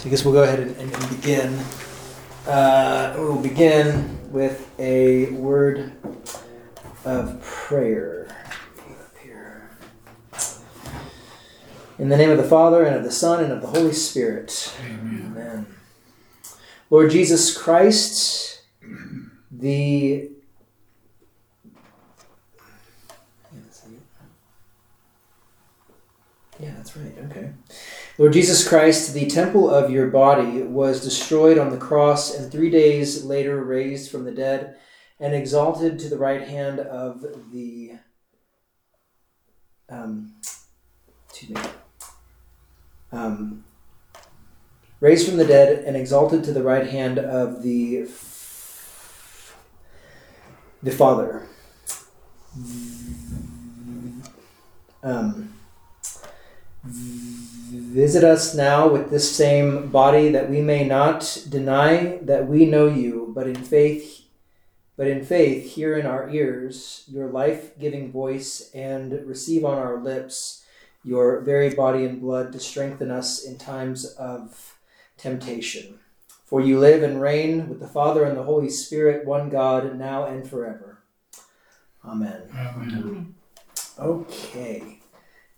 [0.00, 1.60] So I guess we'll go ahead and, and, and begin.
[2.46, 5.92] Uh, we will begin with a word
[7.04, 8.34] of prayer.
[11.98, 14.74] In the name of the Father, and of the Son, and of the Holy Spirit.
[14.86, 15.32] Amen.
[15.36, 15.66] Amen.
[16.88, 18.62] Lord Jesus Christ,
[19.50, 20.30] the
[26.58, 27.12] Yeah, that's right.
[27.30, 27.50] Okay.
[28.20, 32.68] Lord Jesus Christ, the temple of your body was destroyed on the cross and three
[32.68, 34.76] days later raised from the dead
[35.18, 37.92] and exalted to the right hand of the.
[39.88, 40.34] Um,
[41.30, 41.62] excuse me.
[43.10, 43.64] Um,
[45.00, 48.06] raised from the dead and exalted to the right hand of the
[50.82, 51.46] the Father.
[55.02, 55.54] Um,
[57.70, 62.86] visit us now with this same body that we may not deny that we know
[62.86, 64.20] you, but in faith
[65.00, 70.62] but in faith hear in our ears your life-giving voice and receive on our lips
[71.02, 74.76] your very body and blood to strengthen us in times of
[75.16, 75.98] temptation.
[76.44, 80.26] For you live and reign with the Father and the Holy Spirit, one God, now
[80.26, 80.98] and forever.
[82.04, 82.42] Amen.
[82.54, 83.34] Amen.
[83.98, 84.99] Okay.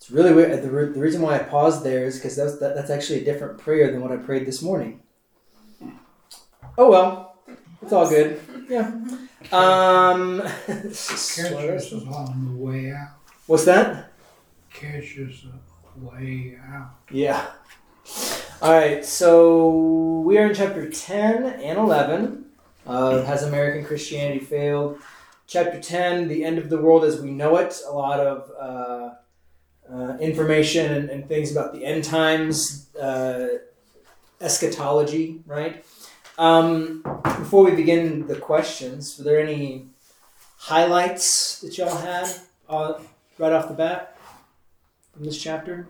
[0.03, 0.61] It's really weird.
[0.65, 3.25] The, re- the reason why I paused there is because that's, that, that's actually a
[3.25, 5.01] different prayer than what I prayed this morning.
[6.77, 7.37] Oh well.
[7.81, 8.41] It's all good.
[8.69, 8.91] Yeah.
[9.53, 13.17] Um, Catch us on the way out.
[13.47, 14.13] what's that?
[14.73, 15.45] Catch us
[15.97, 16.95] way out.
[17.11, 17.51] Yeah.
[18.63, 22.45] All right, so we are in chapter 10 and 11.
[22.87, 24.99] Uh, Has American Christianity failed?
[25.49, 27.81] Chapter 10, the end of the world as we know it.
[27.87, 29.15] A lot of uh,
[29.93, 33.49] uh, information and, and things about the end times, uh,
[34.41, 35.85] eschatology, right?
[36.39, 39.87] Um, before we begin the questions, were there any
[40.57, 42.29] highlights that y'all had
[42.69, 42.95] uh,
[43.39, 44.17] right off the bat
[45.13, 45.87] from this chapter?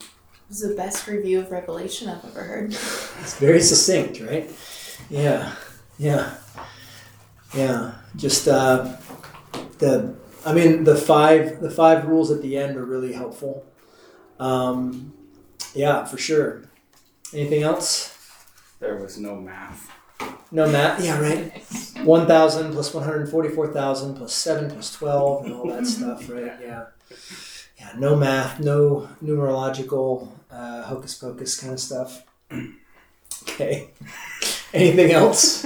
[0.00, 0.06] It
[0.48, 2.72] was the best review of Revelation I've ever heard.
[2.72, 4.50] It's very succinct, right?
[5.10, 5.54] Yeah,
[5.98, 6.34] yeah,
[7.54, 7.94] yeah.
[8.16, 8.96] Just uh,
[9.78, 10.14] the,
[10.46, 13.64] I mean, the five the five rules at the end are really helpful.
[14.38, 15.12] Um,
[15.74, 16.62] yeah, for sure.
[17.34, 18.16] Anything else?
[18.80, 19.90] There was no math.
[20.50, 21.04] No math.
[21.04, 21.52] Yeah, right.
[22.04, 26.28] One thousand plus one hundred forty-four thousand plus seven plus twelve and all that stuff,
[26.28, 26.52] right?
[26.60, 26.86] Yeah,
[27.78, 27.92] yeah.
[27.96, 32.22] No math, no numerological uh, hocus pocus kind of stuff.
[33.42, 33.88] Okay.
[34.74, 35.64] Anything else?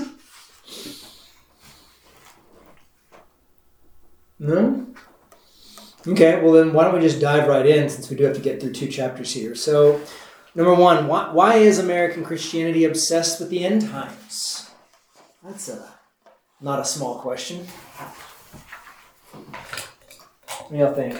[4.43, 4.87] No.
[6.07, 6.43] Okay.
[6.43, 8.61] Well, then why don't we just dive right in since we do have to get
[8.61, 9.55] through two chapters here.
[9.55, 10.01] So,
[10.57, 14.69] number one, why, why is American Christianity obsessed with the end times?
[15.45, 15.89] That's a
[16.61, 17.67] not a small question.
[20.59, 21.15] What do y'all think?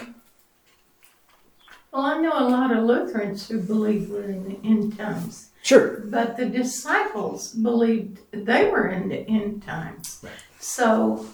[1.93, 6.01] Well, I know a lot of Lutherans who believe we're in the end times, Sure.
[6.07, 10.19] but the disciples believed they were in the end times.
[10.23, 10.33] Right.
[10.59, 11.25] So,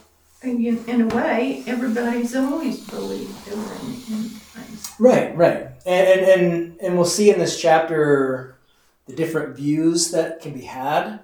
[0.42, 4.92] in, in a way, everybody's always believed they were in times.
[5.00, 5.68] Right, right.
[5.86, 8.58] And, and and and we'll see in this chapter
[9.08, 11.20] the different views that can be had.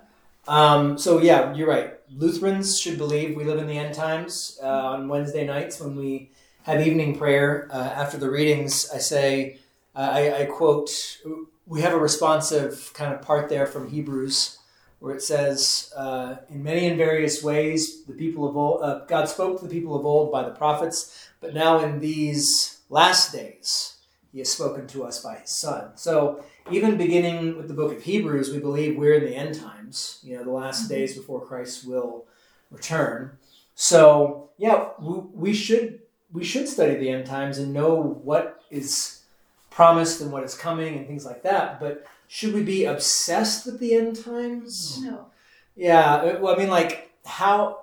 [0.48, 1.94] Um, so yeah, you're right.
[2.10, 4.60] Lutherans should believe we live in the end times.
[4.62, 6.32] Uh, on Wednesday nights when we
[6.64, 9.60] have evening prayer uh, after the readings, I say,
[9.96, 11.20] uh, I, I quote,
[11.66, 14.60] we have a responsive kind of part there from Hebrews
[15.00, 19.28] where it says, uh, "In many and various ways, the people of old, uh, God
[19.30, 23.96] spoke to the people of old by the prophets, but now in these last days,
[24.32, 28.04] He has spoken to us by His Son." So, even beginning with the book of
[28.04, 30.20] Hebrews, we believe we're in the end times.
[30.24, 32.26] You know, the last days before Christ will
[32.72, 33.38] return.
[33.76, 36.00] So, yeah, we, we should
[36.32, 39.22] we should study the end times and know what is
[39.70, 41.80] promised and what is coming and things like that.
[41.80, 45.00] But should we be obsessed with the end times?
[45.02, 45.28] No.
[45.76, 47.80] Yeah, uh, well, I mean, like how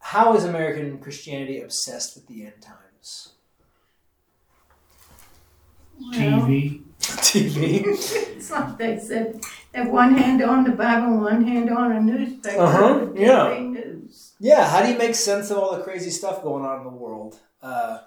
[0.00, 3.32] how is American Christianity obsessed with the end times?
[6.00, 6.82] Well, TV.
[7.00, 7.84] TV.
[8.38, 9.42] It's like they said,
[9.72, 12.62] they have one hand on the Bible, one hand on a newspaper.
[12.62, 13.58] Uh-huh, yeah.
[13.58, 14.32] News.
[14.38, 16.90] Yeah, how do you make sense of all the crazy stuff going on in the
[16.90, 17.36] world?
[17.60, 17.98] Uh,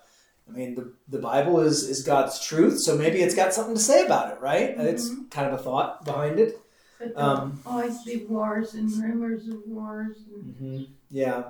[0.51, 3.81] I mean, the, the Bible is, is God's truth, so maybe it's got something to
[3.81, 4.75] say about it, right?
[4.77, 6.59] It's kind of a thought behind it.
[7.00, 10.18] But Um, always be wars and rumors of wars.
[10.33, 11.44] And, hmm Yeah.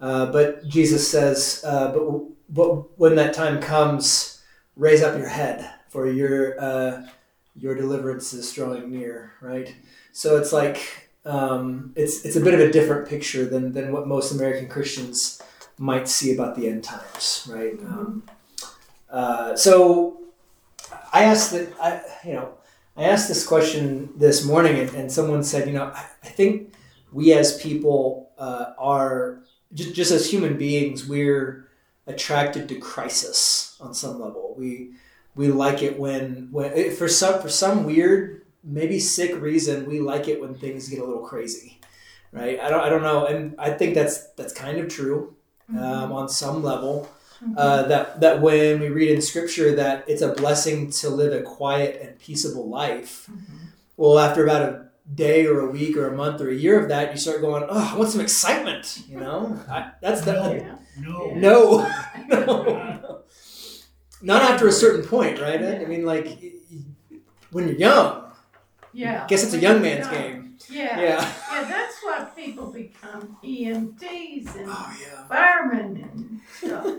[0.00, 2.04] Uh, but Jesus says, uh, but,
[2.48, 4.42] but when that time comes,
[4.76, 7.06] raise up your head, for your uh,
[7.56, 9.74] your deliverance is drawing near, right?
[10.12, 14.06] So it's like um, it's it's a bit of a different picture than than what
[14.06, 15.42] most American Christians
[15.80, 17.80] might see about the end times, right?
[17.80, 18.22] Um,
[19.08, 20.20] uh, so
[21.12, 22.52] I asked that I you know
[22.96, 26.74] I asked this question this morning, and, and someone said, you know, I, I think
[27.12, 29.42] we as people uh, are
[29.72, 31.68] just, just as human beings, we're
[32.06, 34.54] attracted to crisis on some level.
[34.58, 34.92] We
[35.34, 40.00] we like it when when eh, for some for some weird maybe sick reason we
[40.00, 41.80] like it when things get a little crazy,
[42.32, 42.60] right?
[42.60, 45.36] I don't I don't know, and I think that's that's kind of true
[45.78, 47.08] um, on some level.
[47.56, 51.40] Uh, that that when we read in scripture that it's a blessing to live a
[51.42, 53.30] quiet and peaceable life.
[53.96, 56.88] Well, after about a day or a week or a month or a year of
[56.90, 60.74] that, you start going, "Oh, I want some excitement." You know, I, that's the Yeah.
[60.98, 61.32] No.
[61.34, 61.90] no,
[62.28, 63.20] no,
[64.22, 65.62] not after a certain point, right?
[65.62, 67.18] I mean, like y- y-
[67.52, 68.32] when you're young,
[68.92, 69.24] Yeah.
[69.24, 70.49] I guess it's a young man's game.
[70.68, 71.00] Yeah.
[71.00, 71.32] Yeah.
[71.52, 75.26] Yeah, that's why people become EMTs and Oh yeah.
[75.26, 76.96] firemen and stuff.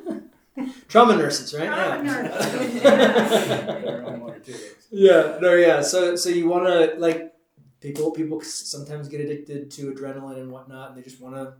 [0.89, 1.67] Trauma nurses, right?
[1.67, 2.21] Trauma yeah.
[2.21, 4.55] nurses, They're on one or two
[4.91, 5.37] yeah.
[5.41, 5.53] No.
[5.53, 5.81] Yeah.
[5.81, 7.33] So so you want to like
[7.79, 11.53] people people sometimes get addicted to adrenaline and whatnot, and they just want to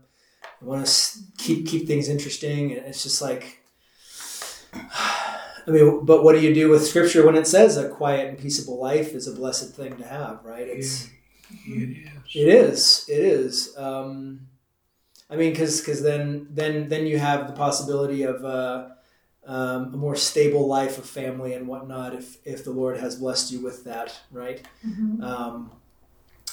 [0.60, 3.58] want to keep keep things interesting, and it's just like.
[5.64, 8.36] I mean, but what do you do with scripture when it says a quiet and
[8.36, 10.66] peaceable life is a blessed thing to have, right?
[10.66, 11.08] It's
[11.66, 12.34] It is.
[12.34, 13.04] It is.
[13.08, 13.76] It is.
[13.76, 14.48] Um,
[15.30, 18.88] I mean, because because then then then you have the possibility of uh,
[19.46, 23.50] um, a more stable life of family and whatnot if if the Lord has blessed
[23.52, 24.62] you with that, right?
[24.86, 25.22] Mhm.
[25.22, 25.70] Um,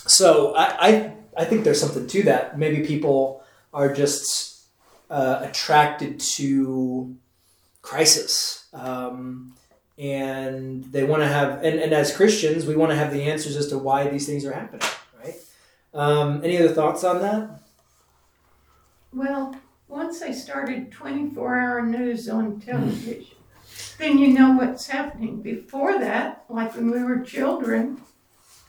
[0.08, 2.58] so I, I I think there's something to that.
[2.58, 3.44] Maybe people
[3.74, 4.68] are just
[5.10, 7.16] uh, attracted to
[7.82, 8.66] crisis.
[8.74, 9.56] Um,
[10.00, 13.58] and they want to have, and, and as Christians, we want to have the answers
[13.58, 14.88] as to why these things are happening,
[15.22, 15.36] right?
[15.94, 17.62] Um, any other thoughts on that?
[19.14, 19.56] Well,
[19.90, 23.26] once they started 24 hour news on television,
[23.98, 25.42] then you know what's happening.
[25.42, 28.00] Before that, like when we were children,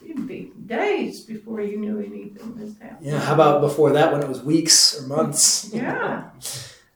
[0.03, 3.13] it'd be days before you knew anything was happening.
[3.13, 3.19] Yeah.
[3.19, 5.71] How about before that when it was weeks or months?
[5.73, 6.29] Yeah.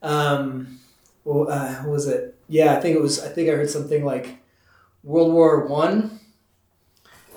[0.01, 0.77] Um,
[1.23, 2.34] well, uh, what was it?
[2.47, 3.23] Yeah, I think it was.
[3.23, 4.37] I think I heard something like
[5.03, 6.19] World War One.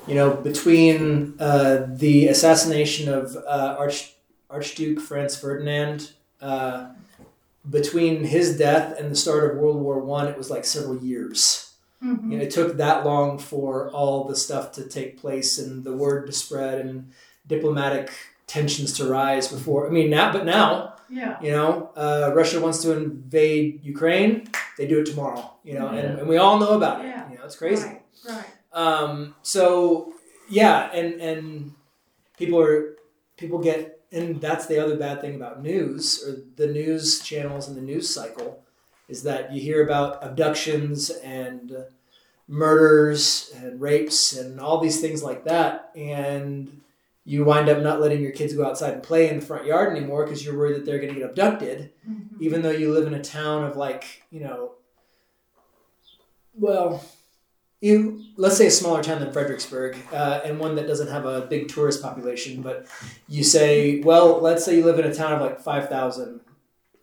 [0.06, 4.14] You know, between uh, the assassination of uh, Arch,
[4.48, 6.88] Archduke Franz Ferdinand, uh,
[7.68, 11.74] between his death and the start of World War One, it was like several years.
[12.02, 12.30] Mhm.
[12.30, 15.92] You know, it took that long for all the stuff to take place and the
[15.92, 17.10] word to spread and
[17.46, 18.10] diplomatic
[18.46, 19.86] tensions to rise before.
[19.86, 21.36] I mean, now, but now Yeah.
[21.42, 24.48] you know, uh, Russia wants to invade Ukraine.
[24.78, 25.52] They do it tomorrow.
[25.64, 25.98] You know, Yeah.
[25.98, 27.08] and, and we all know about it.
[27.08, 27.30] Yeah.
[27.30, 27.84] You know, it's crazy.
[27.88, 28.02] Right.
[28.28, 28.44] Right.
[28.72, 30.14] Um, so
[30.48, 31.72] yeah, and and
[32.38, 32.96] people are
[33.36, 37.76] people get, and that's the other bad thing about news or the news channels and
[37.76, 38.62] the news cycle
[39.08, 41.72] is that you hear about abductions and
[42.46, 46.80] murders and rapes and all these things like that, and
[47.30, 49.94] you wind up not letting your kids go outside and play in the front yard
[49.96, 51.78] anymore because you're worried that they're going to get abducted
[52.08, 52.40] Mhm.
[52.40, 54.72] even though you live in a town of like you know
[56.54, 57.04] well
[57.80, 61.42] you let's say a smaller town than fredericksburg uh, and one that doesn't have a
[61.42, 62.86] big tourist population but
[63.28, 66.40] you say well let's say you live in a town of like 5000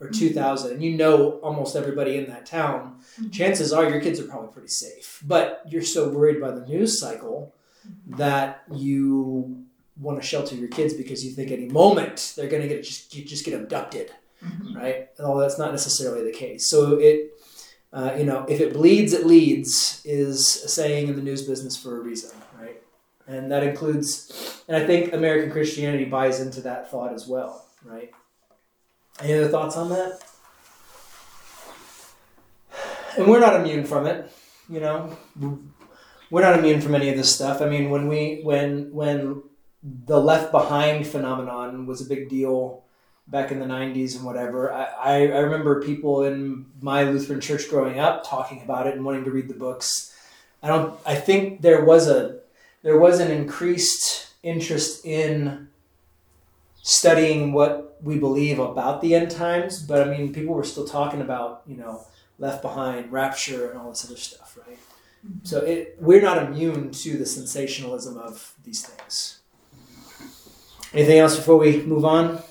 [0.01, 3.31] or 2000 and you know almost everybody in that town Mhm.
[3.31, 6.99] chances are your kids are probably pretty safe but you're so worried by the news
[6.99, 7.53] cycle
[8.07, 9.64] that you
[9.99, 13.11] want to shelter your kids because you think any moment they're going to get just,
[13.11, 14.11] just get abducted
[14.43, 14.75] Mhm.
[14.75, 15.09] right?
[15.19, 16.69] Although that's not necessarily the case.
[16.69, 17.31] So it,
[17.93, 21.77] uh, you know, if it bleeds, it leads is a saying in the news business
[21.77, 22.81] for a reason, right?
[23.27, 28.11] And that includes, and I think American Christianity buys into that thought as well, right?
[29.21, 30.19] Any other thoughts on that?
[33.17, 34.29] And we're not immune from it,
[34.69, 35.15] you know.
[36.29, 37.61] We're not immune from any of this stuff.
[37.61, 39.41] I mean, when we when when
[40.05, 42.83] the Left Behind phenomenon was a big deal
[43.27, 44.71] back in the 90s and whatever.
[44.71, 49.23] I, I, remember people in my Lutheran church growing up talking about it and wanting
[49.25, 50.15] to read the books.
[50.61, 52.39] I don't I think there was a
[52.81, 55.69] there was an increased interest in
[56.81, 61.21] studying what we believe about the end times, but I mean people were still talking
[61.21, 62.05] about, you know,
[62.39, 64.77] left behind, rapture and all this other stuff, right?
[65.25, 65.45] Mm-hmm.
[65.45, 69.39] So it, we're not immune to the sensationalism of these things.
[70.95, 72.41] Anything else before we move on?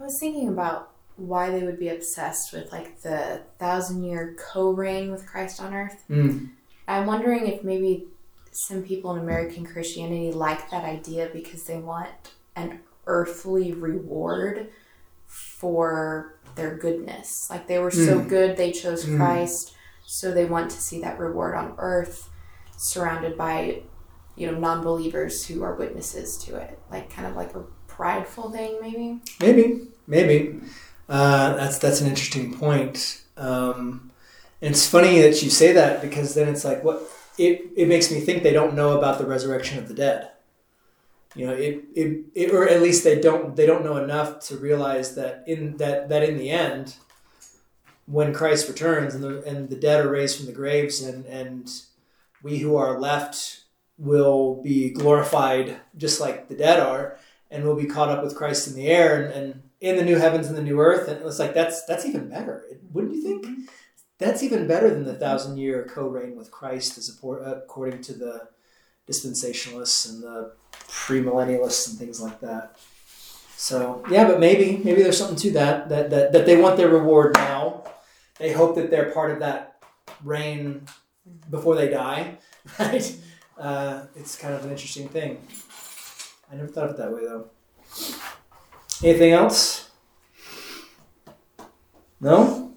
[0.00, 4.70] I was thinking about why they would be obsessed with like the thousand year co
[4.70, 6.02] reign with Christ on earth.
[6.10, 6.48] Mm.
[6.88, 8.06] I'm wondering if maybe
[8.50, 12.10] some people in American Christianity like that idea because they want
[12.56, 14.68] an earthly reward
[15.26, 17.46] for their goodness.
[17.48, 18.28] Like they were so Mm.
[18.28, 19.16] good, they chose Mm.
[19.18, 22.28] Christ, so they want to see that reward on earth,
[22.76, 23.82] surrounded by,
[24.40, 26.78] you know, non-believers who are witnesses to it.
[26.90, 29.20] Like kind of like a prideful thing, maybe.
[29.38, 30.60] Maybe, maybe.
[31.10, 33.22] Uh, that's that's an interesting point.
[33.36, 34.10] Um,
[34.62, 37.02] and it's funny that you say that because then it's like what
[37.36, 40.30] it it makes me think they don't know about the resurrection of the dead.
[41.34, 44.56] You know, it, it, it or at least they don't they don't know enough to
[44.56, 46.94] realize that in that that in the end,
[48.06, 51.70] when Christ returns and the and the dead are raised from the graves and and
[52.42, 53.64] we who are left
[54.00, 57.18] will be glorified just like the dead are
[57.50, 60.16] and we'll be caught up with Christ in the air and, and in the new
[60.16, 61.08] heavens and the new earth.
[61.08, 63.44] And it's like that's that's even better, wouldn't you think?
[63.44, 63.62] Mm-hmm.
[64.18, 68.02] That's even better than the thousand year co reign with Christ, as appor- uh, according
[68.02, 68.48] to the
[69.08, 72.76] dispensationalists and the premillennialists and things like that.
[73.56, 76.88] So yeah, but maybe maybe there's something to that that that, that they want their
[76.88, 77.84] reward now.
[78.38, 79.82] They hope that they're part of that
[80.22, 80.86] reign
[81.28, 81.50] mm-hmm.
[81.50, 82.38] before they die,
[82.78, 83.16] right?
[83.60, 85.38] Uh, it's kind of an interesting thing.
[86.50, 87.50] I never thought of it that way though.
[89.04, 89.90] Anything else?
[92.20, 92.72] No?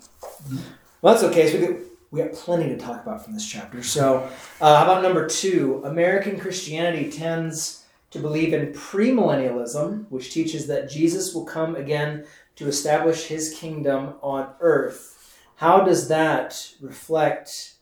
[1.01, 1.49] Well, that's okay.
[1.49, 1.79] So we, got,
[2.11, 3.81] we got plenty to talk about from this chapter.
[3.81, 4.29] So,
[4.61, 5.81] uh, how about number two?
[5.85, 12.25] American Christianity tends to believe in premillennialism, which teaches that Jesus will come again
[12.57, 15.39] to establish his kingdom on earth.
[15.55, 17.72] How does that reflect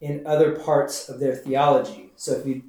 [0.00, 2.10] in other parts of their theology?
[2.16, 2.62] So, if you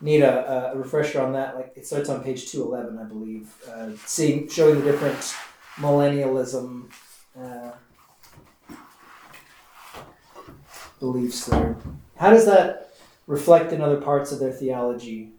[0.00, 3.90] need a, a refresher on that, like it starts on page 211, I believe, uh,
[4.06, 5.34] seeing, showing the different
[5.76, 6.90] millennialism.
[7.38, 7.72] Uh,
[11.04, 11.76] beliefs there.
[12.16, 12.94] How does that
[13.26, 15.32] reflect in other parts of their theology?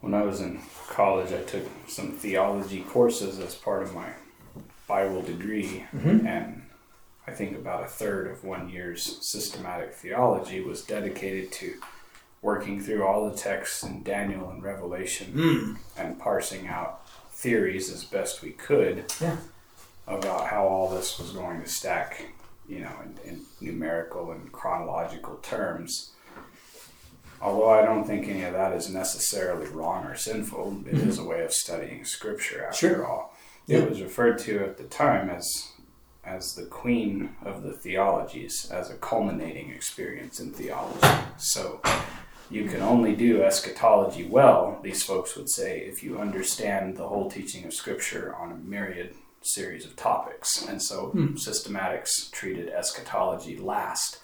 [0.00, 0.60] When I was in
[0.96, 4.08] college, I took some theology courses as part of my
[4.86, 6.26] Bible degree, Mhm.
[6.26, 6.62] and
[7.26, 11.80] I think about a third of one year's systematic theology was dedicated to
[12.42, 15.76] working through all the texts in Daniel and Revelation Mm.
[15.96, 19.36] and parsing out theories as best we could Yeah.
[20.06, 22.26] about how all this was going to stack,
[22.68, 26.11] you know, in, in numerical and chronological terms.
[27.42, 31.24] Although I don't think any of that is necessarily wrong or sinful, it is a
[31.24, 33.06] way of studying scripture after Sure.
[33.06, 33.36] all.
[33.66, 33.78] Yeah.
[33.78, 35.68] It was referred to at the time as
[36.24, 41.04] as the queen of the theologies, as a culminating experience in theology.
[41.36, 41.80] So
[42.48, 47.28] you can only do eschatology well, these folks would say, if you understand the whole
[47.28, 50.64] teaching of Scripture on a myriad series of topics.
[50.64, 51.34] And so Hmm.
[51.34, 54.18] systematics treated eschatology last,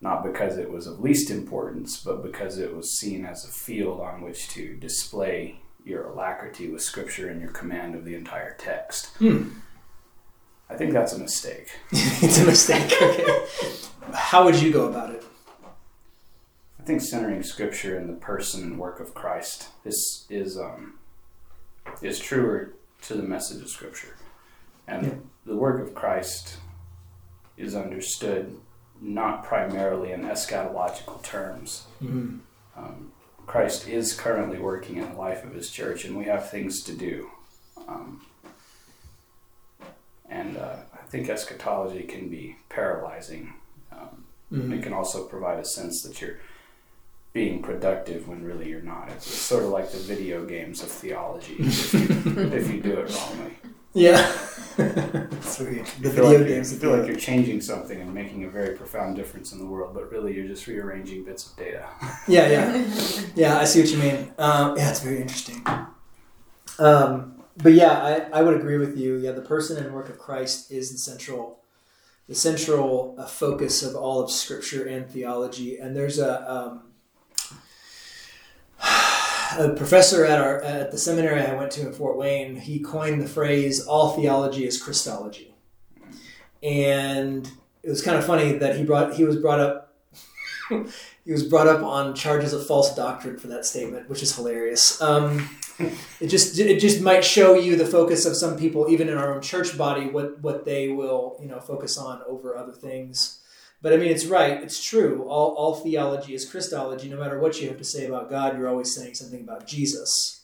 [0.00, 4.00] not because it was of least importance, but because it was seen as a field
[4.00, 9.06] on which to display your alacrity with Scripture and your command of the entire text.
[9.18, 9.48] Hmm.
[10.70, 11.70] I think that's a mistake.
[11.90, 12.92] it's a mistake.
[13.00, 13.44] Okay.
[14.12, 15.24] How would you go about it?
[16.78, 20.98] I think centering Scripture in the person and work of Christ is is um,
[22.02, 24.16] is truer to the message of Scripture,
[24.86, 25.14] and Yeah.
[25.46, 26.58] the work of Christ
[27.56, 28.58] is understood
[29.00, 31.86] not primarily in eschatological terms.
[32.02, 32.40] Mm.
[32.76, 33.12] Um,
[33.46, 36.92] Christ is currently working in the life of His church, and we have things to
[36.92, 37.30] do.
[37.88, 38.22] Um,
[40.28, 43.54] and uh, I think eschatology can be paralyzing.
[43.92, 44.72] Um, Mm.
[44.78, 46.38] it can also provide a sense that you're
[47.34, 49.10] being productive when really you're not.
[49.10, 52.00] It's, it's sort of like the video games of theology if you,
[52.50, 53.58] if you do it wrongly.
[53.94, 54.24] Yeah.
[55.40, 55.84] Sweet.
[56.00, 56.72] The You video like, games.
[56.72, 59.94] You feel like you're changing something and making a very profound difference in the world,
[59.94, 61.86] but really you're just rearranging bits of data.
[62.28, 62.84] Yeah, yeah.
[63.34, 64.32] Yeah, I see what you mean.
[64.38, 65.64] Um, yeah, it's very interesting.
[66.78, 69.16] Um, but yeah, I, I would agree with you.
[69.16, 71.60] Yeah, the person and work of Christ is the central,
[72.28, 75.78] the central uh, focus of all of Scripture and theology.
[75.78, 76.82] And there's a um,
[79.56, 82.56] a professor at our at the seminary I went to in Fort Wayne.
[82.56, 85.54] He coined the phrase "all theology is Christology,"
[86.62, 87.50] and
[87.82, 89.94] it was kind of funny that he brought he was brought up
[90.68, 95.00] he was brought up on charges of false doctrine for that statement, which is hilarious.
[95.00, 95.48] Um,
[96.20, 99.34] it just it just might show you the focus of some people, even in our
[99.34, 103.37] own church body, what what they will you know focus on over other things.
[103.80, 104.62] But I mean, it's right.
[104.62, 105.24] It's true.
[105.28, 107.08] All all theology is Christology.
[107.08, 110.42] No matter what you have to say about God, you're always saying something about Jesus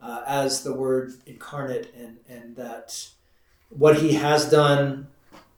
[0.00, 3.08] uh, as the Word incarnate, and and that
[3.68, 5.06] what he has done,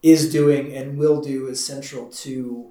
[0.03, 2.71] is doing, and will do is central to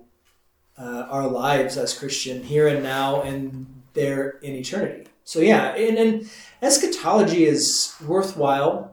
[0.77, 5.07] uh, our lives as Christian here and now and there in eternity.
[5.23, 6.29] So yeah, and, and
[6.61, 8.92] eschatology is worthwhile,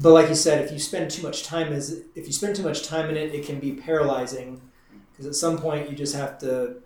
[0.00, 2.62] but like you said, if you spend too much time as if you spend too
[2.62, 4.60] much time in it, it can be paralyzing
[5.12, 6.76] because at some point you just have to,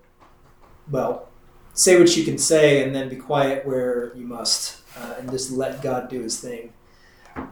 [0.91, 1.29] well,
[1.75, 5.53] say what you can say and then be quiet where you must, uh, and just
[5.53, 6.73] let God do His thing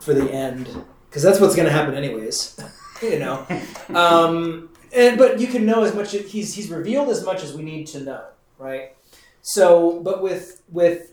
[0.01, 0.69] for the end,
[1.09, 2.59] because that's what's going to happen anyways.
[3.03, 3.47] you know,
[3.95, 6.13] um, and but you can know as much.
[6.13, 8.25] He's he's revealed as much as we need to know,
[8.59, 8.97] right?
[9.43, 11.13] So, but with with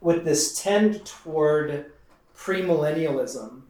[0.00, 1.92] with this tend toward
[2.36, 3.62] premillennialism,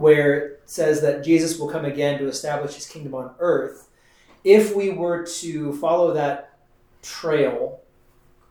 [0.00, 3.88] where it says that Jesus will come again to establish his kingdom on earth,
[4.44, 6.58] if we were to follow that
[7.02, 7.80] trail,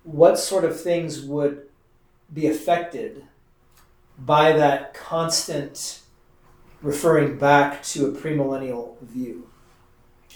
[0.03, 1.63] what sort of things would
[2.32, 3.25] be affected
[4.20, 6.01] by that constant
[6.84, 9.50] referring back to a premillennial view?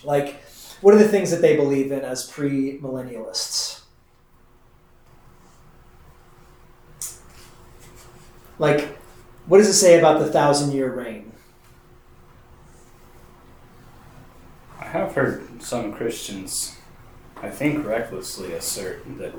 [0.04, 0.42] Like,
[0.82, 3.82] what are the things that they believe in as premillennialists?
[8.58, 8.98] Like,
[9.46, 11.32] what does it say about the thousand year reign?
[14.80, 16.78] I have heard some Christians,
[17.42, 19.34] I think recklessly, assert that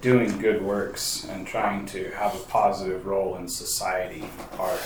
[0.00, 4.24] doing good works and trying to have a positive role in society
[4.58, 4.78] are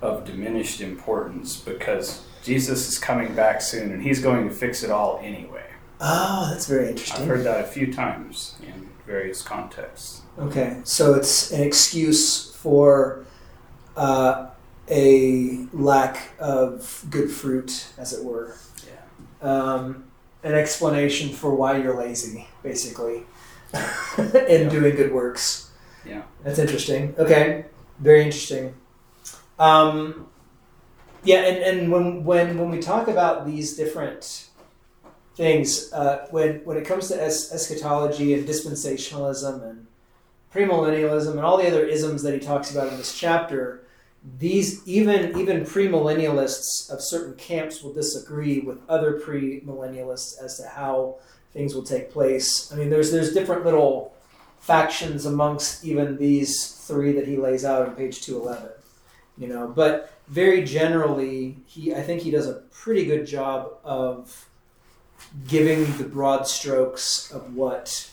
[0.00, 4.90] of diminished importance because Jesus is coming back soon and he's going to fix it
[4.90, 5.64] all anyway.
[6.00, 7.22] Oh, that's very interesting.
[7.22, 10.22] I've heard that a few times in various contexts.
[10.38, 13.24] Okay, so it's an excuse for
[13.96, 14.48] uh,
[14.90, 18.56] a lack of good fruit, as it were.
[18.86, 19.48] Yeah.
[19.48, 20.04] Um,
[20.42, 23.22] an explanation for why you're lazy, basically,
[24.48, 25.70] in doing good works.
[26.04, 26.22] Yeah.
[26.44, 27.14] That's interesting.
[27.18, 27.64] Okay,
[27.98, 28.74] very interesting.
[29.58, 30.28] Um,
[31.24, 34.45] yeah, and, and when, when when we talk about these different
[35.36, 39.86] things, uh, when when it comes to es- eschatology and dispensationalism and
[40.52, 43.82] premillennialism and all the other isms that he talks about in this chapter,
[44.38, 51.16] these even even premillennialists of certain camps will disagree with other premillennialists as to how
[51.52, 52.72] things will take place.
[52.72, 54.14] I mean, there's there's different little
[54.58, 58.70] factions amongst even these three that he lays out on page two eleven.
[59.38, 64.45] You know, but very generally, he I think he does a pretty good job of
[65.48, 68.10] giving the broad strokes of what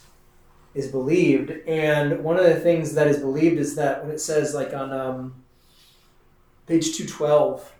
[0.74, 1.52] is believed.
[1.68, 4.92] And one of the things that is believed is that when it says like on
[4.92, 5.44] um,
[6.68, 7.72] page two twelve,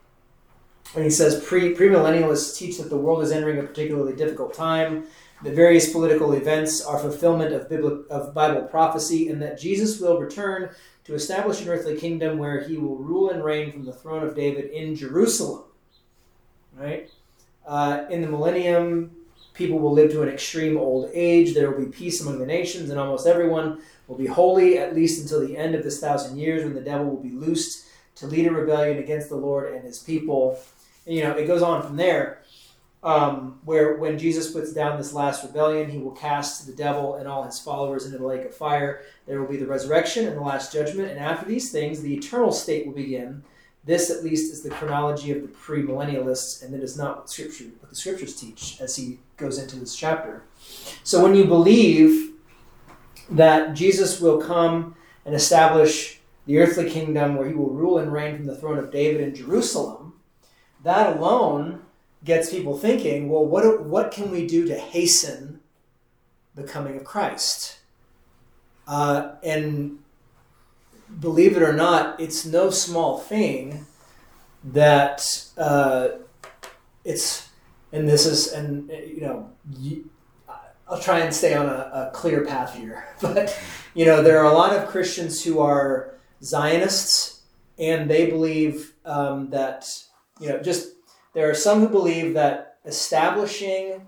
[0.94, 5.08] when he says pre premillennialists teach that the world is entering a particularly difficult time,
[5.42, 10.20] that various political events are fulfillment of Bibli- of Bible prophecy, and that Jesus will
[10.20, 10.70] return
[11.06, 14.36] to establish an earthly kingdom where he will rule and reign from the throne of
[14.36, 15.64] David in Jerusalem.
[16.78, 17.10] Right?
[17.66, 19.12] Uh, in the millennium,
[19.54, 21.54] people will live to an extreme old age.
[21.54, 25.22] There will be peace among the nations, and almost everyone will be holy, at least
[25.22, 27.86] until the end of this thousand years when the devil will be loosed
[28.16, 30.60] to lead a rebellion against the Lord and his people.
[31.06, 32.40] And, you know, it goes on from there.
[33.02, 37.28] Um, where when Jesus puts down this last rebellion, he will cast the devil and
[37.28, 39.02] all his followers into the lake of fire.
[39.28, 42.54] There will be the resurrection and the last judgment, and after these things, the eternal
[42.54, 43.44] state will begin.
[43.84, 47.66] This, at least, is the chronology of the premillennialists, and it is not what, scripture,
[47.82, 50.44] what the scriptures teach as he goes into this chapter.
[51.04, 52.34] So, when you believe
[53.30, 58.38] that Jesus will come and establish the earthly kingdom where he will rule and reign
[58.38, 60.14] from the throne of David in Jerusalem,
[60.84, 61.82] that alone
[62.24, 65.60] gets people thinking, well, what, what can we do to hasten
[66.56, 67.80] the coming of Christ?
[68.88, 70.00] Uh, and
[71.20, 73.86] believe it or not, it's no small thing
[74.64, 76.10] that uh,
[77.04, 77.43] it's,
[77.94, 79.50] and this is, and uh, you know,
[80.90, 83.58] I'll try and stay on a, a clear path here, but
[83.94, 87.44] you know, there are a lot of Christians who are Zionists,
[87.78, 89.88] and they believe um, that
[90.42, 90.96] you know, just
[91.34, 94.08] there are some who believe that establishing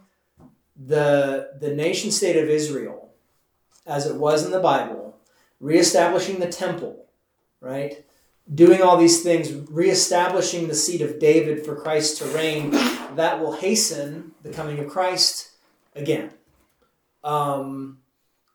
[0.76, 3.14] the the nation state of Israel
[3.86, 5.16] as it was in the Bible,
[5.60, 7.06] reestablishing the temple,
[7.62, 8.04] right?
[8.54, 12.72] Doing all these things, reestablishing the seat of David for Christ to reign,
[13.16, 15.52] that will hasten the coming of Christ
[15.96, 16.32] again.
[17.24, 18.00] Um,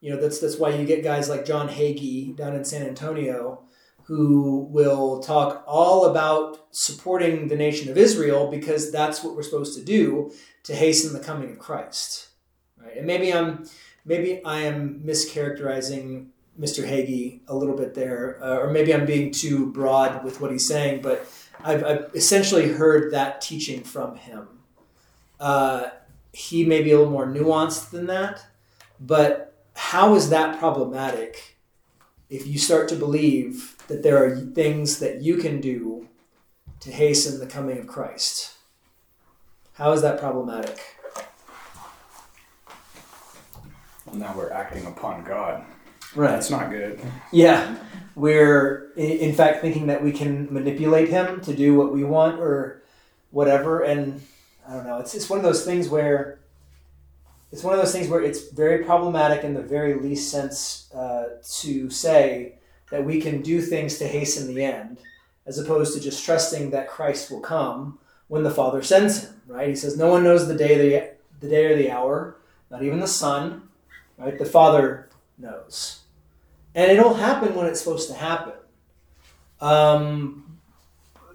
[0.00, 3.64] you know, that's that's why you get guys like John Hagee down in San Antonio
[4.10, 9.78] who will talk all about supporting the nation of Israel because that's what we're supposed
[9.78, 10.32] to do
[10.64, 12.30] to hasten the coming of Christ.
[12.76, 12.96] Right?
[12.96, 13.68] And maybe I'm
[14.04, 16.26] maybe I am mischaracterizing
[16.58, 16.84] Mr.
[16.84, 20.66] Hagee a little bit there, uh, or maybe I'm being too broad with what he's
[20.66, 21.26] saying, but
[21.64, 24.48] I've, I've essentially heard that teaching from him.
[25.38, 25.88] Uh,
[26.32, 28.44] he may be a little more nuanced than that,
[29.00, 31.56] but how is that problematic
[32.28, 36.08] if you start to believe that there are things that you can do
[36.80, 38.54] to hasten the coming of Christ?
[39.74, 40.78] How is that problematic?
[44.06, 45.64] Well, now we're acting upon God.
[46.14, 46.32] Right.
[46.32, 47.00] That's not good.
[47.32, 47.76] Yeah,
[48.14, 52.82] we're in fact thinking that we can manipulate him to do what we want or
[53.30, 54.20] whatever, and
[54.68, 54.98] I don't know.
[54.98, 56.38] It's it's one of those things where
[57.52, 61.24] it's one of those things where it's very problematic in the very least sense uh,
[61.60, 62.54] to say
[62.90, 64.98] that we can do things to hasten the end,
[65.46, 69.40] as opposed to just trusting that Christ will come when the Father sends him.
[69.46, 69.68] Right?
[69.68, 72.36] He says, "No one knows the day the the day or the hour,
[72.70, 73.68] not even the Son."
[74.18, 74.38] Right?
[74.38, 75.99] The Father knows
[76.74, 78.54] and it'll happen when it's supposed to happen.
[79.60, 80.58] Um,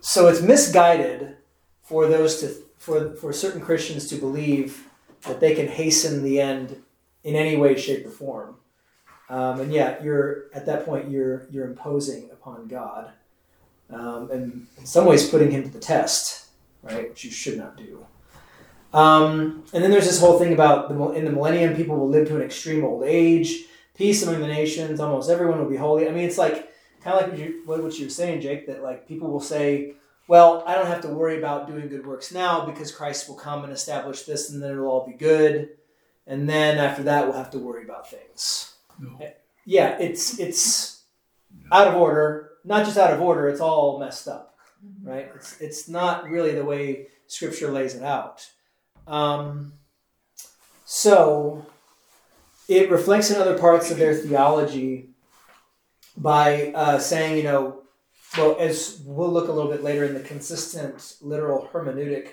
[0.02, 1.38] so it's misguided
[1.82, 4.88] for those to for for certain Christians to believe
[5.24, 6.82] that they can hasten the end
[7.24, 8.56] in any way, shape, or form.
[9.30, 13.12] Um, and yet, you're at that point you're you're imposing upon God,
[13.89, 16.48] um, and in some ways putting Him to the test,
[16.84, 17.10] right?
[17.10, 18.06] Which you should not do.
[18.93, 22.30] Um, and then there's this whole thing about the, in the millennium, people will live
[22.30, 23.65] to an extreme old age
[23.96, 25.00] peace among the nations.
[25.00, 26.08] Almost everyone will be holy.
[26.08, 26.72] I mean, it's like
[27.04, 28.68] kind of like what you, what, what you were saying, Jake.
[28.68, 29.94] That like people will say,
[30.28, 33.64] "Well, I don't have to worry about doing good works now because Christ will come
[33.64, 35.70] and establish this, and then it'll all be good."
[36.28, 38.74] And then after that, we'll have to worry about things.
[39.00, 39.20] No.
[39.66, 41.04] Yeah, it's it's
[41.72, 42.52] out of order.
[42.64, 44.58] Not just out of order; it's all messed up,
[45.04, 45.32] right?
[45.36, 48.50] It's it's not really the way Scripture lays it out.
[49.08, 49.74] Um,
[50.86, 51.66] so
[52.67, 55.10] it reflects in other parts of their theology
[56.17, 57.82] by uh, saying, you know,
[58.38, 62.30] well, as we'll look a little bit later in the consistent literal hermeneutic,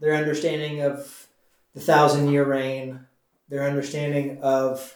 [0.00, 1.26] their understanding of
[1.74, 3.00] the thousand year reign,
[3.48, 4.94] their understanding of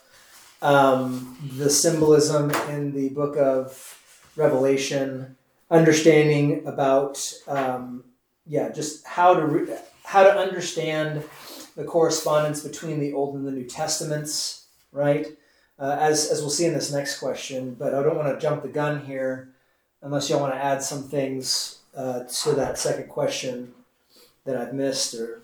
[0.63, 3.97] um, the symbolism in the book of
[4.37, 5.37] Revelation,
[5.71, 8.05] understanding about, um,
[8.47, 11.23] yeah, just how to re- how to understand
[11.77, 14.60] the correspondence between the Old and the New Testaments
[14.93, 15.27] right?
[15.79, 18.63] Uh, as, as we'll see in this next question, but I don't want to jump
[18.63, 19.49] the gun here
[20.03, 23.73] unless y'all want to add some things uh, to that second question
[24.45, 25.41] that I've missed or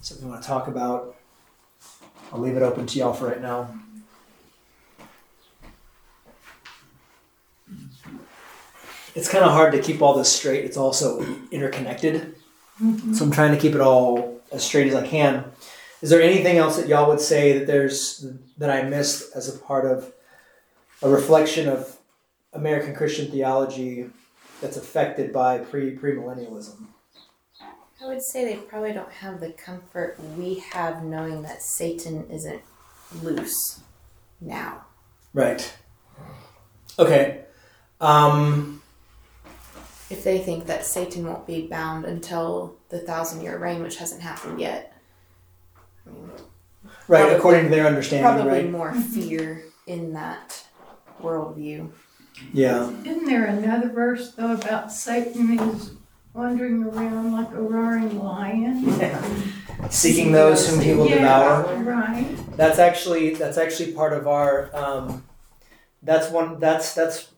[0.00, 1.16] something you want to talk about.
[2.32, 3.74] I'll leave it open to y'all for right now.
[9.14, 10.64] It's kind of hard to keep all this straight.
[10.64, 12.34] It's also interconnected.
[13.14, 15.44] So I'm trying to keep it all as straight as I can.
[16.02, 18.26] Is there anything else that y'all would say that there's
[18.58, 20.12] that I missed as a part of
[21.02, 21.98] a reflection of
[22.52, 24.10] American Christian theology
[24.60, 26.86] that's affected by pre premillennialism?
[28.02, 32.62] I would say they probably don't have the comfort we have knowing that Satan isn't
[33.22, 33.80] loose
[34.40, 34.84] now.
[35.32, 35.76] Right.
[36.98, 37.44] Okay.
[38.00, 38.82] Um,
[40.10, 44.22] If they think that Satan won't be bound until the thousand year reign, which hasn't
[44.22, 44.92] happened yet.
[46.06, 46.30] I mean,
[47.08, 48.70] right, Probably- according to their understanding, probably right?
[48.70, 50.64] more fear in that
[51.22, 51.90] worldview.
[52.52, 52.90] Yeah.
[53.04, 55.92] Isn't there another verse though about Satan is
[56.34, 58.84] wandering around like a roaring lion?
[58.98, 59.22] Yeah.
[59.90, 61.82] Seeking those whom he will Yeah, devour.
[61.82, 62.26] Right.
[62.56, 65.24] That's actually that's actually part of our um,
[66.02, 67.28] that's one that's that's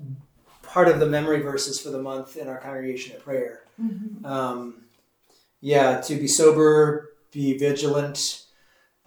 [0.62, 3.62] part of the memory verses for the month in our congregation at prayer.
[4.24, 4.82] Um,
[5.60, 8.44] yeah, to be sober, be vigilant.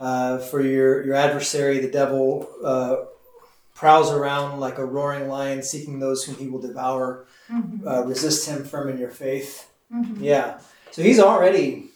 [0.02, 2.96] Uh, for your your adversary, the devil, uh,
[3.76, 7.26] prowls around like a roaring lion, seeking those whom he will devour.
[7.50, 7.86] Mhm.
[7.86, 9.70] Uh, resist him firm in your faith.
[9.94, 10.18] Mhm.
[10.20, 10.60] Yeah.
[10.92, 11.90] So he's already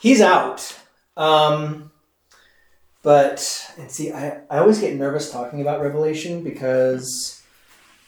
[0.00, 0.60] he's out.
[1.16, 1.90] Um
[3.02, 7.40] but and see I, I always get nervous talking about Revelation because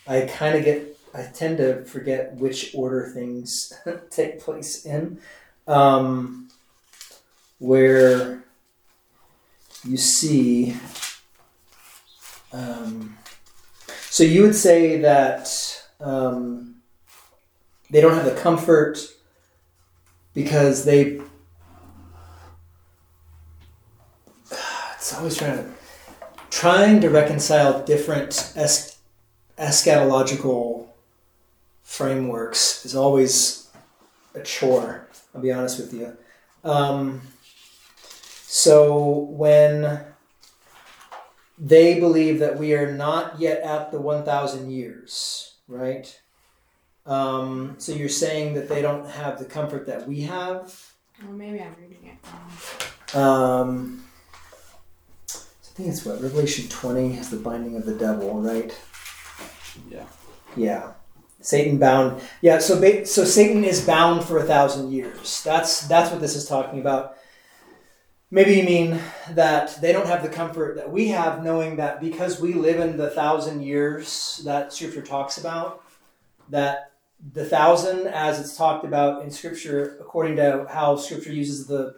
[0.06, 3.72] I kind of get I tend to forget which order things
[4.10, 5.18] take place in.
[5.66, 6.48] Um
[7.58, 8.44] where
[9.84, 10.76] you see
[12.52, 13.16] um
[14.10, 15.48] so you would say that
[16.00, 16.76] um
[17.90, 18.98] they don't have the comfort
[20.34, 21.20] because they
[24.94, 25.70] it's always trying to
[26.50, 28.98] trying to reconcile different es-
[29.58, 30.86] eschatological
[31.82, 33.68] frameworks is always
[34.34, 36.16] a chore i'll be honest with you.
[36.64, 37.20] Um,
[38.54, 40.04] so when
[41.58, 46.20] they believe that we are not yet at the 1,000 years, right?
[47.06, 50.92] Um, so you're saying that they don't have the comfort that we have.
[51.22, 53.24] Well, maybe I'm reading it wrong.
[53.24, 54.04] Um,
[55.30, 58.78] I think it's what Revelation 20 has the binding of the devil, right?
[59.90, 60.04] Yeah.
[60.56, 60.92] Yeah.
[61.40, 62.20] Satan bound.
[62.42, 62.58] Yeah.
[62.58, 65.42] So ba- so Satan is bound for a thousand years.
[65.42, 67.16] That's that's what this is talking about.
[68.34, 68.98] Maybe you mean
[69.32, 72.96] that they don't have the comfort that we have, knowing that because we live in
[72.96, 75.84] the thousand years that Scripture talks about,
[76.48, 76.92] that
[77.34, 81.96] the thousand, as it's talked about in Scripture, according to how Scripture uses the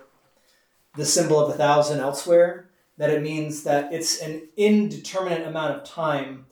[0.96, 2.68] the symbol of a thousand elsewhere,
[2.98, 6.46] that it means that it's an indeterminate amount of time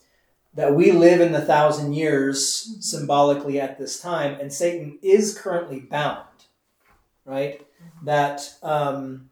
[0.54, 5.80] that we live in the thousand years symbolically at this time, and Satan is currently
[5.80, 6.28] bound,
[7.24, 7.66] right?
[8.04, 9.30] That um,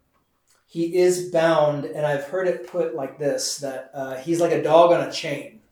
[0.71, 4.63] he is bound, and I've heard it put like this that uh, he's like a
[4.63, 5.63] dog on a chain,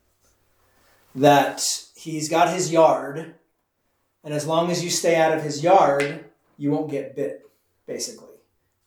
[1.15, 1.63] that
[1.95, 3.35] he's got his yard,
[4.25, 6.25] and as long as you stay out of his yard,
[6.57, 7.49] you won't get bit,
[7.87, 8.27] basically.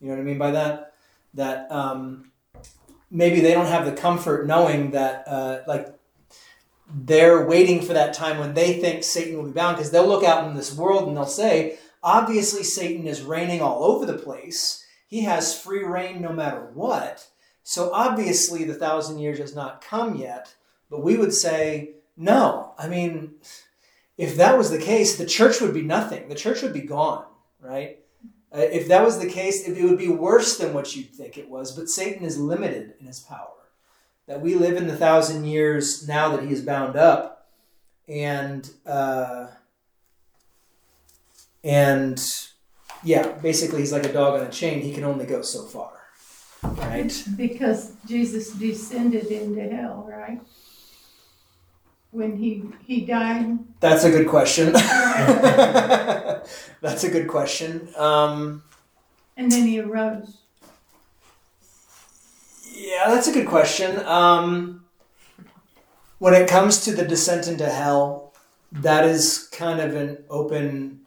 [0.03, 0.92] You know what I mean by that?
[1.33, 2.31] That um,
[3.11, 5.98] maybe they don't have the comfort knowing that, uh, like,
[6.94, 10.25] they're waiting for that time when they think Satan will be bound because they'll look
[10.25, 14.82] out in this world and they'll say, obviously, Satan is reigning all over the place.
[15.12, 17.29] He has free reign no matter what.
[17.62, 20.55] So obviously, the thousand years has not come yet.
[20.88, 22.72] But we would say, no.
[22.79, 23.35] I mean,
[24.16, 26.31] if that was the case, the church would be nothing.
[26.31, 27.27] The church would be gone,
[27.61, 27.98] right?
[28.51, 31.51] Uh, if that was the case, it would be worse than what you'd think it
[31.51, 31.72] was.
[31.72, 33.68] But Satan is limited in his power
[34.27, 37.51] that we live in the thousand years now that he is bound up
[38.09, 39.48] and uh,
[41.62, 42.18] and
[43.05, 45.93] yeah basically he's like a dog on a chain he can only go so far
[46.62, 50.41] right Because Jesus descended into hell, right?
[52.12, 53.59] When he he died.
[53.81, 54.73] that's a good question
[56.81, 58.62] that's a good question um,
[59.37, 60.38] And then he arose.
[62.75, 64.85] yeah that's a good question um,
[66.19, 68.33] when it comes to the descent into hell
[68.73, 71.01] that is kind of an open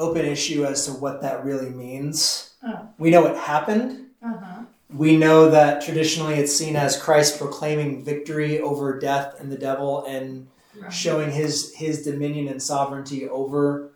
[0.00, 2.88] open issue as to what that really means Oh.
[2.98, 4.62] we know it happened Uh huh.
[4.94, 10.04] we know that traditionally it's seen as Christ proclaiming victory over death and the devil
[10.06, 10.46] and
[10.80, 10.92] Right.
[10.92, 13.90] showing his his dominion and sovereignty over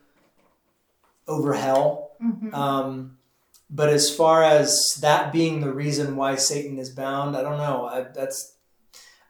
[1.27, 2.11] over hell.
[2.23, 2.53] Mhm.
[2.53, 3.17] Um,
[3.71, 7.87] but as far as that being the reason why Satan is bound, I don't know.
[7.87, 8.53] I, that's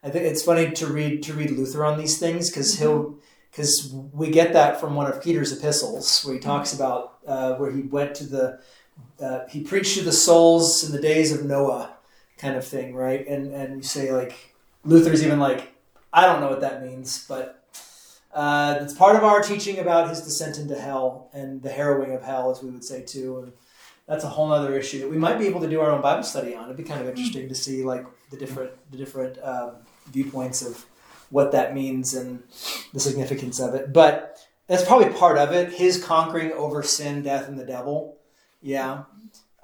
[0.03, 3.15] I think it's funny to read to read Luther on these things because he'll
[3.55, 7.71] because we get that from one of Peter's epistles where he talks about uh, where
[7.71, 8.59] he went to the
[9.21, 11.93] uh, he preached to the souls in the days of Noah
[12.37, 13.25] kind of thing, right?
[13.25, 15.73] And and you say like Luther's even like
[16.11, 17.63] I don't know what that means, but
[18.33, 22.23] uh, it's part of our teaching about his descent into hell and the harrowing of
[22.23, 23.39] hell, as we would say too.
[23.39, 23.53] And
[24.05, 26.23] that's a whole other issue that we might be able to do our own Bible
[26.23, 26.65] study on.
[26.65, 29.75] It'd be kind of interesting to see like the different the different um,
[30.11, 30.85] viewpoints of
[31.35, 32.41] what that means and
[32.93, 33.91] the significance of it.
[33.91, 35.73] But that's probably part of it.
[35.73, 38.15] His conquering over sin, death, and the devil.
[38.61, 39.03] Yeah,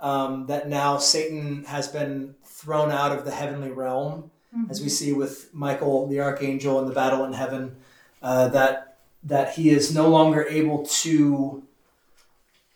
[0.01, 4.29] um, that now Satan has been thrown out of the heavenly realm
[4.69, 7.77] as we see with Michael the archangel in the battle in heaven,
[8.21, 11.63] uh, that that he is no longer able to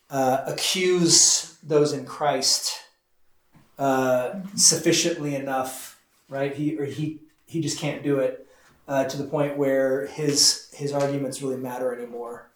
[0.09, 2.79] uh, accuse those in Christ
[3.77, 6.55] uh, sufficiently enough, right?
[6.55, 8.44] He or he he just can't do it
[8.87, 12.49] uh, to the point where his his arguments really matter anymore,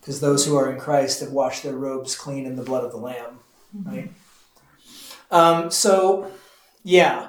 [0.00, 2.92] because those who are in Christ have washed their robes clean in the blood of
[2.92, 3.40] the Lamb,
[3.84, 4.10] right?
[5.30, 6.30] Um, so,
[6.82, 7.28] yeah.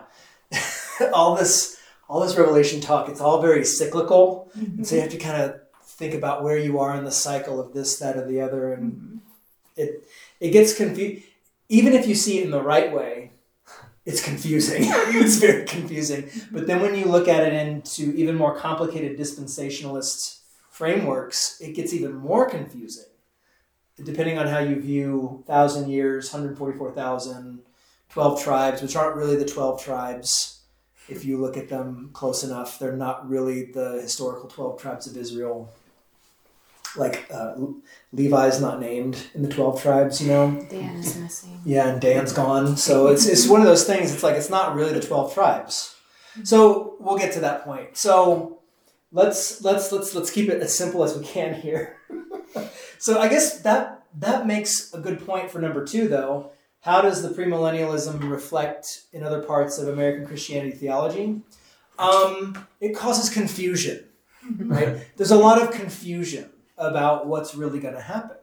[1.14, 1.76] All this
[2.08, 4.50] all this revelation talk it's all very cyclical.
[4.56, 7.60] And so you have to kind of think about where you are in the cycle
[7.60, 9.22] of this that or the other and
[9.76, 10.08] it
[10.40, 11.24] it gets confused
[11.70, 13.25] even if you see it in the right way
[14.06, 14.84] it's confusing.
[15.18, 16.30] It's very confusing.
[16.52, 20.40] But then when you look at it into even more complicated dispensationalist
[20.70, 23.06] frameworks it gets even more confusing.
[24.04, 27.62] Depending on how you view thousand years 144000
[28.10, 30.56] 12 tribes which aren't really the 12 tribes
[31.08, 35.16] if you look at them close enough, they're not really the historical 12 tribes of
[35.16, 35.70] Israel.
[36.98, 37.56] Like uh,
[38.14, 40.66] Levi's not named in the 12 tribes, you know?
[40.70, 41.60] Dan is missing.
[41.66, 42.78] Yeah, and Dan's gone.
[42.78, 45.96] So it's, it's one of those things, it's like it's not really the 12 tribes.
[46.44, 47.98] So we'll get to that point.
[47.98, 48.60] So
[49.12, 51.98] let's let's let's let's keep it as simple as we can here.
[53.00, 56.52] so I guess that that makes a good point for number 2 though.
[56.82, 61.42] how does the premillennialism reflect in other parts of American Christianity theology?
[61.98, 64.04] Um, it causes confusion,
[64.58, 64.98] right?
[65.18, 68.38] There's a lot of confusion about what's really going to happen.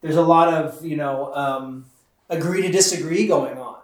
[0.00, 1.86] There's a lot of you know um,
[2.28, 3.78] agree to disagree going on.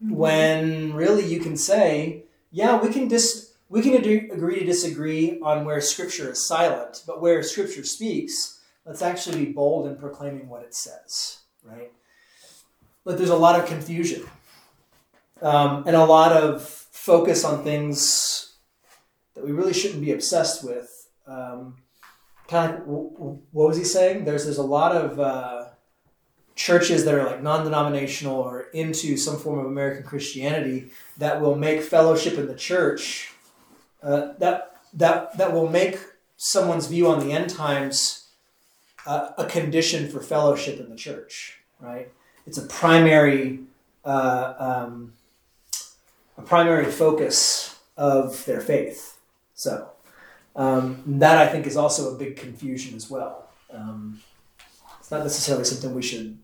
[0.00, 5.40] When really you can say, yeah, we can dis we can agree, agree to disagree
[5.40, 10.48] on where Scripture is silent, but where Scripture speaks, let's actually be bold in proclaiming
[10.48, 11.92] what it says, right?
[13.04, 14.24] But there's a lot of confusion
[15.42, 18.54] um, and a lot of focus on things
[19.34, 21.08] that we really shouldn't be obsessed with.
[21.26, 21.76] Um,
[22.48, 24.24] kind of, like, what was he saying?
[24.24, 25.64] There's there's a lot of uh,
[26.54, 31.82] churches that are like non-denominational or into some form of American Christianity that will make
[31.82, 33.32] fellowship in the church
[34.02, 35.98] uh, that that that will make
[36.36, 38.28] someone's view on the end times
[39.06, 42.10] uh, a condition for fellowship in the church, right?
[42.46, 43.60] It's a primary
[44.04, 45.12] uh, um,
[46.38, 49.18] a primary focus of their faith.
[49.54, 49.90] So
[50.56, 53.48] um, that I think is also a big confusion as well.
[53.72, 54.20] Um,
[54.98, 56.38] it's not necessarily something we should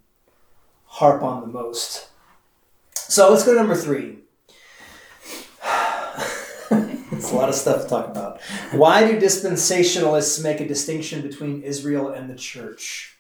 [0.85, 2.09] harp on the most.
[2.95, 4.19] So let's go to number three.
[7.13, 8.41] It's a lot of stuff to talk about.
[8.73, 13.19] Why do dispensationalists make a distinction between Israel and the church?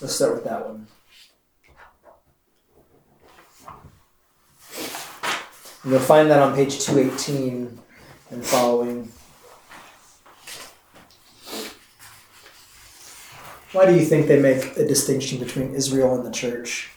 [0.00, 0.88] Let's start with that one.
[5.84, 7.78] You'll find that on page 218
[8.32, 9.12] and following.
[13.72, 16.90] Why do you think they make a distinction between Israel and the church?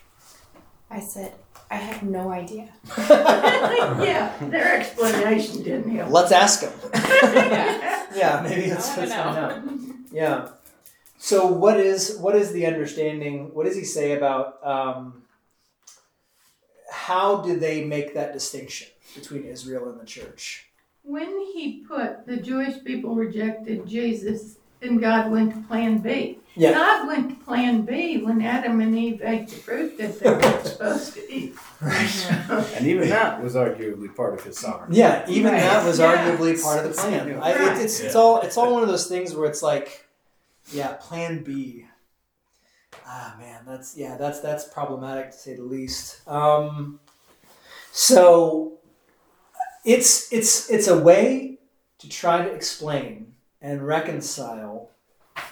[0.89, 1.33] I said,
[1.69, 2.69] I have no idea.
[2.97, 6.11] yeah, their explanation didn't help.
[6.11, 6.73] Let's ask them.
[6.93, 8.05] Yeah.
[8.15, 9.71] yeah, maybe let's, I wanna let's find know.
[9.71, 9.89] out.
[10.11, 10.49] Yeah.
[11.17, 13.53] So what is what is the understanding?
[13.53, 15.23] What does he say about um,
[16.91, 20.69] how do they make that distinction between Israel and the church?
[21.03, 26.39] When he put the Jewish people rejected Jesus, then God went to plan B.
[26.55, 26.73] Yeah.
[26.73, 30.65] God went to plan B when Adam and Eve ate the fruit that they weren't
[30.73, 31.55] supposed to eat.
[31.81, 32.27] Right.
[32.75, 34.99] And even that was arguably part of his sovereignty.
[34.99, 35.61] Yeah, even Right.
[35.61, 36.15] that was Yeah.
[36.15, 37.31] arguably part of the plan.
[37.41, 37.77] I, Right.
[37.77, 40.05] it, it's, it's all it's all one of those things where it's like,
[40.71, 41.87] yeah, Plan B.
[43.05, 46.25] Ah man, that's yeah, that's that's problematic to say the least.
[46.27, 46.99] Um,
[47.91, 48.73] so
[49.85, 51.57] it's it's it's a way
[51.97, 54.91] to try to explain and reconcile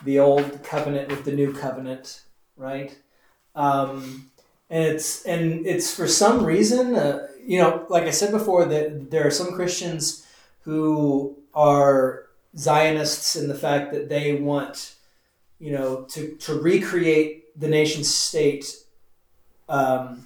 [0.04, 2.22] the old covenant with the new covenant,
[2.58, 2.98] right?
[3.56, 4.32] Um,
[4.70, 9.12] and it's and it's for some reason, uh, you know, like I said before, that
[9.12, 10.26] there are some Christians
[10.62, 14.96] who are Zionists in the fact that they want,
[15.60, 18.66] you know, to to recreate the nation state,
[19.68, 20.26] um,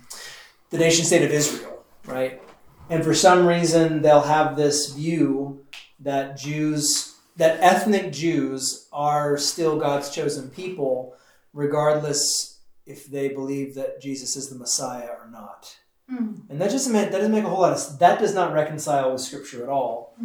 [0.69, 2.41] the nation state of Israel, right?
[2.89, 5.65] And for some reason, they'll have this view
[5.99, 7.04] that Jews,
[7.37, 11.15] that ethnic Jews, are still God's chosen people,
[11.53, 15.77] regardless if they believe that Jesus is the Messiah or not.
[16.09, 16.35] Hmm.
[16.49, 19.11] And that doesn't make, that doesn't make a whole lot of that does not reconcile
[19.11, 20.15] with Scripture at all.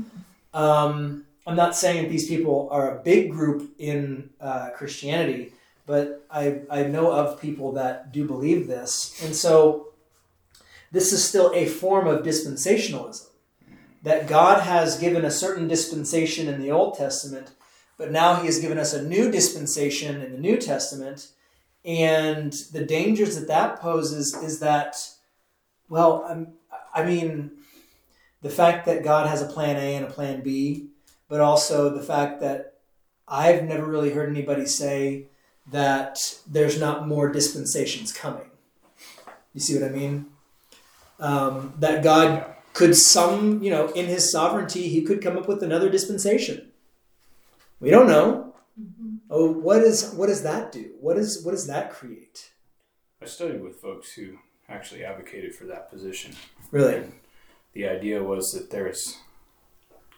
[0.53, 5.55] Um, I'm not saying that these people are a big group in uh, Christianity,
[5.87, 9.89] but I I know of people that do believe this, and so
[10.93, 13.30] this is still a form of dispensationalism.
[14.03, 17.51] That God has given a certain dispensation in the Old Testament,
[17.99, 21.29] but now He has given us a new dispensation in the New Testament,
[21.85, 24.97] and the dangers that that poses is that,
[25.89, 26.55] well, I'm,
[26.95, 27.53] I mean,
[28.43, 30.89] the fact that God has a plan A and a plan B,
[31.29, 32.75] but also the fact that
[33.29, 35.27] I've never really heard anybody say
[35.71, 38.51] that there's not more dispensations coming.
[39.55, 40.27] You see what I mean?
[41.19, 45.63] Um, that God could some, you know, in his sovereignty, he could come up with
[45.63, 46.71] another dispensation.
[47.81, 48.55] We don't know.
[48.81, 49.17] Mm-hmm.
[49.31, 50.91] Oh, what is what does that do?
[51.01, 52.51] What is what does that create?
[53.23, 56.33] I studied with folks who actually advocated for that position.
[56.71, 56.97] Really?
[56.97, 57.13] And
[57.73, 59.19] the idea was that there is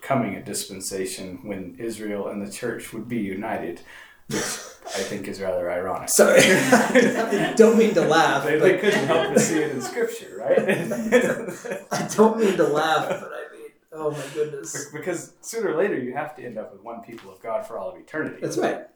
[0.01, 3.83] coming a dispensation when Israel and the church would be united, which
[4.35, 6.09] I think is rather ironic.
[6.09, 8.45] Sorry, I don't mean to laugh.
[8.45, 10.59] They, they couldn't help but see it in scripture, right?
[11.93, 14.91] I don't mean to laugh, but I mean, oh my goodness.
[14.93, 17.79] because sooner or later you have to end up with one people of God for
[17.79, 18.39] all of eternity.
[18.43, 18.87] That's right.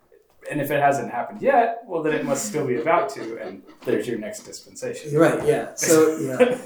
[0.50, 3.62] And if it hasn't happened yet, well, then it must still be about to, and
[3.84, 5.12] there's your next dispensation.
[5.12, 5.46] You're right.
[5.46, 5.74] Yeah.
[5.74, 6.58] So yeah.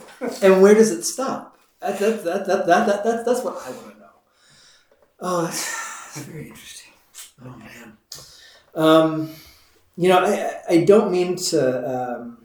[0.43, 1.59] And where does it stop?
[1.81, 4.07] That, that, that, that, that, that, that, that's what I want to know.
[5.21, 6.80] Oh, that's, that's very interesting.
[8.75, 9.31] Um,
[9.97, 11.61] you know, I, I don't mean to.
[11.91, 12.37] Um,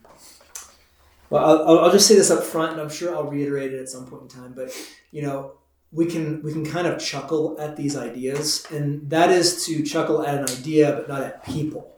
[1.30, 3.90] Well, I'll, I'll just say this up front, and I'm sure I'll reiterate it at
[3.90, 4.54] some point in time.
[4.54, 4.72] But
[5.12, 5.54] you know,
[5.92, 10.26] we can we can kind of chuckle at these ideas, and that is to chuckle
[10.26, 11.92] at an idea, but not at people.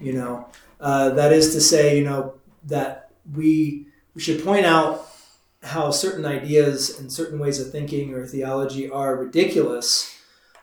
[0.00, 0.48] You know,
[0.80, 2.34] uh, that is to say, you know,
[2.64, 5.06] that we we should point out
[5.62, 10.14] how certain ideas and certain ways of thinking or theology are ridiculous,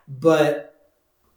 [0.08, 0.71] but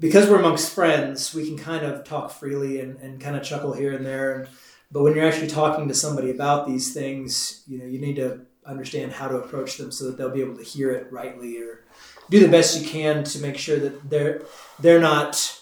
[0.01, 3.73] because we're amongst friends, we can kind of talk freely and, and kind of chuckle
[3.73, 4.49] here and there.
[4.91, 8.41] But when you're actually talking to somebody about these things, you know, you need to
[8.67, 11.85] understand how to approach them so that they'll be able to hear it rightly or
[12.31, 14.43] do the best you can to make sure that they're
[14.79, 15.61] they're not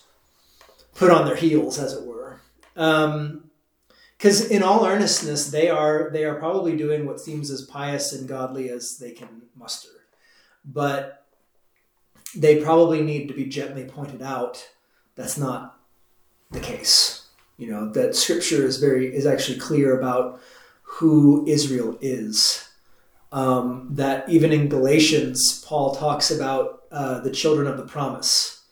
[0.95, 2.41] put on their heels, as it were.
[2.76, 3.51] Um,
[4.16, 8.28] because in all earnestness, they are they are probably doing what seems as pious and
[8.28, 9.89] godly as they can muster,
[10.64, 11.22] but
[12.35, 14.68] they probably need to be gently pointed out
[15.14, 15.78] that's not
[16.51, 17.26] the case.
[17.59, 20.41] You know that Scripture is very is actually clear about
[20.83, 22.68] who Israel is.
[23.30, 28.62] Um, that even in Galatians, Paul talks about uh, the children of the promise.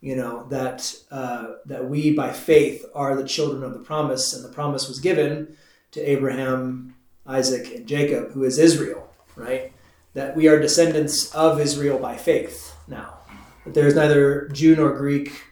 [0.00, 4.44] You know that uh, that we by faith are the children of the promise, and
[4.44, 5.56] the promise was given
[5.90, 6.94] to Abraham,
[7.26, 9.08] Isaac, and Jacob, who is Israel.
[9.36, 9.72] Right?
[10.14, 12.74] That we are descendants of Israel by faith.
[12.88, 13.20] Now,
[13.64, 15.42] that there is neither Jew nor Greek.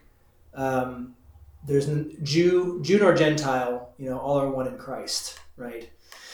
[0.55, 1.15] Um,
[1.67, 1.87] there's
[2.23, 3.93] Jew, Jew nor Gentile.
[3.99, 5.39] You know, all are one in Christ.
[5.57, 5.91] Right?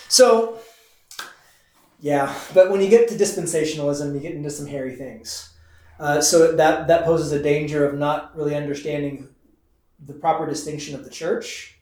[0.09, 0.59] So
[2.03, 5.53] yeah, but when you get to dispensationalism, you get into some hairy things.
[6.01, 9.29] Uh, so that that poses a danger of not really understanding
[10.05, 11.79] the proper distinction of the church,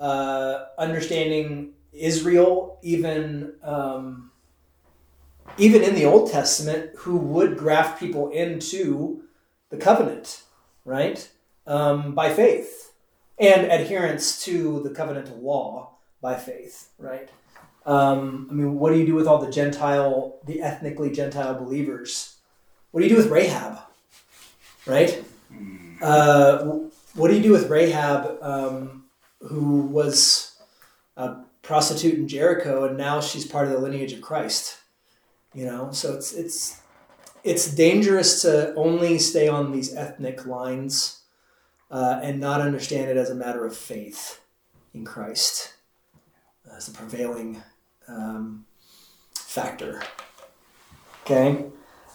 [0.00, 4.29] uh, understanding Israel, even um,
[5.58, 9.22] even in the Old Testament, who would graft people into
[9.70, 10.42] the covenant,
[10.84, 11.28] right,
[11.66, 12.92] um, by faith,
[13.38, 17.28] and adherence to the covenantal law by faith, right.
[17.86, 22.36] Um, I mean, what do you do with all the Gentile, the ethnically Gentile believers?
[22.90, 23.78] What do you do with Rahab?
[24.86, 25.24] Right?
[26.02, 26.80] Uh,
[27.14, 29.04] what do you do with Rahab, um,
[29.40, 30.58] who was
[31.16, 34.79] a prostitute in Jericho, and now she's part of the lineage of Christ?
[35.52, 36.80] You know, so it's it's
[37.42, 41.22] it's dangerous to only stay on these ethnic lines
[41.90, 44.40] uh, and not understand it as a matter of faith
[44.94, 45.74] in Christ
[46.76, 47.62] as a prevailing
[48.06, 48.64] um,
[49.34, 50.02] factor.
[51.24, 51.64] Okay,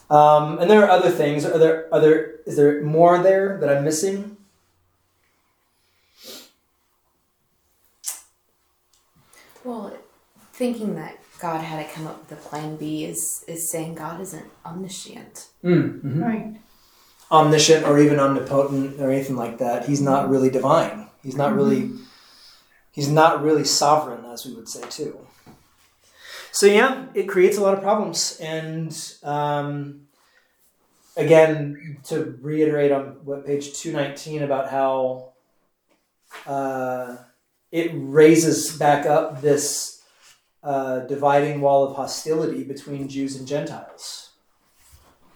[0.08, 1.44] um, and there are other things.
[1.44, 2.40] Are there other?
[2.46, 4.36] Is there more there that I'm missing?
[9.62, 9.92] Well,
[10.52, 14.20] thinking that God had to come up with a plan B is is saying God
[14.20, 15.48] isn't omniscient.
[15.62, 16.22] Mm, mhm.
[16.22, 16.56] Right.
[17.30, 19.86] Omniscient or even omnipotent or anything like that.
[19.86, 21.08] He's not really divine.
[21.22, 21.90] He's not really.
[22.92, 25.18] He's not really sovereign, as we would say too.
[26.50, 30.06] So yeah, it creates a lot of problems, and um,
[31.16, 35.32] again, to reiterate on what page two nineteen about how
[36.46, 37.16] uh,
[37.70, 39.95] it raises back up this
[41.06, 44.32] dividing wall of hostility between Jews and Gentiles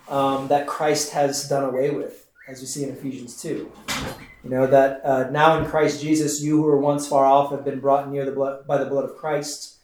[0.08, 3.70] um, that Christ has done away with, as we see in Ephesians two.
[4.42, 7.64] You know that uh, now in Christ Jesus, you who were once far off have
[7.64, 9.76] been brought near the blood by the blood of Christ.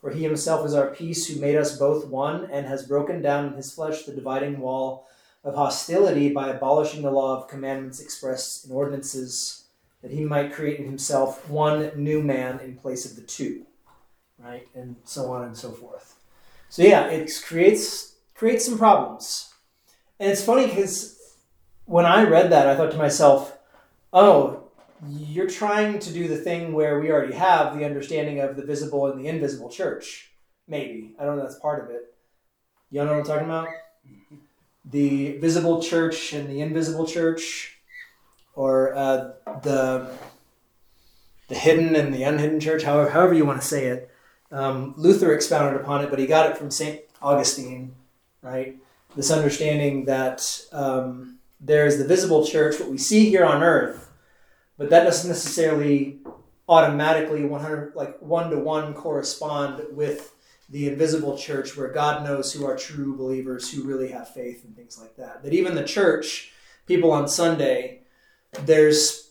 [0.00, 3.46] For he himself is our peace, who made us both one, and has broken down
[3.46, 5.06] in his flesh the dividing wall
[5.44, 9.64] of hostility by abolishing the law of commandments expressed in ordinances,
[10.02, 13.66] that he might create in himself one new man in place of the two.
[14.42, 14.66] Right?
[14.74, 16.16] And so on and so forth.
[16.68, 19.52] So yeah, it creates creates some problems.
[20.18, 21.18] And it's funny because
[21.84, 23.58] when I read that, I thought to myself,
[24.12, 24.64] oh,
[25.08, 29.06] you're trying to do the thing where we already have the understanding of the visible
[29.06, 30.30] and the invisible church.
[30.68, 31.14] Maybe.
[31.18, 32.14] I don't know that's part of it.
[32.90, 33.68] You know what I'm talking about?
[34.84, 37.78] The visible church and the invisible church,
[38.54, 39.32] or uh,
[39.62, 40.10] the
[41.48, 44.09] the hidden and the unhidden church, however, however you want to say it.
[44.52, 47.00] Um, Luther expounded upon it, but he got it from St.
[47.22, 47.94] Augustine,
[48.42, 48.76] right?
[49.16, 54.10] This understanding that um, there is the visible church, what we see here on earth,
[54.78, 56.20] but that doesn't necessarily
[56.68, 60.34] automatically 100 like one to one correspond with
[60.70, 64.74] the invisible church where God knows who are true believers who really have faith and
[64.76, 65.42] things like that.
[65.42, 66.52] That even the church,
[66.86, 68.02] people on Sunday,
[68.64, 69.30] there's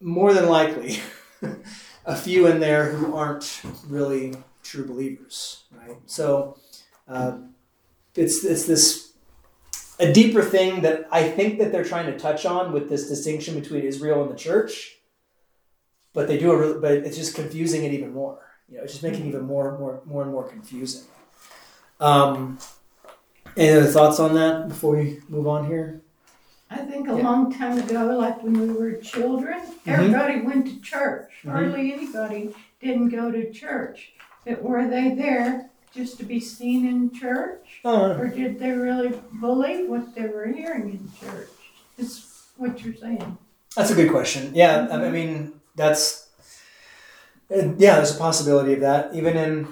[0.00, 0.98] more than likely
[2.06, 5.96] a few in there who aren't really true believers, right?
[6.06, 6.56] So
[7.08, 7.38] uh,
[8.14, 9.12] it's it's this
[9.98, 13.58] a deeper thing that I think that they're trying to touch on with this distinction
[13.58, 14.98] between Israel and the church,
[16.12, 18.38] but they do a but it's just confusing it even more.
[18.68, 21.04] You know, it's just making it even more, more, more and more confusing.
[22.00, 22.58] Um,
[23.56, 26.02] any other thoughts on that before we move on here?
[26.70, 27.22] I think a Yeah.
[27.22, 29.90] long time ago, like when we were children, Mm-hmm.
[29.90, 31.30] everybody went to church.
[31.44, 31.50] Mhm.
[31.52, 34.12] Hardly anybody didn't go to church.
[34.44, 37.80] But were they there just to be seen in church?
[37.84, 41.48] Oh, Or did they really believe what they were hearing in church?
[41.98, 43.38] Is what you're saying.
[43.76, 44.52] That's a good question.
[44.54, 46.28] Yeah, I I mean that's
[47.50, 47.96] uh, yeah.
[47.96, 49.14] There's a possibility of that.
[49.14, 49.68] Even in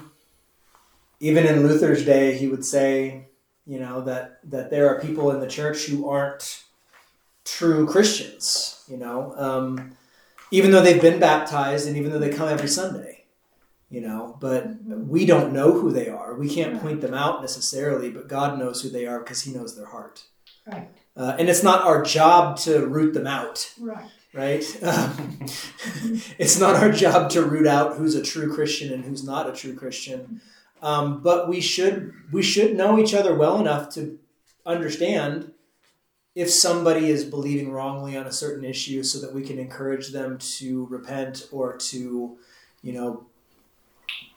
[1.19, 3.27] even in Luther's day, he would say,
[3.65, 6.63] you know, that that there are people in the church who aren't
[7.45, 8.83] true Christians.
[8.87, 9.95] You know, um,
[10.51, 13.11] even though they've been baptized and even though they come every Sunday.
[13.91, 16.33] You know, but we don't know who they are.
[16.33, 19.75] We can't point them out necessarily, but God knows who they are because He knows
[19.75, 20.23] their heart.
[20.67, 24.09] Right, Uh, and it's not our job to root them out right.
[24.33, 24.83] right?
[24.83, 25.39] Um,
[26.39, 29.53] it's not our job to root out who's a true Christian and who's not a
[29.53, 30.41] true Christian,
[30.81, 34.17] um, but we should we should know each other well enough to
[34.65, 35.51] understand
[36.35, 40.37] if somebody is believing wrongly on a certain issue, so that we can encourage them
[40.37, 42.37] to repent or to,
[42.81, 43.25] you know,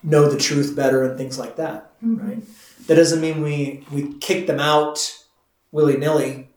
[0.03, 1.93] know the truth better and things like that.
[2.03, 2.23] Mhm.
[2.23, 2.43] Right?
[2.87, 5.25] That doesn't mean we we kick them out
[5.73, 6.49] willy nilly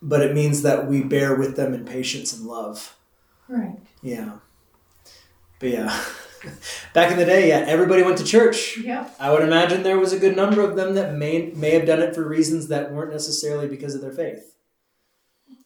[0.00, 2.96] but it means that we bear with them in patience and love.
[3.48, 3.76] Right.
[4.02, 4.34] Yeah.
[5.58, 6.04] But yeah,
[6.94, 8.78] back in the day, yeah, everybody went to church.
[8.78, 9.16] Yep.
[9.18, 12.00] I would imagine there was a good number of them that may may have done
[12.00, 14.54] it for reasons that weren't necessarily because of their faith.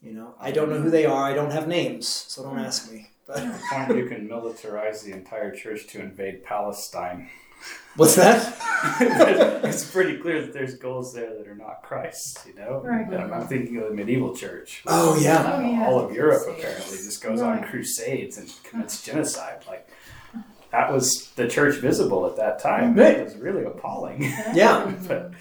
[0.01, 1.23] You know, I don't know who they are.
[1.23, 3.09] I don't have names, so don't ask me.
[3.25, 7.29] But At the point you can militarize the entire church to invade Palestine.
[7.95, 8.53] what's that?
[9.63, 12.81] it's pretty clear that there's goals there that are not Christ, you know?
[12.83, 13.07] Right.
[13.07, 14.83] And I'm thinking of the medieval church.
[14.87, 15.87] Oh yeah, Oh, yeah.
[15.87, 19.63] All of Europe apparently just goes on crusades and commits genocide.
[19.67, 19.87] Like,
[20.73, 22.95] that was the church visible at that time.
[22.95, 23.19] Right.
[23.19, 24.23] It was really appalling.
[24.53, 25.31] yeah, but,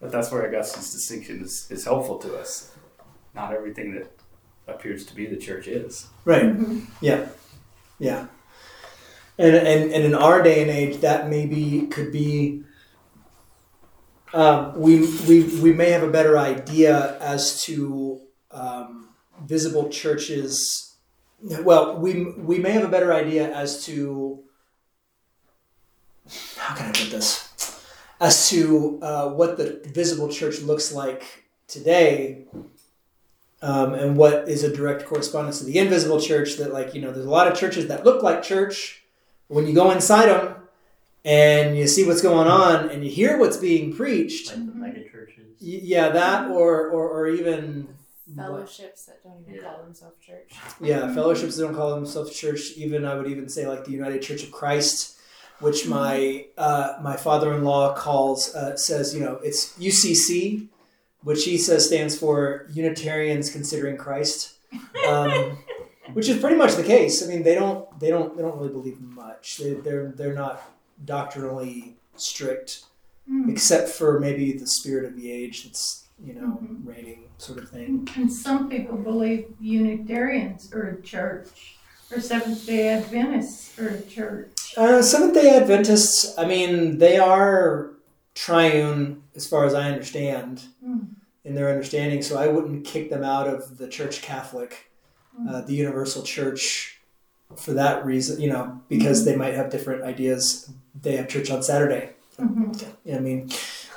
[0.00, 2.70] but that's where Augustine's distinction is, is helpful to us.
[3.34, 4.12] Not everything that
[4.68, 6.08] appears to be the church is.
[6.26, 6.44] right.
[6.44, 6.86] Mhm.
[7.00, 7.28] Yeah,
[7.98, 8.26] yeah.
[9.38, 12.62] And, and and in our day and age, that maybe could be.
[14.34, 18.20] Um, we we we may have a better idea as to
[18.50, 19.08] um,
[19.44, 20.96] visible churches.
[21.42, 24.42] Well, we we may have a better idea as to
[26.66, 27.48] how can I put this,
[28.20, 32.44] as to uh, what the visible church looks like today
[33.62, 37.12] um, and what is a direct correspondence to the invisible church that like you know
[37.12, 39.02] there's a lot of churches that look like church
[39.48, 40.54] but when you go inside them
[41.24, 45.08] and you see what's going on and you hear what's being preached like the mega
[45.08, 45.46] churches.
[45.60, 47.88] y- yeah that or or, or even
[48.36, 49.62] Fellowships that don't even Yeah.
[49.62, 50.52] call themselves church.
[50.80, 54.20] yeah fellowships that don't call themselves church even i would even say like the united
[54.20, 55.15] church of christ
[55.60, 60.66] which my uh, my father-in-law calls uh, says you know it's ucc
[61.22, 64.54] which he says stands for unitarians considering christ
[65.08, 65.58] um,
[66.12, 68.72] which is pretty much the case i mean they don't they don't they don't really
[68.72, 70.62] believe much they, they're they're not
[71.04, 72.82] doctrinally strict
[73.28, 73.50] Mm.
[73.50, 76.86] except for maybe the spirit of the age that's you know Mhm.
[76.86, 81.76] reigning sort of thing And some people believe Unitarians are a church,
[82.12, 84.55] or Seventh day Adventists are a church.
[84.76, 87.92] Uh, Seventh Day Adventists, I mean, they are
[88.34, 91.06] triune as far as I understand Mm.
[91.44, 94.90] in their understanding, so I wouldn't kick them out of the Church Catholic,
[95.48, 97.00] uh, the Universal Church,
[97.56, 100.68] for that reason, you know, because they might have different ideas.
[101.00, 102.10] They have church on Saturday.
[102.38, 102.84] Mhm.
[103.14, 103.48] I mean,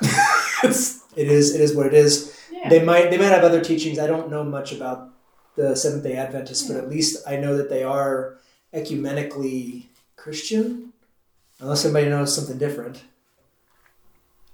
[0.62, 2.32] it is it is what it is.
[2.52, 2.68] Yeah.
[2.70, 3.98] They might they might have other teachings.
[3.98, 5.10] I don't know much about
[5.56, 8.38] the Seventh Day Adventists, but at least I know that they are
[8.72, 9.89] ecumenically
[10.24, 10.92] Christian,
[11.60, 13.02] unless somebody knows something different.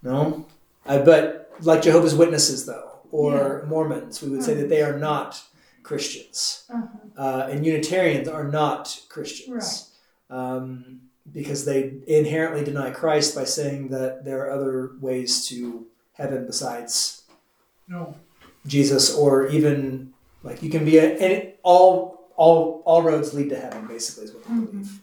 [0.03, 0.47] No,
[0.85, 5.43] I but like Jehovah's Witnesses though, or Mormons, we would say that they are not
[5.83, 6.87] Christians, Uh-huh.
[7.17, 9.93] uh, and Unitarians are not Christians.
[10.31, 11.01] Um,
[11.33, 17.23] because they inherently deny Christ by saying that there are other ways to heaven besides
[17.89, 18.15] No,
[18.67, 20.13] Jesus, or even
[20.45, 23.87] like you can be a, all all all roads lead to heaven.
[23.87, 24.71] Basically, is what they Mhm.
[24.71, 25.01] believe.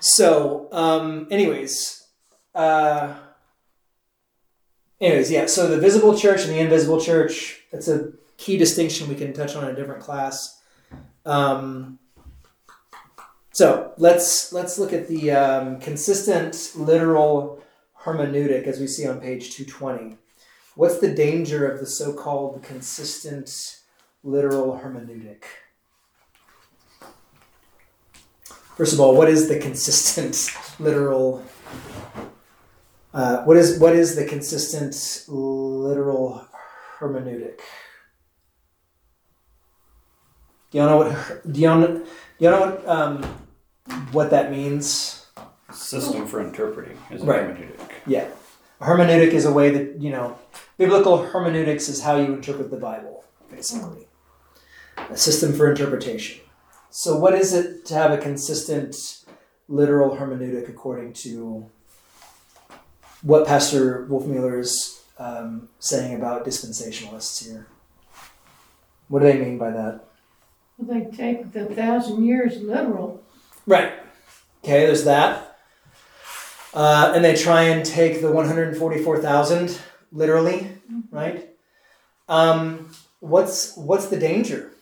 [0.00, 2.06] So, um, anyways,
[2.54, 3.14] uh,
[5.00, 5.46] anyways, yeah.
[5.46, 7.62] So the visible church and the invisible church.
[7.72, 10.60] That's a key distinction we can touch on in a different class.
[11.24, 11.98] Um,
[13.52, 17.62] so let's let's look at the um, consistent literal
[18.02, 20.18] hermeneutic as we see on page two twenty.
[20.74, 23.50] What's the danger of the so-called consistent
[24.22, 25.44] literal hermeneutic?
[28.76, 31.44] First of all, what is the consistent literal?
[33.12, 36.46] Uh, what is what is the consistent literal
[36.98, 37.60] hermeneutic?
[40.70, 41.52] Do y'all know what?
[41.52, 42.04] Do y'all know, do
[42.38, 43.22] y'all know what, um,
[44.12, 45.24] what that means?
[45.72, 47.40] System for interpreting is a Right.
[47.42, 47.80] hermeneutic.
[48.06, 48.28] Yeah,
[48.80, 50.38] hermeneutic is a way that you know.
[50.78, 54.08] Biblical hermeneutics is how you interpret the Bible, basically.
[55.10, 56.40] A system for interpretation.
[56.98, 58.96] So, what is it to have a consistent
[59.68, 61.68] literal hermeneutic according to
[63.20, 67.66] what Pastor Wolfmueller is um, saying about dispensationalists here?
[69.08, 70.06] What do they mean by that?
[70.78, 73.22] Well, they take the thousand years literal.
[73.66, 73.92] Right.
[74.64, 75.58] Okay, there's that.
[76.72, 79.78] Uh, and they try and take the 144,000
[80.12, 80.70] literally,
[81.10, 81.50] right?
[82.26, 82.90] Um,
[83.20, 84.72] what's what's the danger?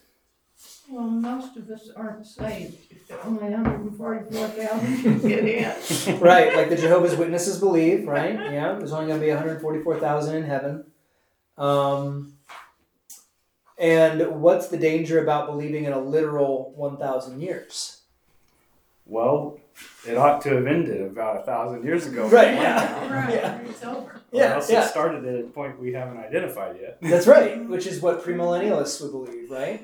[0.89, 2.77] Well, most of us aren't saved.
[2.91, 6.21] If there only hundred and forty-four thousand can get in.
[6.21, 8.35] right, like the Jehovah's Witnesses believe, right?
[8.35, 10.85] Yeah, there's only going to be 144,000 in heaven.
[11.57, 12.35] Um,
[13.79, 18.03] and what's the danger about believing in a literal 1,000 years?
[19.07, 19.59] Well,
[20.07, 22.29] it ought to have ended about a thousand years ago.
[22.29, 23.13] Right, yeah.
[23.25, 23.59] Right, Yeah.
[23.61, 24.21] it's over.
[24.33, 26.99] Or else it started at a point we haven't identified yet.
[27.03, 29.83] That's right, which is what premillennialists would believe, right?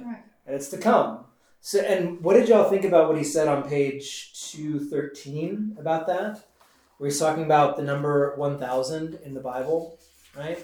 [0.51, 1.27] And it's to come.
[1.61, 6.09] So, and what did y'all think about what he said on page two thirteen about
[6.09, 6.45] that,
[6.99, 9.97] where he's talking about the number one thousand in the Bible,
[10.37, 10.59] right?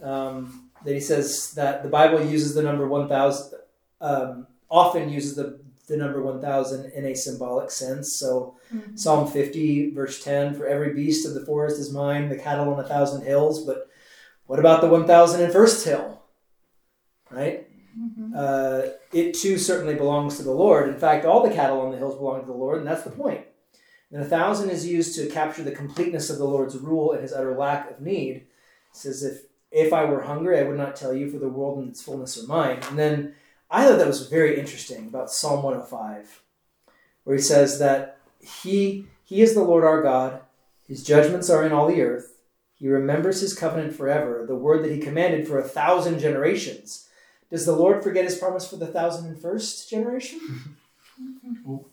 [0.00, 3.58] Um, that he says that the Bible uses the number one thousand,
[4.00, 5.58] um, often uses the
[5.88, 8.20] the number one thousand in a symbolic sense.
[8.20, 8.96] So, Mhm.
[8.96, 12.78] Psalm fifty, verse ten: "For every beast of the forest is mine, the cattle on
[12.78, 13.88] a thousand hills." But
[14.46, 16.22] what about the one thousand in first hill?
[17.32, 17.67] Right?
[17.98, 18.32] Mhm.
[18.36, 20.88] uh, it too certainly belongs to the Lord.
[20.88, 23.10] In fact, all the cattle on the hills belong to the Lord, and that's the
[23.10, 23.44] point.
[24.12, 27.32] And a thousand is used to capture the completeness of the Lord's rule and his
[27.32, 28.36] utter lack of need.
[28.36, 28.46] It
[28.92, 31.90] says, if if I were hungry, I would not tell you, for the world and
[31.90, 32.78] its fullness are mine.
[32.88, 33.34] And then
[33.70, 36.42] I thought that was very interesting about Psalm 105,
[37.24, 40.40] where he says that he he is the Lord our God,
[40.86, 42.36] his judgments are in all the earth.
[42.74, 47.07] He remembers his covenant forever, the word that he commanded for a thousand generations.
[47.50, 50.76] Does the Lord forget his promise for the thousand and first generation?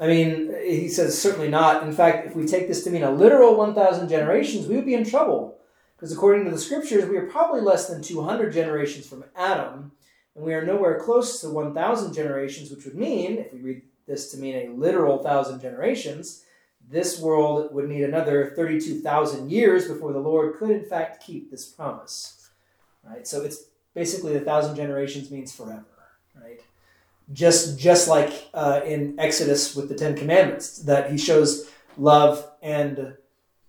[0.00, 1.84] I mean, he says certainly not.
[1.84, 4.94] In fact, if we take this to mean a literal 1,000 generations, we would be
[4.94, 5.58] in trouble.
[5.96, 9.92] Because according to the scriptures, we are probably less than 200 generations from Adam,
[10.34, 14.32] and we are nowhere close to 1,000 generations, which would mean, if we read this
[14.32, 16.42] to mean a literal 1,000 generations,
[16.90, 21.66] this world would need another 32,000 years before the Lord could, in fact, keep this
[21.66, 22.50] promise.
[23.08, 23.26] Right?
[23.26, 25.84] So it's basically the thousand generations means forever,
[26.40, 26.60] right?
[27.32, 33.14] Just just like uh, in Exodus with the Ten Commandments, that he shows love and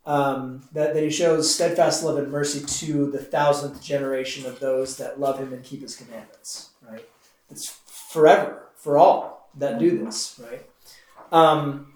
[0.06, 4.98] um, that, that he shows steadfast love and mercy to the thousandth generation of those
[4.98, 7.08] that love him and keep his commandments, right?
[7.50, 10.66] It's forever for all that do this, right?
[11.32, 11.94] Um,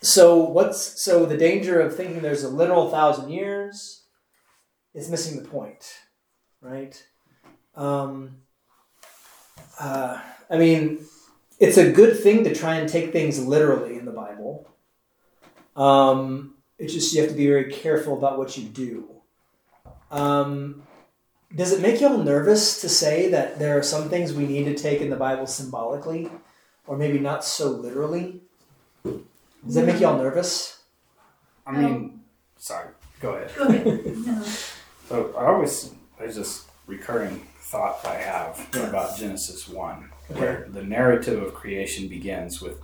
[0.00, 4.02] so what's so the danger of thinking there's a literal thousand years
[4.94, 6.00] is missing the point,
[6.60, 7.06] right?
[7.74, 8.36] Um,
[9.80, 10.20] uh,
[10.50, 11.04] I mean,
[11.58, 14.68] it's a good thing to try and take things literally in the Bible.
[15.76, 19.08] Um, it's just you have to be very careful about what you do.
[20.10, 20.82] Um,
[21.54, 24.74] does it make y'all nervous to say that there are some things we need to
[24.74, 26.30] take in the Bible symbolically,
[26.86, 28.40] or maybe not so literally?
[29.04, 30.82] Does that make y'all nervous?
[31.66, 32.20] I mean,
[32.56, 32.88] sorry,
[33.20, 33.52] go ahead.
[33.56, 34.16] Go ahead.
[34.26, 34.42] No.
[35.08, 38.88] So I always there's this recurring thought I have Yeah.
[38.88, 40.40] about Genesis one, Okay.
[40.40, 42.78] where the narrative of creation begins with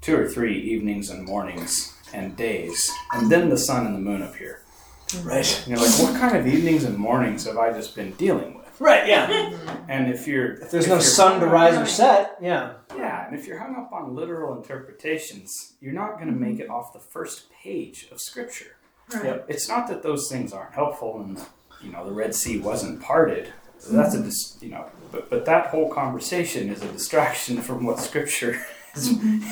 [0.00, 4.22] two or three evenings and mornings and days, and then the sun and the moon
[4.22, 4.60] appear.
[5.08, 5.28] Mm-hmm.
[5.28, 5.58] Right.
[5.58, 8.80] And you're like, what kind of evenings and mornings have I just been dealing with?
[8.80, 9.06] Right.
[9.08, 9.26] Yeah.
[9.26, 9.90] Mm-hmm.
[9.90, 12.74] And if you're If there's if no sun to rise or set, yeah.
[12.96, 16.62] yeah, and if you're hung up on literal interpretations, you're not going to make mm-hmm.
[16.62, 18.76] it off the first page of Scripture.
[19.12, 19.24] Right.
[19.24, 19.46] Yep.
[19.48, 21.40] It's not that those things aren't helpful, and
[21.82, 23.52] you know the Red Sea wasn't parted.
[23.90, 27.98] That's a dis- you know, but but that whole conversation is a distraction from what
[27.98, 28.60] Scripture
[28.94, 29.08] is,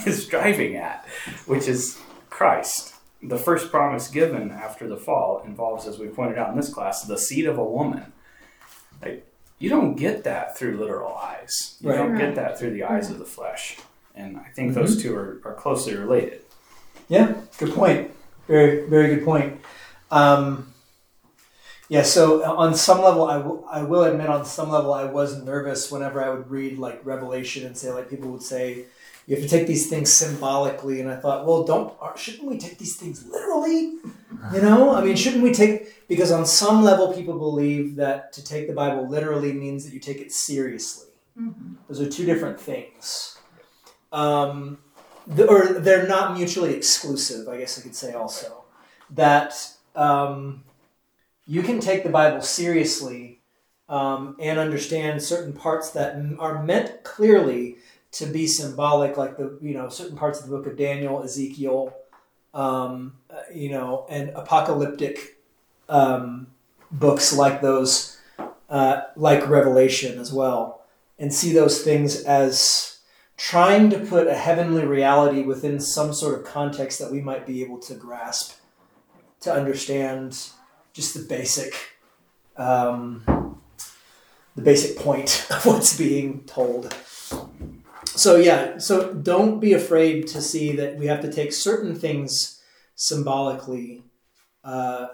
[0.06, 1.06] is driving at,
[1.46, 1.98] which is
[2.30, 2.94] Christ.
[3.22, 7.02] The first promise given after the fall involves, as we pointed out in this class,
[7.02, 8.12] the seed of a woman.
[9.02, 9.26] Like
[9.58, 11.76] you don't get that through literal eyes.
[11.80, 11.96] You Right.
[11.98, 13.76] don't get that through the eyes of the flesh.
[14.14, 16.42] And I think those two are, are closely related.
[17.08, 18.10] Yeah, good point.
[18.46, 19.60] Very, very good point.
[20.10, 20.72] Um,
[21.90, 25.06] Yeah, so uh, on some level, I, w- I will admit, on some level, I
[25.06, 28.84] was nervous whenever I would read like Revelation and say, like, people would say,
[29.26, 31.00] you have to take these things symbolically.
[31.00, 33.98] And I thought, well, don't, shouldn't we take these things literally?
[34.54, 38.44] You know, I mean, shouldn't we take, because on some level, people believe that to
[38.44, 41.08] take the Bible literally means that you take it seriously.
[41.36, 41.74] Mhm.
[41.88, 43.36] Those are two different things.
[44.12, 44.78] Um,
[45.26, 48.64] the, or they're not mutually exclusive, I guess I could say also.
[49.10, 49.54] That
[49.96, 50.62] um,
[51.50, 53.40] you can take the Bible seriously
[53.88, 57.78] um, and understand certain parts that are meant clearly
[58.12, 61.92] to be symbolic, like the you know certain parts of the book of Daniel, Ezekiel,
[62.54, 65.38] um, uh, you know, and apocalyptic
[65.88, 66.46] um,
[66.92, 68.20] books like those,
[68.68, 70.84] uh, like Revelation as well,
[71.18, 73.00] and see those things as
[73.36, 77.60] trying to put a heavenly reality within some sort of context that we might be
[77.60, 78.60] able to grasp,
[79.40, 80.52] to understand
[80.92, 81.74] just the basic,
[82.56, 83.60] um,
[84.56, 86.94] the basic point of what's being told.
[88.04, 92.60] So yeah, so don't be afraid to see that we have to take certain things
[92.94, 94.02] symbolically,
[94.64, 95.06] uh,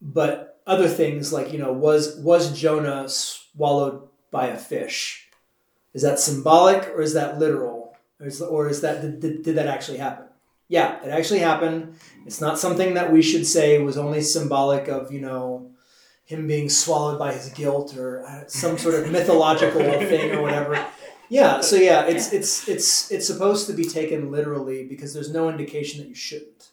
[0.00, 5.28] but other things like you know was was Jonah swallowed by a fish?
[5.92, 7.96] Is that symbolic or is that literal?
[8.20, 10.26] Or is, or is that did, did, did that actually happen?
[10.70, 11.96] Yeah, it actually happened.
[12.24, 15.72] It's not something that we should say was only symbolic of you know
[16.24, 19.80] him being swallowed by his guilt or uh, some sort of mythological
[20.12, 20.86] thing or whatever.
[21.28, 25.50] Yeah, so yeah, it's it's it's it's supposed to be taken literally because there's no
[25.50, 26.68] indication that you shouldn't.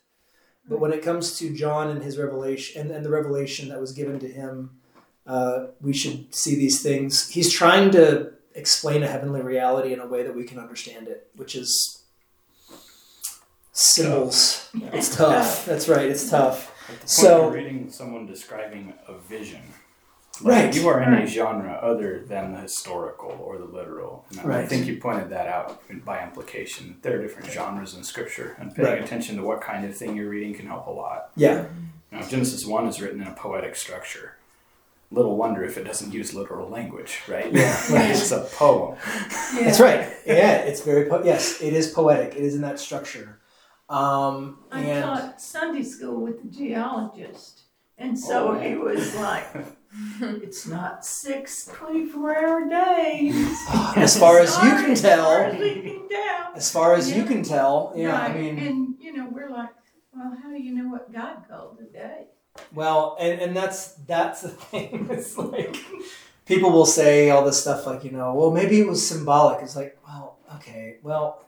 [0.70, 3.93] But when it comes to John and his revelation and, and the revelation that was
[3.93, 4.78] given to him,
[5.26, 7.30] uh, we should see these things.
[7.30, 11.32] He's trying to explain a heavenly reality in a way that we can understand it,
[11.36, 11.97] which is
[13.78, 14.69] symbols.
[14.93, 15.65] It's tough.
[15.65, 16.09] That's right.
[16.09, 16.71] It's tough.
[16.89, 19.61] At the point So- you're reading someone describing a vision,
[20.39, 20.71] Right.
[20.75, 24.23] You are in a genre other than the historical or the literal.
[24.39, 26.97] And I think you pointed that out by implication.
[27.01, 29.03] There are different genres in scripture, and paying Right.
[29.03, 31.32] attention to what kind of thing you're reading can help a lot.
[31.36, 31.65] Yeah.
[32.11, 34.34] Now, Genesis 1 is written in a poetic structure.
[35.09, 37.51] Little wonder if it doesn't use literal language, right?
[37.51, 38.11] Yeah, right.
[38.11, 38.95] it's a poem.
[39.59, 40.07] That's right.
[40.28, 42.36] Yeah, it's very po- yes, it is poetic.
[42.36, 43.39] It is in that structure.
[43.90, 47.62] Um, I and taught Sunday school with the geologist,
[47.98, 48.60] and so Oh.
[48.60, 49.46] he was like,
[50.22, 53.36] "It's not six 24-hour days."
[53.96, 56.52] as far as you can As far as tell, we can tell.
[56.56, 59.70] as far as you can tell, yeah, I Right, mean, and you know, we're like,
[60.14, 62.28] well, how do you know what God called the day?
[62.74, 65.08] well, and, and that's that's the thing.
[65.10, 65.78] It's like
[66.46, 69.62] people will say all this stuff like, you know, well, maybe it was symbolic.
[69.64, 71.44] It's like, well, okay, well,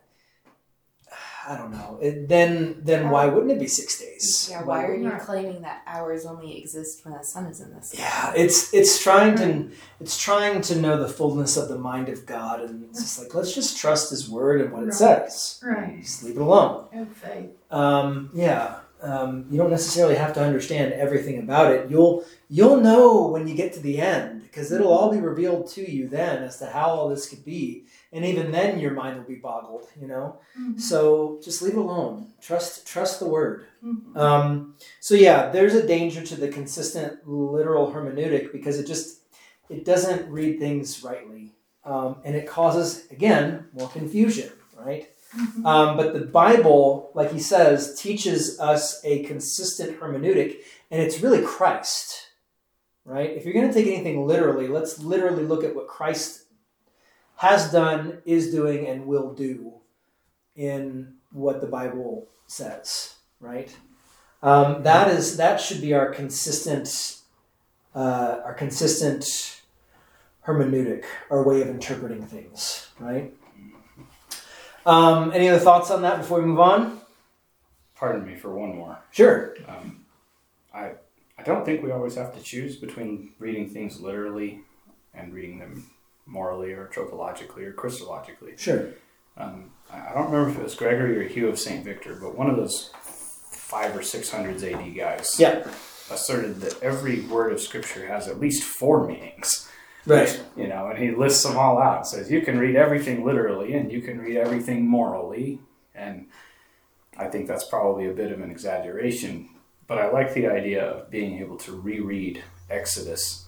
[1.48, 1.98] I don't know.
[2.02, 4.48] It, then then why wouldn't it be six days?
[4.52, 5.22] Yeah, why are you Right.
[5.22, 8.00] claiming that hours only exist when the sun is in the sky?
[8.02, 9.70] Yeah, it's it's trying to
[10.00, 13.34] it's trying to know the fullness of the mind of God, and it's just like
[13.34, 15.60] let's just trust His word and what it says.
[15.64, 16.02] Right.
[16.02, 16.86] Just leave it alone.
[16.94, 17.50] Have faith.
[17.72, 21.90] Um, yeah, um, you don't necessarily have to understand everything about it.
[21.90, 25.90] You'll you'll know when you get to the end because it'll all be revealed to
[25.90, 29.26] you then as to how all this could be, and even then your mind will
[29.26, 29.88] be boggled.
[30.00, 30.80] You know, Mhm.
[30.80, 32.34] so just leave it alone.
[32.42, 33.66] Trust trust the word.
[33.84, 34.16] Mhm.
[34.18, 39.18] Um, so yeah, there's a danger to the consistent literal hermeneutic because it just
[39.70, 41.54] it doesn't read things rightly,
[41.86, 44.52] um, and it causes again more confusion,
[44.84, 45.08] right?
[45.38, 45.64] Mhm.
[45.64, 50.58] Um, but the Bible, like he says, teaches us a consistent hermeneutic,
[50.90, 52.16] and it's really Christ,
[53.06, 53.30] right?
[53.30, 56.39] If you're going to take anything literally, let's literally look at what Christ
[57.40, 59.72] has done, is doing, and will do
[60.58, 63.74] in what the Bible says, right?
[64.44, 67.20] Um, that is that should be our consistent,
[67.96, 69.62] uh, our consistent
[70.46, 73.34] hermeneutic, our way of interpreting things, right?
[74.86, 77.00] Um, any other thoughts on that before we move on?
[77.96, 79.00] Pardon me for one more.
[79.12, 79.56] Sure.
[79.66, 80.04] Um,
[80.74, 80.92] I
[81.38, 84.60] I don't think we always have to choose between reading things literally
[85.14, 85.90] and reading them
[86.30, 88.58] morally or tropologically or Christologically.
[88.58, 88.90] Sure.
[89.38, 91.84] Um, I don't remember if it was Gregory or Hugh of St.
[91.84, 92.92] Victor, but one of those
[93.52, 95.68] five or six hundreds AD guys Yeah.
[96.12, 99.70] asserted that every word of Scripture has at least four meanings.
[100.06, 100.42] Right.
[100.56, 102.08] You know, and he lists them all out.
[102.08, 105.60] Says you can read everything literally and you can read everything morally.
[105.94, 106.28] And
[107.18, 109.50] I think that's probably a bit of an exaggeration.
[109.88, 113.46] But I like the idea of being able to reread Exodus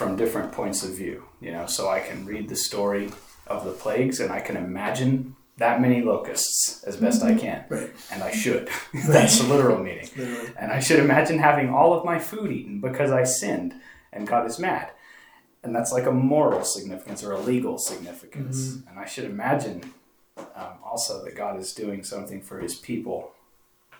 [0.00, 1.24] from different points of view.
[1.42, 3.10] You know, so I can read the story
[3.46, 7.66] of the plagues and I can imagine that many locusts as best I can.
[7.68, 7.90] Right.
[8.10, 8.70] And I should.
[9.06, 10.08] That's the literal meaning.
[10.16, 10.52] Literally.
[10.58, 13.74] And I should imagine having all of my food eaten because I sinned
[14.10, 14.90] and God is mad.
[15.62, 18.78] And that's like a moral significance or a legal significance.
[18.88, 19.92] And I should imagine
[20.56, 23.32] um, also that God is doing something for his people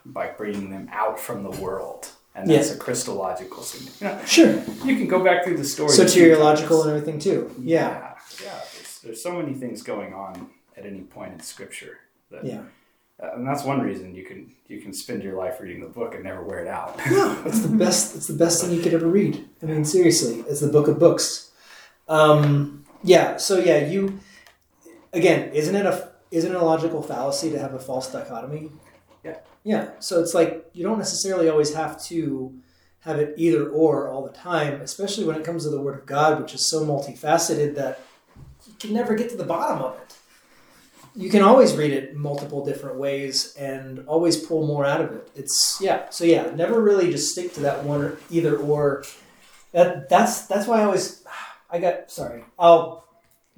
[0.07, 2.13] by bringing them out from the world.
[2.35, 4.37] And that's a Christological significance.
[4.39, 4.87] You, know, Sure.
[4.87, 5.91] you can go back through the story.
[5.91, 7.53] Soteriological and everything too.
[7.61, 7.89] Yeah.
[7.91, 8.14] Yeah.
[8.45, 8.61] Yeah.
[8.74, 11.99] There's, there's so many things going on at any point in Scripture.
[12.31, 12.61] That, Yeah.
[13.22, 16.14] uh, and that's one reason you can you can spend your life reading the book
[16.14, 16.99] and never wear it out.
[17.11, 18.14] No, it's the best.
[18.16, 19.45] It's the best thing you could ever read.
[19.62, 21.51] I mean, seriously, it's the book of books.
[22.09, 23.37] Um, yeah.
[23.39, 24.20] So yeah, you
[25.12, 28.70] again, isn't it a isn't it a logical fallacy to have a false dichotomy?
[29.25, 29.39] Yeah.
[29.64, 29.91] Yeah.
[30.01, 32.59] So it's like you don't necessarily always have to
[33.01, 36.07] have it either or all the time, especially when it comes to the Word of
[36.07, 38.01] God, which is so multifaceted that
[38.66, 40.16] you can never get to the bottom of it.
[41.16, 45.31] You can always read it multiple different ways and always pull more out of it.
[45.35, 46.09] It's yeah.
[46.11, 49.05] So yeah, never really just stick to that one or either or.
[49.73, 51.25] That that's that's why I always
[51.71, 52.45] I got sorry.
[52.59, 53.05] I'll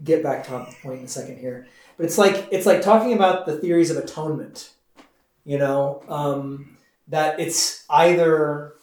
[0.02, 1.66] get back to the point in a second here.
[1.96, 4.70] But it's like it's like talking about the theories of atonement.
[5.44, 6.78] You know, um,
[7.08, 8.74] that it's either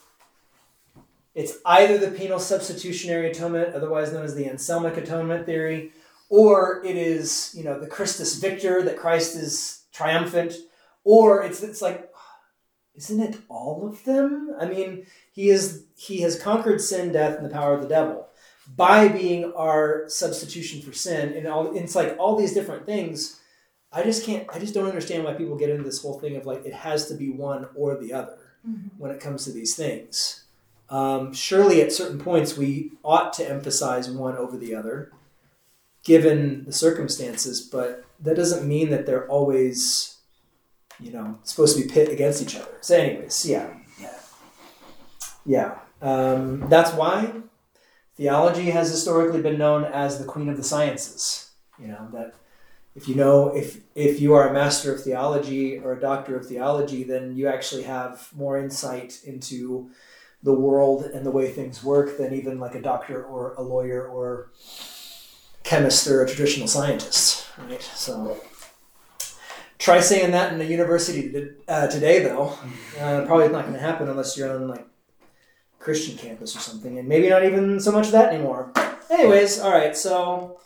[1.35, 5.91] it's either the penal substitutionary atonement, otherwise known as the Anselmic atonement theory,
[6.29, 10.53] or it is you know the Christus Victor that Christ is triumphant,
[11.03, 12.09] or it's it's like
[12.99, 14.53] isn't it all of them?
[14.59, 18.27] I mean, he is he has conquered sin, death, and the power of the devil
[18.75, 23.38] by being our substitution for sin, and all it's like all these different things.
[23.91, 24.47] I just can't.
[24.53, 27.07] I just don't understand why people get into this whole thing of like it has
[27.07, 28.37] to be one or the other
[28.97, 30.43] when it comes to these things.
[30.89, 35.11] Um, surely, at certain points, we ought to emphasize one over the other,
[36.03, 37.61] given the circumstances.
[37.61, 40.17] But that doesn't mean that they're always,
[40.99, 42.77] you know, supposed to be pit against each other.
[42.81, 44.19] So, anyways, yeah, yeah,
[45.45, 45.77] yeah.
[46.01, 47.33] Um, that's why
[48.15, 51.51] theology has historically been known as the queen of the sciences.
[51.79, 52.33] You know that
[52.99, 56.45] if you know if if you are a master of theology or a doctor of
[56.45, 59.89] theology, then you actually have more insight into
[60.43, 64.05] the world and the way things work than even like a doctor or a lawyer
[64.05, 64.51] or
[65.63, 67.81] chemist or a traditional scientist, right?
[67.81, 68.37] So
[69.77, 72.57] try saying that in a university uh, today, though.
[72.99, 74.85] Uh, probably not going to happen unless you're on like
[75.79, 78.73] Christian campus or something, and maybe not even so much of that anymore.
[79.09, 79.95] Anyways, all right.
[79.95, 80.59] So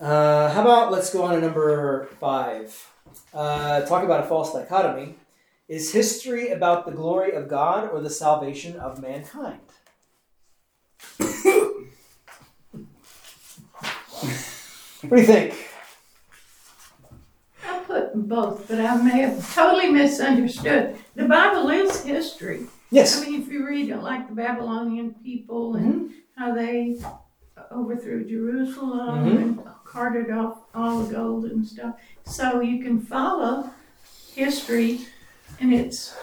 [0.00, 2.90] uh, how about let's go on to number five.
[3.32, 5.14] Uh, talk about a false dichotomy.
[5.68, 9.60] Is history about the glory of God or the salvation of mankind?
[15.02, 15.54] what do you think?
[17.66, 20.96] I put both, but I may have totally misunderstood.
[21.14, 22.66] The Bible is history.
[22.90, 23.20] Yes.
[23.20, 26.96] I mean, if you read it like the Babylonian people and how they
[27.72, 29.42] overthrew Jerusalem Mhm.
[29.42, 29.62] and
[29.96, 31.94] carted off all the gold and stuff.
[32.26, 33.70] So you can follow
[34.34, 35.00] history
[35.58, 36.14] and it's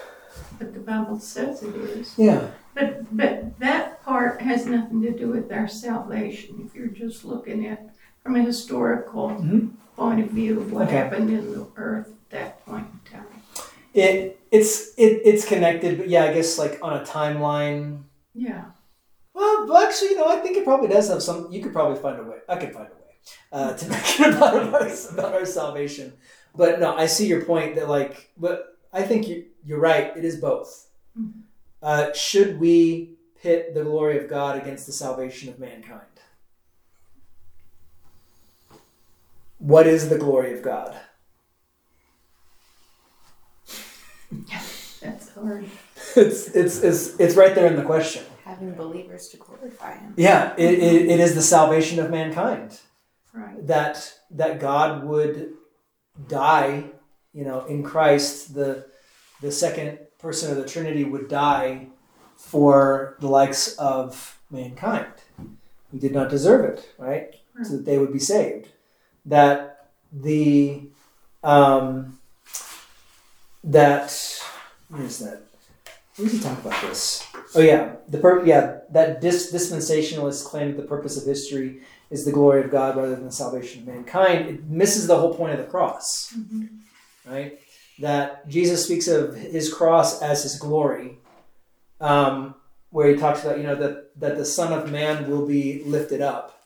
[0.59, 2.13] what the Bible says it is.
[2.17, 2.49] Yeah.
[2.75, 6.61] But but that part has nothing to do with our salvation.
[6.67, 7.89] If you're just looking at
[8.21, 9.71] from a historical Mhm.
[9.95, 10.97] point of view of what Okay.
[10.97, 13.25] happened in the earth at that point in time.
[13.95, 18.03] It it's it, it's connected, but yeah, I guess like on a timeline.
[18.35, 18.65] Yeah.
[19.33, 21.51] Well, well, actually, you know, I think it probably does have some.
[21.51, 22.37] You could probably find a way.
[22.47, 23.02] I could find a way
[23.51, 26.13] uh, to make it about our, about our salvation.
[26.55, 30.15] But no, I see your point that like, but I think you you're right.
[30.15, 30.87] It is both.
[31.19, 31.41] Mhm.
[31.81, 36.01] Uh, should we pit the glory of God against the salvation of mankind?
[39.57, 40.95] What is the glory of God?
[45.01, 45.65] That's hard.
[46.15, 48.23] It's it's it's it's right there in the question.
[48.45, 50.13] Having believers to glorify Him.
[50.17, 52.79] Yeah, it, it, it is the salvation of mankind.
[53.33, 53.65] Right.
[53.65, 55.53] that that God would
[56.27, 56.85] die,
[57.33, 58.85] you know, in Christ, the
[59.41, 61.87] the second person of the Trinity would die
[62.37, 65.07] for the likes of mankind.
[65.91, 67.35] who did not deserve it, right?
[67.63, 68.69] So that they would be saved.
[69.25, 70.89] That the
[71.43, 72.19] um,
[73.63, 74.41] that
[74.89, 75.43] what is that?
[76.15, 77.25] Does he talk about this?
[77.55, 82.25] Oh yeah, the pur- yeah that dis- dispensationalist claim that the purpose of history is
[82.25, 84.47] the glory of God rather than the salvation of mankind.
[84.47, 86.69] It misses the whole point of the cross, Mhm.
[87.25, 87.59] right?
[87.99, 91.19] That Jesus speaks of his cross as his glory,
[91.99, 92.55] um,
[92.91, 96.21] where he talks about you know that that the Son of Man will be lifted
[96.21, 96.63] up,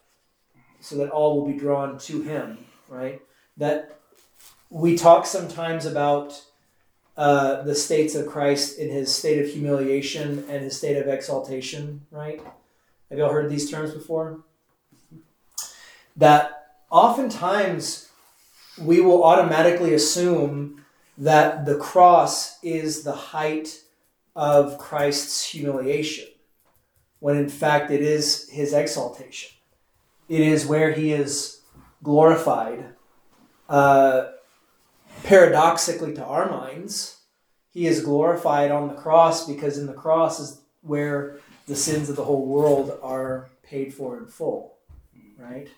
[0.82, 2.58] so that all will be drawn to him,
[2.90, 3.22] right?
[3.56, 4.00] That
[4.70, 6.42] we talk sometimes about
[7.18, 12.06] uh, the states of Christ in his state of humiliation and his state of exaltation,
[12.12, 12.40] right?
[13.10, 14.42] Have y'all heard these terms before?
[16.16, 18.10] That oftentimes
[18.80, 20.86] we will automatically assume
[21.18, 23.82] that the cross is the height
[24.36, 26.28] of Christ's humiliation,
[27.20, 29.58] when in fact it is his exaltation.
[30.30, 31.62] It is where he is
[32.04, 32.86] glorified.
[33.68, 34.28] Uh,
[35.24, 37.18] paradoxically, to our minds,
[37.70, 42.16] he is glorified on the cross because in the cross is where the sins of
[42.16, 44.78] the whole world are paid for in full,
[45.38, 45.70] right?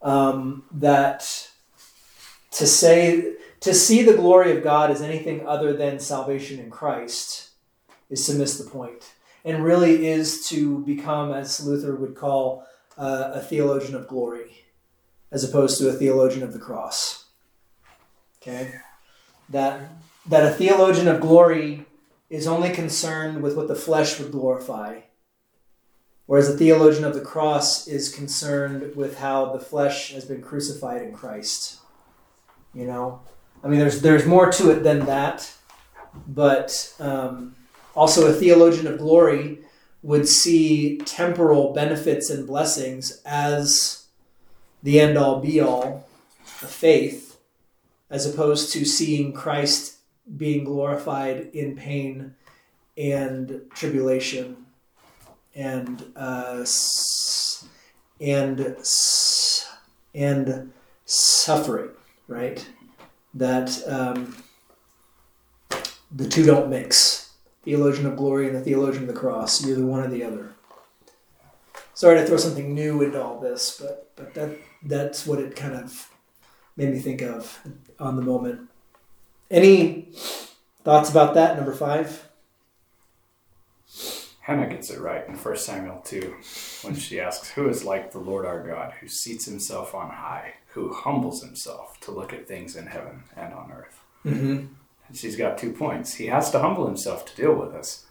[0.00, 1.48] Um, that
[2.52, 7.50] to say to see the glory of God as anything other than salvation in Christ
[8.08, 9.12] is to miss the point,
[9.44, 12.66] and really is to become, as Luther would call,
[12.96, 14.64] uh, a theologian of glory,
[15.30, 17.25] as opposed to a theologian of the cross.
[18.46, 18.74] Okay,
[19.48, 19.90] that
[20.26, 21.84] that a theologian of glory
[22.30, 25.00] is only concerned with what the flesh would glorify,
[26.26, 31.02] whereas a theologian of the cross is concerned with how the flesh has been crucified
[31.02, 31.78] in Christ.
[32.72, 33.20] You know,
[33.64, 35.52] I mean, there's there's more to it than that,
[36.28, 37.56] but um,
[37.96, 39.58] also a theologian of glory
[40.02, 44.06] would see temporal benefits and blessings as
[44.84, 46.06] the end all be all
[46.62, 47.25] of faith,
[48.10, 49.96] as opposed to seeing Christ
[50.36, 52.34] being glorified in pain
[52.96, 54.66] and tribulation
[55.54, 56.64] and uh,
[58.20, 58.76] and
[60.14, 60.72] and
[61.04, 61.90] suffering,
[62.28, 62.68] right?
[63.34, 64.36] That um,
[66.10, 67.32] the two don't mix.
[67.64, 69.64] The theologian of glory and the theologian of the cross.
[69.64, 70.52] You're the one or the other.
[71.94, 75.74] Sorry to throw something new into all this, but but that that's what it kind
[75.74, 76.10] of
[76.76, 77.58] made me think of
[77.98, 78.68] on the moment.
[79.50, 80.08] Any
[80.84, 81.56] thoughts about that?
[81.56, 82.28] Number five.
[84.46, 86.36] Hannah gets it right in 1 Samuel 2
[86.82, 90.54] when she asks, Who is like the Lord our God, who seats himself on high,
[90.68, 94.00] who humbles himself to look at things in heaven and on earth?
[94.24, 94.66] Mm-hmm.
[95.08, 96.14] And she's got two points.
[96.14, 98.06] He has to humble himself to deal with us,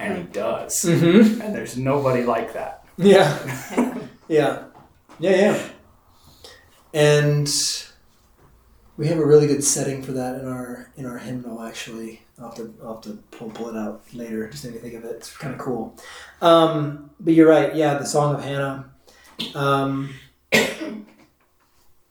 [0.00, 0.82] and he does.
[0.82, 1.42] Mm-hmm.
[1.42, 2.84] And there's nobody like that.
[2.96, 3.38] Yeah.
[4.28, 4.64] yeah.
[5.20, 5.68] Yeah, yeah.
[6.92, 7.48] And
[8.98, 12.22] we have a really good setting for that in our in our hymnal actually.
[12.40, 14.48] I'll have to, I'll have to pull, pull it out later.
[14.48, 15.16] Just made me think of it.
[15.16, 15.96] It's kind of cool.
[16.40, 17.74] Um, but you're right.
[17.74, 18.90] Yeah, the Song of Hannah.
[19.56, 20.14] Um,
[20.52, 21.04] and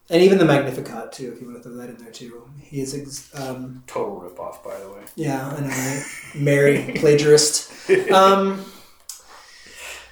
[0.10, 2.50] even the Magnificat, too, if you want to throw that in there, too.
[2.62, 5.04] He is, ex- um, Total ripoff, by the way.
[5.16, 6.04] yeah, I know, right?
[6.36, 8.12] Mary, plagiarist.
[8.12, 8.66] Um,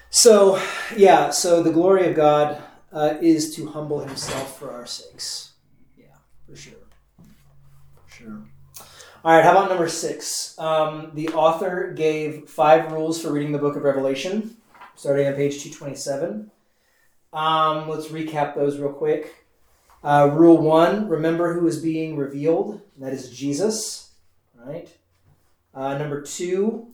[0.10, 0.62] so,
[0.96, 2.64] yeah, so the glory of God
[2.94, 5.52] uh, is to humble himself for our sakes.
[6.48, 6.74] For sure.
[7.18, 8.42] For sure.
[9.24, 10.58] All right, how about number six?
[10.60, 14.56] Um, the author gave five rules for reading the book of Revelation,
[14.96, 16.52] starting on page 227.
[17.34, 19.46] Um, let's recap those real quick.
[20.04, 24.12] Uh, rule one remember who is being revealed, that is Jesus.
[24.64, 24.96] Right?
[25.74, 26.94] Uh, number two,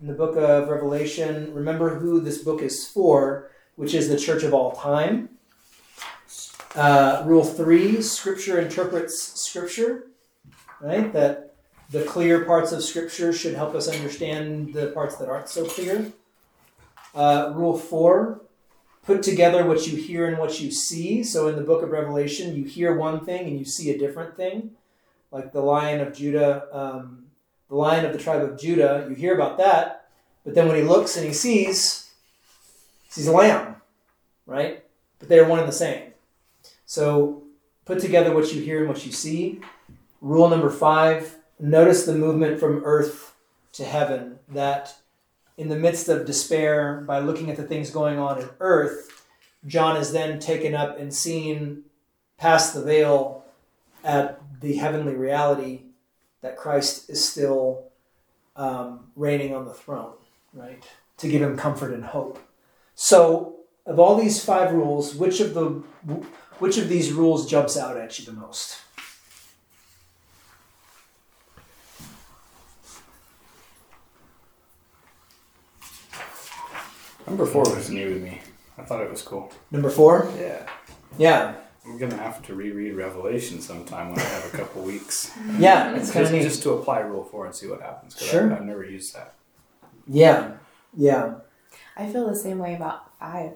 [0.00, 4.42] in the book of Revelation, remember who this book is for, which is the church
[4.42, 5.28] of all time.
[6.78, 10.06] Uh, rule three, scripture interprets scripture,
[10.80, 11.12] right?
[11.12, 11.56] That
[11.90, 16.12] the clear parts of scripture should help us understand the parts that aren't so clear.
[17.16, 18.42] Uh, rule four,
[19.02, 21.24] put together what you hear and what you see.
[21.24, 24.36] So in the book of Revelation, you hear one thing and you see a different
[24.36, 24.70] thing.
[25.32, 27.24] Like the lion of Judah, um,
[27.68, 30.10] the lion of the tribe of Judah, you hear about that,
[30.44, 32.12] but then when he looks and he sees,
[33.08, 33.74] sees a lamb,
[34.46, 34.84] right?
[35.18, 36.12] But they are one and the same.
[36.88, 37.42] So
[37.84, 39.60] put together what you hear and what you see.
[40.22, 43.34] Rule number five notice the movement from earth
[43.72, 44.94] to heaven, that
[45.58, 49.26] in the midst of despair, by looking at the things going on in earth,
[49.66, 51.82] John is then taken up and seen
[52.38, 53.44] past the veil
[54.02, 55.82] at the heavenly reality
[56.40, 57.84] that Christ is still
[58.56, 60.14] um, reigning on the throne,
[60.54, 60.82] right?
[61.18, 62.38] To give him comfort and hope.
[62.94, 65.82] So, of all these five rules, which of the
[66.58, 68.78] which of these rules jumps out at you the most?
[77.26, 78.40] Number four was new to me.
[78.78, 79.52] I thought it was cool.
[79.70, 80.30] Number four?
[80.38, 80.66] Yeah.
[81.18, 81.54] Yeah.
[81.84, 85.30] I'm gonna have to reread Revelation sometime when I have a couple weeks.
[85.58, 86.42] Yeah, it's kind just, of neat.
[86.44, 88.16] just to apply Rule 4 and see what happens.
[88.16, 88.52] Sure.
[88.52, 89.34] I, I've never used that.
[90.06, 90.52] Yeah.
[90.96, 91.34] Yeah.
[91.96, 93.52] I feel the same way about five.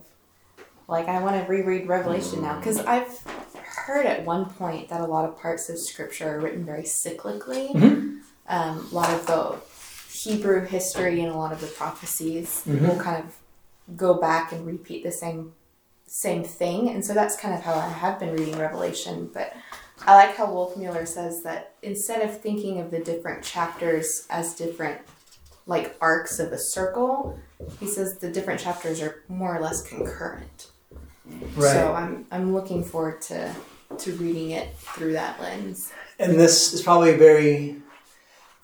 [0.93, 3.18] Like I want to reread Revelation now because I've
[3.64, 7.70] heard at one point that a lot of parts of scripture are written very cyclically.
[7.72, 8.18] Mhm.
[8.47, 9.57] Um, a lot of the
[10.12, 12.86] Hebrew history and a lot of the prophecies Mhm.
[12.86, 15.55] will kind of go back and repeat the same
[16.07, 16.90] same thing.
[16.90, 19.30] And so that's kind of how I have been reading Revelation.
[19.32, 19.55] But
[20.07, 25.01] I like how Wolfmueller says that instead of thinking of the different chapters as different
[25.66, 27.38] like arcs of a circle,
[27.80, 30.66] he says the different chapters are more or less concurrent.
[31.72, 33.55] So I'm I'm looking forward to
[33.99, 35.93] to reading it through that lens.
[36.18, 37.76] and this is probably very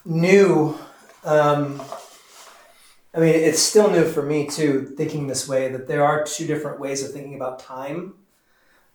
[0.04, 0.78] new.
[1.24, 1.82] Um,
[3.14, 6.46] I mean, it's still new for me too, thinking this way that there are two
[6.46, 8.14] different ways of thinking about time.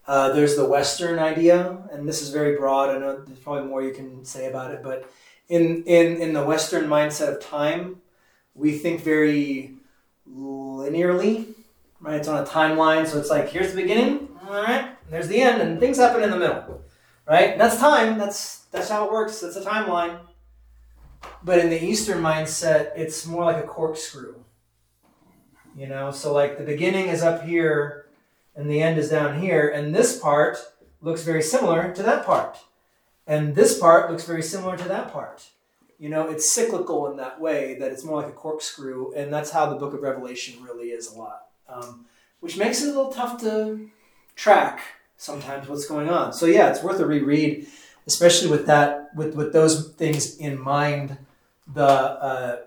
[0.07, 2.89] Uh, there's the Western idea, and this is very broad.
[2.89, 5.09] I know there's probably more you can say about it, but
[5.49, 8.01] in in in the Western mindset of time,
[8.55, 9.75] we think very
[10.29, 11.47] linearly,
[12.03, 12.17] right?
[12.17, 15.61] It's on a timeline, so it's like here's the beginning, all right, there's the end,
[15.61, 16.83] and things happen in the middle
[17.27, 17.51] right?
[17.51, 18.17] And that's time.
[18.17, 19.39] That's that's how it works.
[19.41, 20.19] That's a timeline.
[21.43, 24.35] But in the Eastern mindset, it's more like a corkscrew.
[25.75, 28.07] You know, so like the beginning is up here,
[28.55, 30.59] and the end is down here, and this part
[31.01, 32.59] looks very similar to that part,
[33.25, 35.49] and this part looks very similar to that part.
[35.97, 39.49] You know, it's cyclical in that way that it's more like a corkscrew, and that's
[39.49, 42.05] how the Book of Revelation really is a lot, um,
[42.39, 43.89] which makes it a little tough to
[44.35, 44.81] track
[45.17, 46.33] sometimes what's going on.
[46.33, 47.67] So yeah, it's worth a reread,
[48.07, 51.17] especially with that with with those things in mind.
[51.73, 52.57] The uh,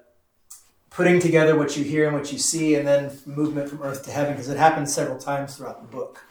[0.90, 4.11] putting together what you hear and what you see, and then movement from earth to
[4.11, 6.24] heaven, because it happens several times throughout the book.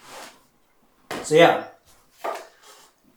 [1.21, 1.65] So yeah,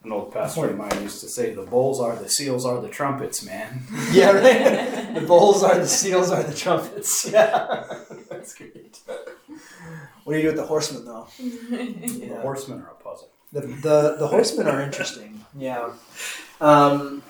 [0.08, 2.88] An old pastor of mine used to say, "The bowls are the seals are the
[2.88, 5.14] trumpets, man." yeah, right.
[5.14, 7.30] the bowls are the seals are the trumpets.
[7.30, 7.84] Yeah,
[8.30, 9.00] that's great.
[10.24, 11.28] What do you do with the horsemen though?
[11.38, 13.28] The horsemen are a puzzle.
[13.52, 15.44] The, the the horsemen are interesting.
[15.54, 15.92] Yeah.
[16.58, 17.22] Um,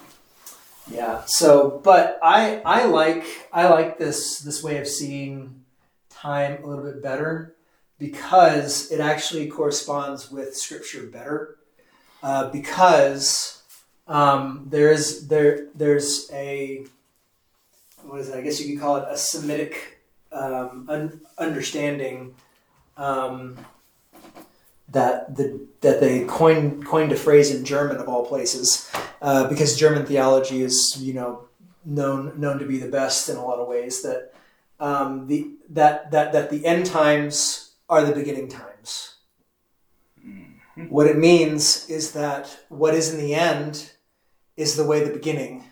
[0.89, 1.23] yeah.
[1.27, 5.65] So, but I I like I like this this way of seeing
[6.11, 7.57] time a little bit better
[7.99, 11.57] because it actually corresponds with scripture better.
[12.23, 13.63] Uh, because
[14.09, 16.85] um, there is there there's a
[18.05, 18.37] what is it?
[18.37, 20.01] I guess you could call it a Semitic
[20.33, 22.35] um, un- understanding
[22.97, 23.57] um,
[24.89, 28.91] that the that they coined coined a phrase in German of all places,
[29.23, 31.45] uh, because German theology is you know
[31.85, 34.03] known known to be the best in a lot of ways.
[34.03, 34.33] That
[34.81, 39.15] um, the that that that the end times are the beginning times.
[40.89, 43.93] What it means is that what is in the end
[44.57, 45.65] is the way the beginning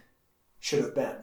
[0.58, 1.16] should have been.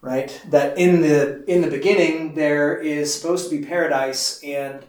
[0.00, 0.40] Right?
[0.50, 4.84] That in the in the beginning there is supposed to be paradise and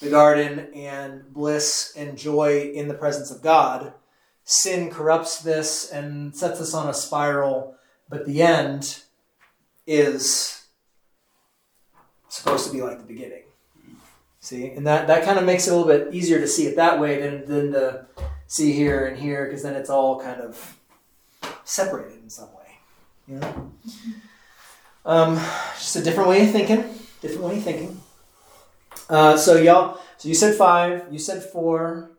[0.00, 3.92] the garden and bliss and joy in the presence of God.
[4.44, 7.76] Sin corrupts this and sets us on a spiral,
[8.08, 9.02] but the end
[9.86, 10.66] is
[12.28, 13.45] supposed to be like the beginning.
[14.46, 16.76] See, and that, that kind of makes it a little bit easier to see it
[16.76, 18.06] that way than, than to
[18.46, 20.78] see here and here, because then it's all kind of
[21.64, 22.78] separated in some way.
[23.26, 23.72] You know?
[25.04, 25.34] Um,
[25.74, 26.84] just a different way of thinking.
[27.20, 28.00] Different way of thinking.
[29.10, 32.12] Uh, so y'all, so you said five, you said four.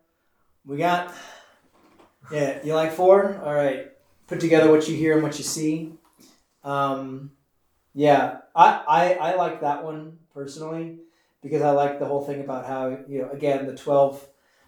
[0.65, 1.13] We got,
[2.29, 3.39] yeah, you like four?
[3.41, 3.89] All right.
[4.27, 5.93] Put together what you hear and what you see.
[6.65, 7.31] Um,
[7.93, 10.99] yeah, I, I, I like that one personally
[11.41, 14.27] because I like the whole thing about how, you know, again, the 12,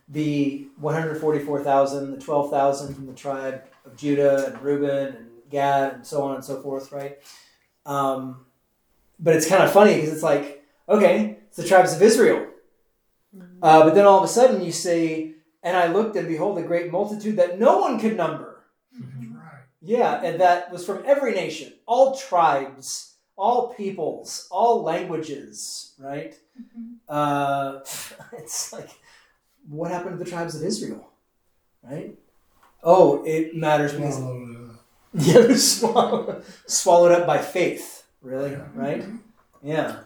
[0.10, 6.24] the 144,000, the 12,000 from the tribe of Judah and Reuben and Gad and so
[6.24, 7.20] on and so forth, right?
[7.86, 8.46] Um,
[9.20, 12.48] but it's kind of funny because it's like, okay, it's the tribes of Israel.
[13.62, 16.64] Uh, but then all of a sudden you say, and I looked and behold a
[16.64, 18.64] great multitude that no one could number.
[18.94, 19.64] That's right.
[19.82, 23.09] Yeah, and that was from every nation, all tribes,
[23.40, 26.36] all peoples, all languages, right?
[27.08, 27.80] Uh,
[28.38, 28.90] it's like,
[29.70, 31.10] what happened to the tribes of Israel,
[31.82, 32.16] right?
[32.84, 34.78] Oh, it matters because Swallowed,
[35.14, 38.66] yeah, they're swallowed, swallowed up by faith, really, Yeah.
[38.76, 39.04] right?
[39.64, 40.00] Yeah.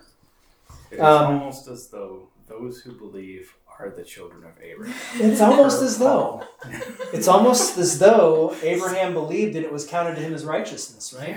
[0.92, 4.96] It is Um, almost as though those who believe are the children of Abraham.
[5.16, 6.44] It's almost as though
[7.14, 11.36] it's almost as though Abraham believed and it was counted to him as righteousness, right?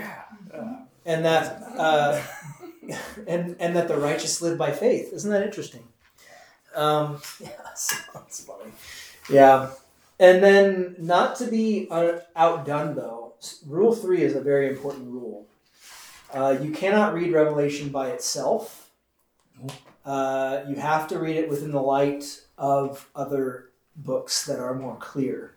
[0.53, 2.21] Uh, And that uh,
[3.27, 5.11] and and that the righteous live by faith.
[5.13, 5.83] Isn't that interesting?
[6.75, 8.71] Um, yeah, sounds funny.
[9.29, 9.71] Yeah,
[10.19, 13.33] and then not to be uh, outdone though.
[13.65, 15.47] Rule three is a very important rule.
[16.33, 18.89] Uh, you cannot read Revelation by itself.
[20.05, 24.95] Uh, you have to read it within the light of other books that are more
[24.97, 25.55] clear.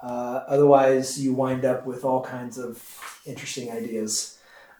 [0.00, 2.82] Uh, otherwise, you wind up with all kinds of
[3.24, 4.31] interesting ideas.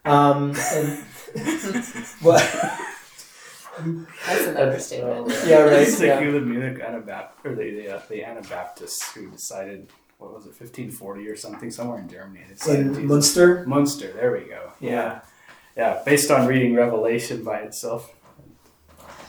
[0.04, 0.98] Um, and
[2.22, 2.40] what?
[4.26, 5.28] That's an understatement.
[5.46, 5.72] Yeah, right.
[5.82, 6.20] It's like Yeah.
[6.20, 9.88] you the Munich Anabaptists, or the, the, uh, the Anabaptists who decided,
[10.18, 12.40] what was it, 1540 or something, somewhere in Germany.
[12.66, 13.64] They In to- Munster.
[13.66, 14.72] Munster, there we go.
[14.80, 15.20] Yeah.
[15.76, 18.14] Yeah, based on reading Revelation by itself.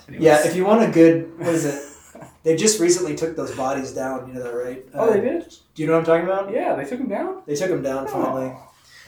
[0.10, 0.24] Anyways.
[0.26, 1.82] Yeah, if you want a good, what is it?
[2.44, 4.28] They just recently took those bodies down.
[4.28, 4.86] You know that, right?
[4.94, 5.56] oh, Uh, they did?
[5.76, 6.52] Do you know what I'm talking about?
[6.54, 7.44] Yeah, they took them down?
[7.46, 8.54] They took them down finally.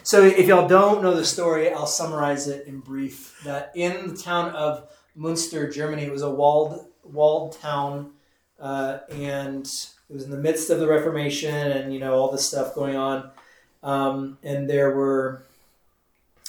[0.06, 3.40] So if y'all don't know the story, I'll summarize it in brief.
[3.42, 8.12] That in the town of Munster, Germany, it was a walled walled town,
[8.60, 12.46] uh, and it was in the midst of the Reformation, and you know all this
[12.46, 13.32] stuff going on,
[13.82, 15.42] um, and there were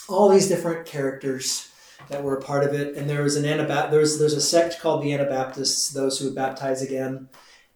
[0.07, 1.71] all these different characters
[2.09, 3.91] that were a part of it, and there was an Anabaptist.
[3.91, 7.27] There's there's a sect called the Anabaptists, those who would baptize again,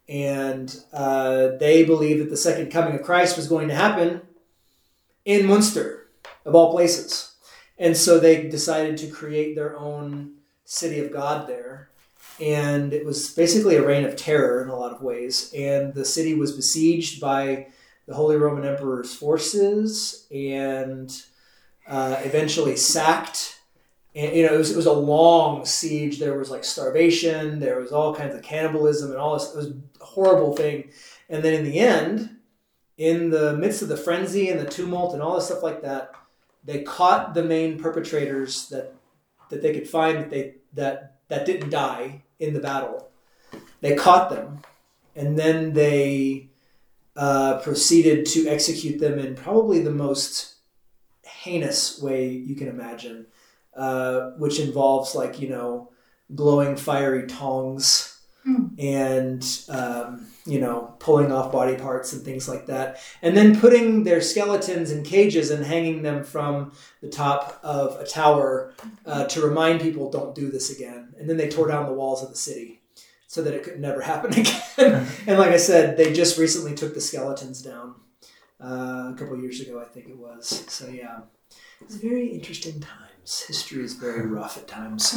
[0.07, 4.21] and uh, they believed that the second coming of Christ was going to happen
[5.25, 6.07] in Munster,
[6.45, 7.35] of all places.
[7.77, 10.35] And so they decided to create their own
[10.65, 11.89] city of God there.
[12.39, 15.53] And it was basically a reign of terror in a lot of ways.
[15.55, 17.67] And the city was besieged by
[18.07, 21.11] the Holy Roman Emperor's forces and
[21.87, 23.59] uh, eventually sacked.
[24.15, 26.19] And, you know, it was, it was a long siege.
[26.19, 29.53] There was like starvation, there was all kinds of cannibalism and all this.
[29.53, 30.89] It was a horrible thing.
[31.29, 32.37] And then in the end,
[33.01, 36.11] in the midst of the frenzy and the tumult and all this stuff like that,
[36.63, 38.93] they caught the main perpetrators that
[39.49, 43.09] that they could find that they that that didn't die in the battle.
[43.79, 44.61] They caught them,
[45.15, 46.51] and then they
[47.15, 50.57] uh, proceeded to execute them in probably the most
[51.23, 53.25] heinous way you can imagine,
[53.75, 55.89] uh, which involves like you know
[56.35, 58.10] glowing fiery tongs
[58.43, 58.69] Hmm.
[58.79, 62.99] and um, you know pulling off body parts and things like that.
[63.21, 68.05] And then putting their skeletons in cages and hanging them from the top of a
[68.05, 68.73] tower
[69.05, 71.13] uh, to remind people don't do this again.
[71.19, 72.81] And then they tore down the walls of the city
[73.27, 75.05] so that it could never happen again.
[75.27, 77.93] And like i said they just recently took the skeletons down
[78.59, 80.65] uh, a couple years ago i think it was.
[80.67, 81.19] So yeah.
[81.81, 83.43] It's very interesting times.
[83.47, 85.13] History is very rough at times.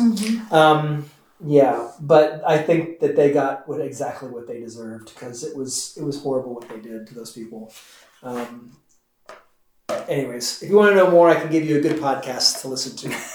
[0.51, 1.09] Um,
[1.43, 5.97] yeah, but I think that they got what exactly what they deserved because it was
[5.97, 7.73] it was horrible what they did to those people.
[8.23, 8.77] Um,
[10.09, 12.69] anyways, if you want to know more, I can give you a good podcast to
[12.69, 13.17] listen to.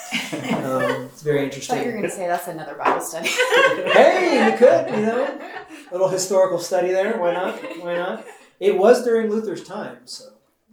[0.59, 1.91] Um, it's very I thought you were interesting.
[1.91, 3.27] going to say that's another Bible study.
[3.27, 5.39] hey, you could, you know,
[5.89, 7.17] a little historical study there.
[7.17, 7.59] Why not?
[7.81, 8.25] Why not?
[8.59, 10.25] It was during Luther's time, so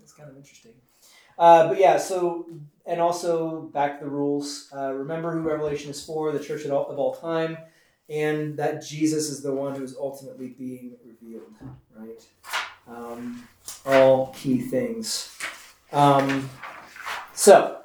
[0.02, 0.72] it's kind of interesting.
[1.38, 2.46] Uh, but yeah, so
[2.86, 4.68] and also back the rules.
[4.74, 7.58] Uh, remember who Revelation is for, the church all, of all time,
[8.08, 11.52] and that Jesus is the one who is ultimately being revealed,
[11.96, 12.24] right?
[12.88, 13.46] Um,
[13.84, 15.36] all key things.
[15.92, 16.48] Um,
[17.34, 17.78] so,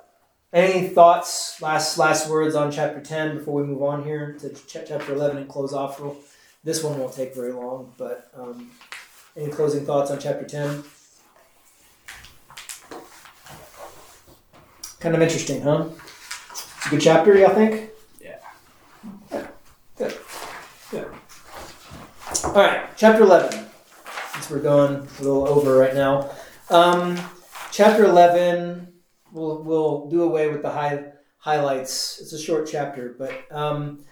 [0.53, 4.85] any thoughts, last last words on chapter 10 before we move on here to ch-
[4.87, 6.01] chapter 11 and close off?
[6.63, 8.69] This one won't take very long, but um,
[9.35, 10.83] any closing thoughts on chapter 10?
[15.01, 15.85] Kind of interesting, huh?
[16.51, 17.89] It's a good chapter, y'all think?
[18.21, 18.37] Yeah.
[19.31, 19.47] Yeah.
[19.97, 20.15] Good.
[20.91, 21.07] Good.
[22.43, 23.65] All right, chapter 11.
[24.33, 26.29] Since we're going a little over right now.
[26.69, 27.19] Um,
[27.71, 28.93] chapter 11,
[29.31, 31.05] we'll, we'll do away with the high,
[31.39, 32.21] highlights.
[32.21, 34.03] It's a short chapter, but um,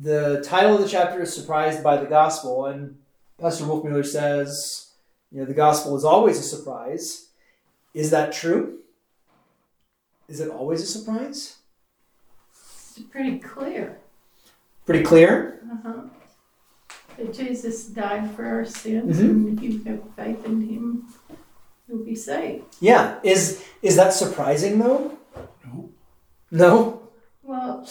[0.00, 2.66] the title of the chapter is Surprised by the Gospel.
[2.66, 2.98] And
[3.38, 4.90] Pastor Wolfmueller says,
[5.30, 7.28] you know, the gospel is always a surprise.
[7.94, 8.80] Is that true?
[10.28, 11.56] Is it always a surprise?
[12.50, 13.98] It's pretty clear.
[14.86, 15.60] Pretty clear.
[15.70, 16.02] Uh-huh.
[17.16, 19.20] That Jesus died for our sins, Mhm.
[19.30, 21.14] and if you have faith in Him,
[21.88, 22.64] you'll be saved.
[22.80, 23.18] Yeah.
[23.22, 25.18] Is is that surprising though?
[25.64, 25.90] No.
[26.50, 27.02] No.
[27.42, 27.86] Well,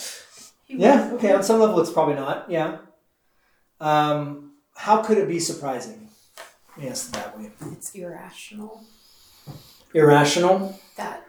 [0.66, 1.06] he Yeah.
[1.06, 1.34] was- Okay.
[1.34, 2.50] On some level, it's probably not.
[2.50, 2.80] Yeah.
[3.80, 6.10] Um, how could it be surprising?
[6.70, 7.52] Let me ask it that way.
[7.72, 8.82] it's irrational
[9.94, 10.80] Irrational.
[10.98, 11.23] that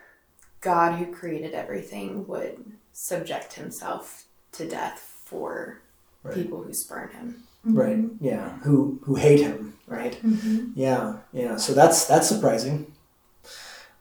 [0.65, 5.81] God, who created everything, would subject himself to death for
[6.23, 6.35] Right.
[6.35, 7.43] people who spurn him.
[7.65, 7.99] Right.
[8.21, 8.49] Yeah.
[8.65, 9.75] Who who hate him.
[9.87, 10.19] Right.
[10.25, 10.73] Mhm.
[10.75, 11.19] Yeah.
[11.33, 11.57] Yeah.
[11.57, 12.93] So that's that's surprising.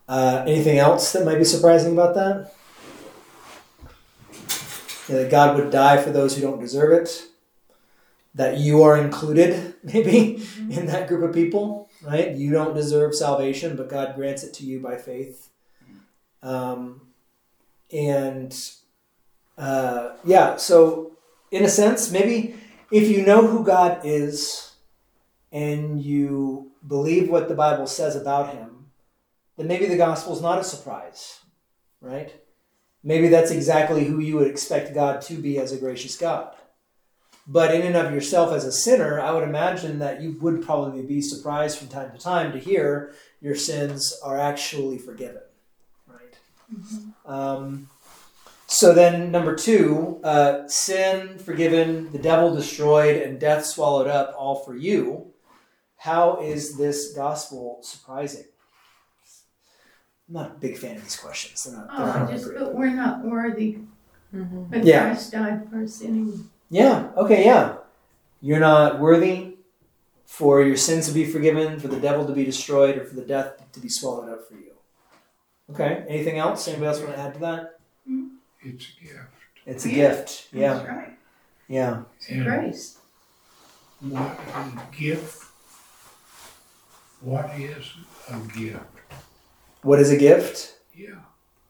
[0.07, 2.53] Uh, anything else that might be surprising about that?
[5.09, 7.23] Yeah, that God would die for those who don't deserve it.
[8.35, 12.31] That you are included, maybe, in that group of people, right?
[12.31, 15.49] You don't deserve salvation, but God grants it to you by faith.
[16.43, 17.01] Um,
[17.91, 18.55] and
[19.57, 21.13] uh, yeah, so
[21.51, 22.55] in a sense, maybe
[22.91, 24.75] if you know who God is
[25.51, 28.87] and you believe what the Bible says about him,
[29.57, 31.39] then maybe the gospel is not a surprise,
[32.01, 32.33] right?
[33.03, 36.55] Maybe that's exactly who you would expect God to be as a gracious God.
[37.45, 41.01] But in and of yourself as a sinner, I would imagine that you would probably
[41.01, 45.41] be surprised from time to time to hear your sins are actually forgiven,
[47.25, 47.33] right?
[47.33, 47.89] Um,
[48.67, 54.55] so then, number two, uh, sin forgiven, the devil destroyed, and death swallowed up, all
[54.55, 55.27] for you.
[55.97, 58.45] How is this gospel surprising?
[60.27, 61.63] I'm not a big fan of these questions.
[61.63, 62.59] They're not, they're Oh, not just, great.
[62.59, 63.79] but we're not worthy,
[64.33, 64.63] Mm-hmm.
[64.71, 65.11] but Yeah.
[65.11, 66.37] Christ died for us anyway.
[66.71, 67.75] Yeah, okay, yeah.
[68.41, 69.57] You're not worthy
[70.25, 73.21] for your sins to be forgiven, for the devil to be destroyed, or for the
[73.21, 74.72] death to be swallowed up for you.
[75.71, 76.67] Okay, anything else?
[76.67, 77.79] Anybody else want to add to that?
[78.61, 79.29] It's a gift.
[79.65, 79.95] It's a Yeah.
[79.95, 80.47] gift.
[80.51, 81.17] Yeah, That's right.
[81.67, 82.03] yeah.
[82.29, 82.97] And Grace.
[84.01, 85.43] what a gift.
[87.21, 87.87] What is
[88.29, 88.79] a gift?
[89.81, 90.75] What is a gift?
[90.93, 91.21] Yeah.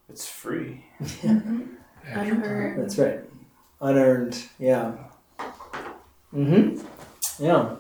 [0.09, 0.85] It's free.
[0.99, 2.81] That's Unearned.
[2.81, 3.19] That's right.
[3.79, 4.37] Unearned.
[4.59, 4.93] Yeah.
[6.33, 6.83] Mm-hmm.
[7.43, 7.75] Yeah.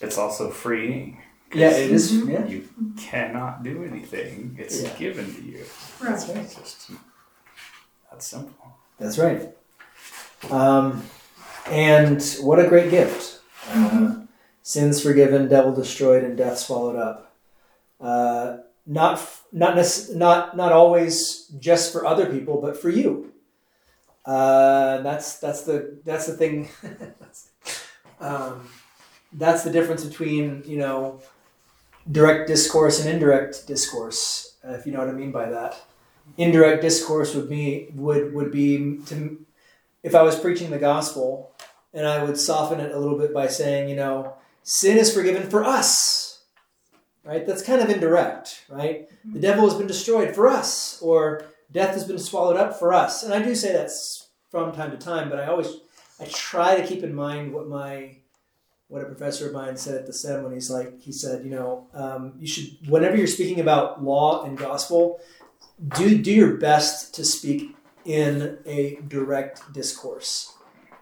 [0.00, 1.21] It's also freeing.
[1.54, 2.12] Yeah, it is.
[2.14, 2.46] Yeah.
[2.46, 2.68] You
[2.98, 4.56] cannot do anything.
[4.58, 4.88] It's Yeah.
[4.96, 5.64] given to you.
[6.00, 6.36] That's Right.
[6.36, 6.44] right.
[6.44, 6.90] It's just
[8.10, 8.66] that's simple.
[8.98, 9.54] That's right.
[10.50, 11.04] Um,
[11.66, 13.40] and what a great gift.
[13.68, 14.14] Uh,
[14.62, 17.34] sins forgiven, devil destroyed, and death swallowed up.
[18.00, 19.20] Uh, not
[19.52, 23.32] not nec- not not always just for other people, but for you.
[24.24, 26.68] Uh, that's that's the that's the thing.
[28.20, 28.68] um,
[29.32, 31.20] that's the difference between you know
[32.10, 34.56] direct discourse and indirect discourse.
[34.66, 35.80] Uh, if you know what I mean by that
[36.36, 39.44] indirect discourse would be would would be to
[40.02, 41.52] if I was preaching the gospel
[41.94, 45.48] and I would soften it a little bit by saying, you know, sin is forgiven
[45.48, 46.42] for us.
[47.24, 47.46] Right?
[47.46, 49.08] That's kind of indirect, right?
[49.24, 53.22] The devil has been destroyed for us or death has been swallowed up for us.
[53.22, 53.90] And I do say that
[54.50, 55.68] from time to time, but I always
[56.20, 58.16] I try to keep in mind what my
[58.92, 61.50] what a professor of mine said at the SEM when he's like he said, you
[61.50, 65.18] know, um, you should whenever you're speaking about law and gospel,
[65.96, 67.74] do do your best to speak
[68.04, 70.54] in a direct discourse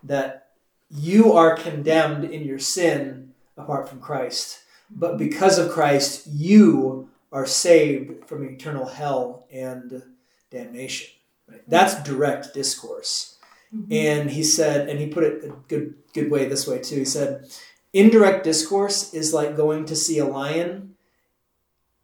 [0.05, 0.51] that
[0.89, 4.61] you are condemned in your sin apart from Christ.
[4.89, 10.05] But because of Christ you are saved from eternal hell and
[10.51, 11.11] damnation.
[11.49, 11.63] Right?
[11.67, 13.37] that's direct discourse.
[13.91, 16.97] And he said and he put it a good good way this way too.
[16.97, 17.51] He said
[17.93, 20.95] indirect discourse is like going to see a lion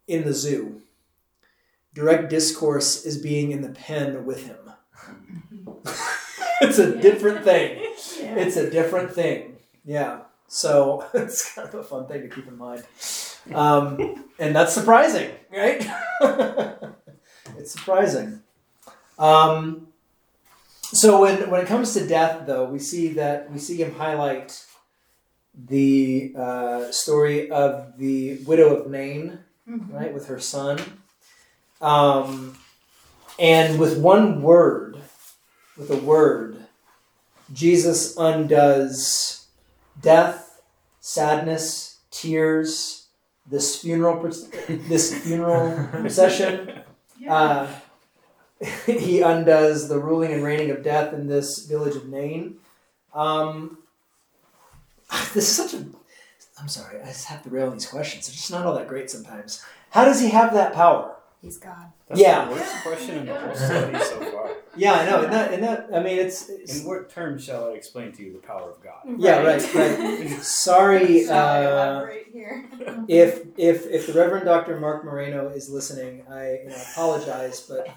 [0.07, 0.81] in the zoo
[1.97, 4.57] direct discourse is being in the pen with him.
[6.61, 7.79] it's a different thing.
[8.21, 8.35] Yeah.
[8.35, 9.57] It's a different thing.
[9.83, 10.19] Yeah.
[10.47, 12.83] So it's kind of a fun thing to keep in mind.
[13.51, 15.89] Um, and that's surprising, right?
[17.57, 18.43] it's surprising.
[19.17, 19.87] Um,
[20.83, 24.63] so when, when it comes to death, though, we see that we see him highlight
[25.65, 29.93] the uh, story of the widow of Nain, Mhm.
[29.93, 30.79] right, with her son.
[31.81, 32.57] Um,
[33.39, 34.97] and with one word,
[35.77, 36.57] with a word,
[37.51, 39.47] Jesus undoes
[40.01, 40.61] death,
[40.99, 43.07] sadness, tears,
[43.49, 44.21] this funeral,
[44.67, 46.81] this funeral procession.
[47.19, 47.33] Yeah.
[47.35, 47.67] Uh,
[48.85, 52.57] he undoes the ruling and reigning of death in this village of Nain.
[53.13, 53.77] Um,
[55.33, 55.85] this is such a.
[56.59, 58.27] I'm sorry, I just have to rail on these questions.
[58.27, 59.63] They're just not all that great sometimes.
[59.91, 61.15] How does he have that power?
[61.41, 61.91] He's God.
[62.07, 62.45] That's Yeah.
[62.45, 64.49] the worst question in the whole study so far.
[64.75, 65.21] Yeah, I know.
[65.23, 68.23] And that, and that, I mean, it's, it's In what terms shall I explain to
[68.23, 69.01] you the power of God?
[69.19, 70.29] yeah, right, right.
[70.41, 72.65] Sorry, uh, here.
[73.07, 74.79] if if if the Reverend Dr.
[74.79, 77.87] Mark Moreno is listening, I you know, apologize, but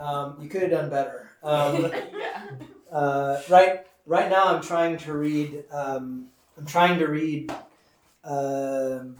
[0.00, 1.30] um, you could have done better.
[1.42, 2.42] Um, yeah.
[2.90, 5.64] uh, right right now, I'm trying to read.
[5.70, 7.52] Um, I'm trying to read
[8.24, 9.16] um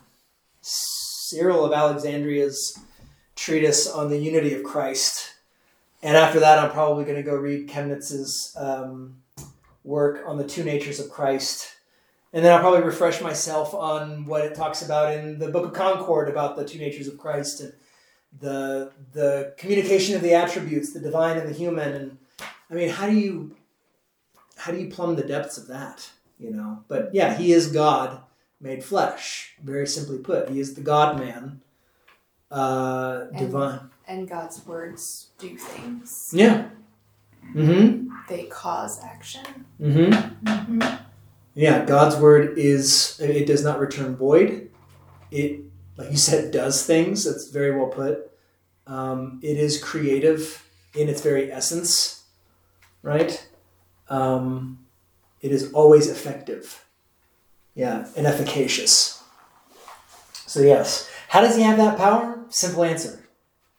[0.61, 2.79] Cyril of Alexandria's
[3.35, 5.35] treatise on the unity of Christ,
[6.03, 9.23] and after that, I'm probably going to go read Chemnitz's um,
[9.83, 11.73] work on the two natures of Christ.
[12.33, 15.73] And then I'll probably refresh myself on what it talks about in the Book of
[15.73, 17.73] Concord about the two natures of Christ and
[18.39, 21.95] the the communication of the attributes, the divine and the human.
[21.95, 22.19] And
[22.71, 23.57] I mean, how do you
[24.57, 26.11] how do you plumb the depths of that?
[26.39, 28.21] You know, but yeah, he is God
[28.61, 29.55] made flesh.
[29.63, 31.61] Very simply put, he is the God Man,
[32.51, 33.91] uh, And- divine.
[34.09, 36.31] And God's words do things.
[36.33, 36.69] Yeah.
[37.55, 38.09] Mm-hmm.
[38.29, 39.67] They cause action.
[39.81, 40.47] Mm-hmm.
[40.47, 41.05] mm-hmm.
[41.55, 44.71] Yeah, God's word is it does not return void.
[45.31, 45.63] It,
[45.97, 47.25] like you said, does things.
[47.25, 48.31] That's very well put.
[48.87, 52.25] Um, it is creative in its very essence,
[53.03, 53.49] right?
[54.09, 54.86] Um,
[55.47, 56.85] it is always effective.
[57.75, 59.23] Yeah, and efficacious.
[60.47, 62.45] So yes, how does he have that power?
[62.49, 63.23] Simple answer.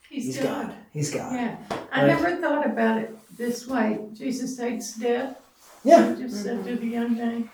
[0.10, 0.68] He's, He's God.
[0.68, 0.76] God.
[0.94, 1.34] He's God.
[1.34, 1.58] Yeah.
[1.92, 2.08] I Right.
[2.08, 4.00] never thought about it this way.
[4.14, 5.36] Jesus hates death.
[5.84, 6.16] Yeah.
[6.16, 7.50] He just said to the young man,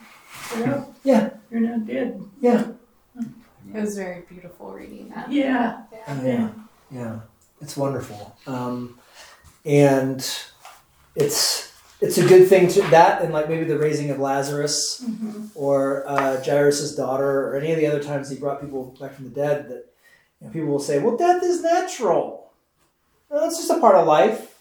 [0.55, 1.29] Well, Yeah.
[1.49, 2.21] you're not dead.
[2.41, 2.63] Yeah.
[3.73, 5.31] It was very beautiful reading that.
[5.31, 5.83] Yeah.
[6.07, 6.49] Oh, yeah,
[6.91, 7.19] yeah,
[7.61, 8.99] it's wonderful, um,
[9.65, 10.19] and
[11.15, 11.71] it's
[12.03, 16.07] it's a good thing to that, and like maybe the raising of Lazarus hmm or
[16.07, 19.29] uh, Jairus' daughter, or any of the other times he brought people back from the
[19.29, 19.69] dead.
[19.69, 19.93] That
[20.41, 22.51] you know, people will say, "Well, death is natural.
[23.29, 24.59] Well, it's just a part of life."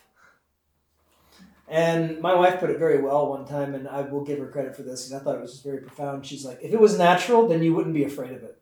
[1.68, 4.76] And my wife put it very well one time, and I will give her credit
[4.76, 6.26] for this because I thought it was just very profound.
[6.26, 8.58] She's like, "If it was natural, then you wouldn't be afraid of it."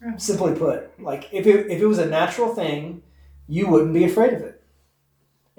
[0.00, 0.22] Right.
[0.22, 3.02] Simply put, like if it, if it was a natural thing,
[3.48, 4.59] you wouldn't be afraid of it.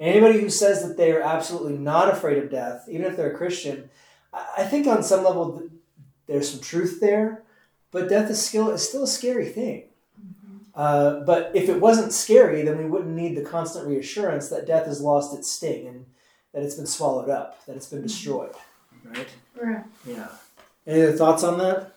[0.02, 3.36] Anybody who says that they are absolutely not afraid of death, even if they're a
[3.36, 3.88] Christian,
[4.32, 5.62] I I think on some level
[6.26, 7.42] there's some truth there,
[7.90, 9.84] but death is still is still a scary thing.
[10.74, 14.86] Uh, but if it wasn't scary, then we wouldn't need the constant reassurance that death
[14.86, 16.06] has lost its sting and
[16.52, 18.54] that it's been swallowed up, that it's been destroyed.
[19.04, 19.28] Right?
[19.60, 19.84] Right.
[20.06, 20.28] Yeah.
[20.86, 21.92] Any other thoughts on that?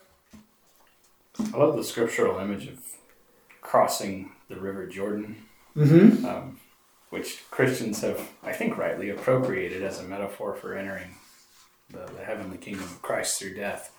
[1.53, 2.79] I love the scriptural image of
[3.61, 5.37] crossing the River Jordan,
[5.77, 6.25] Mm-hmm.
[6.25, 6.59] um,
[7.09, 11.15] which Christians have, I think, rightly appropriated as a metaphor for entering
[11.89, 13.91] the, the heavenly kingdom of Christ through death.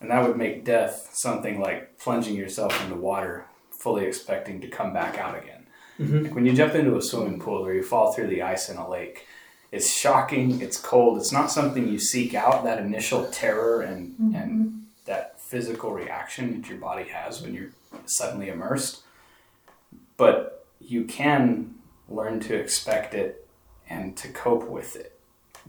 [0.00, 4.92] And that would make death something like plunging yourself into water, fully expecting to come
[4.92, 5.66] back out again.
[5.98, 6.24] Mhm.
[6.24, 8.76] Like when you jump into a swimming pool or you fall through the ice in
[8.76, 9.26] a lake,
[9.72, 14.86] it's shocking, it's cold, it's not something you seek out, that initial terror and, and
[15.06, 17.70] that physical reaction that your body has when you're
[18.04, 19.02] suddenly immersed.
[20.16, 21.75] But you can
[22.08, 23.46] learn to expect it
[23.88, 25.18] and to cope with it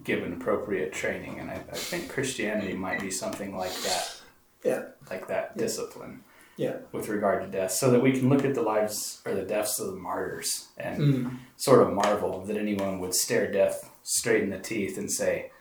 [0.03, 1.39] given appropriate training.
[1.39, 4.15] And I, I think Christianity might be something like that.
[4.63, 4.83] Yeah.
[5.09, 6.23] Like that discipline.
[6.55, 6.77] Yeah.
[6.91, 9.79] With regard to death, so that we can look at the lives or the deaths
[9.79, 11.37] of the martyrs and Mm.
[11.55, 15.51] sort of marvel that anyone would stare death straight in the teeth and say,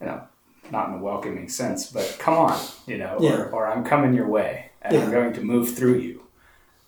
[0.00, 0.22] you know,
[0.70, 3.36] not in a welcoming sense, but come on, you know, Yeah.
[3.42, 6.22] or, or I'm coming your way and I'm going to move through you.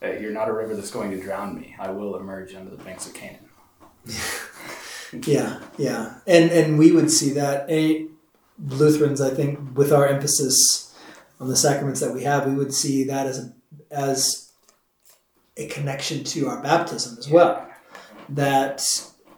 [0.03, 1.75] Uh, you're not a river that's going to drown me.
[1.79, 3.49] I will emerge under the banks of Canaan.
[5.25, 7.70] Yeah, yeah, and and we would see that.
[7.70, 8.11] And
[8.59, 10.95] Lutherans, I think, with our emphasis
[11.41, 13.53] on the sacraments that we have, we would see that as a,
[13.91, 14.53] as
[15.57, 17.66] a connection to our baptism as well.
[18.29, 18.83] That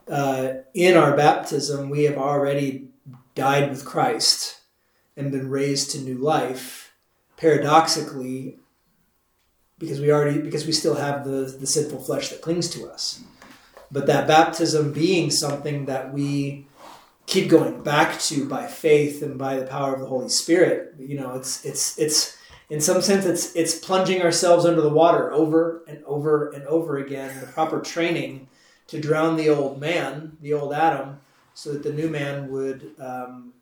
[0.09, 2.89] uh, in our baptism we have already
[3.35, 4.59] died with Christ
[5.15, 6.93] and been raised to new life.
[7.37, 8.57] Paradoxically,
[9.81, 13.21] because we already because we still have the the sinful flesh that clings to us
[13.91, 16.65] but that baptism being something that we
[17.25, 21.19] keep going back to by faith and by the power of the Holy Spirit, you
[21.19, 22.37] know, it's it's it's
[22.69, 26.97] in some sense it's it's plunging ourselves under the water over and over and over
[26.97, 28.47] again, the proper training
[28.87, 31.19] to drown the old man, the old Adam,
[31.53, 33.53] so that the new man would um,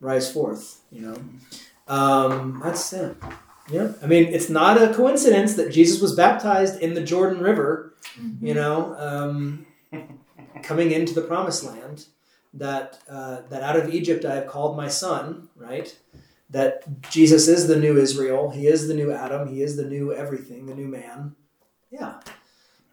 [0.00, 0.80] rise forth.
[0.90, 1.24] You know,
[1.88, 3.16] um, that's it.
[3.70, 7.94] Yeah, I mean, it's not a coincidence that Jesus was baptized in the Jordan River
[8.40, 9.66] you know, um,
[10.62, 12.06] coming into the promised land,
[12.52, 15.96] that uh, that out of Egypt I have called my son, right?
[16.50, 20.12] That Jesus is the new Israel, he is the new Adam, he is the new
[20.12, 21.34] everything, the new man.
[21.90, 22.20] Yeah.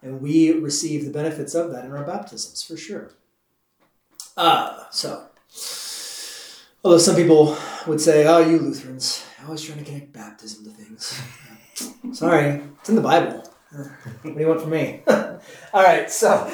[0.02, 3.12] And we receive the benefits of that in our baptisms, for sure.
[4.36, 5.28] Uh, so,
[6.84, 11.22] although some people would say, oh, you Lutherans, always trying to connect baptism to things.
[12.18, 13.44] Sorry, it's in the Bible.
[13.72, 15.02] What do you want from me?
[15.08, 16.52] All right, so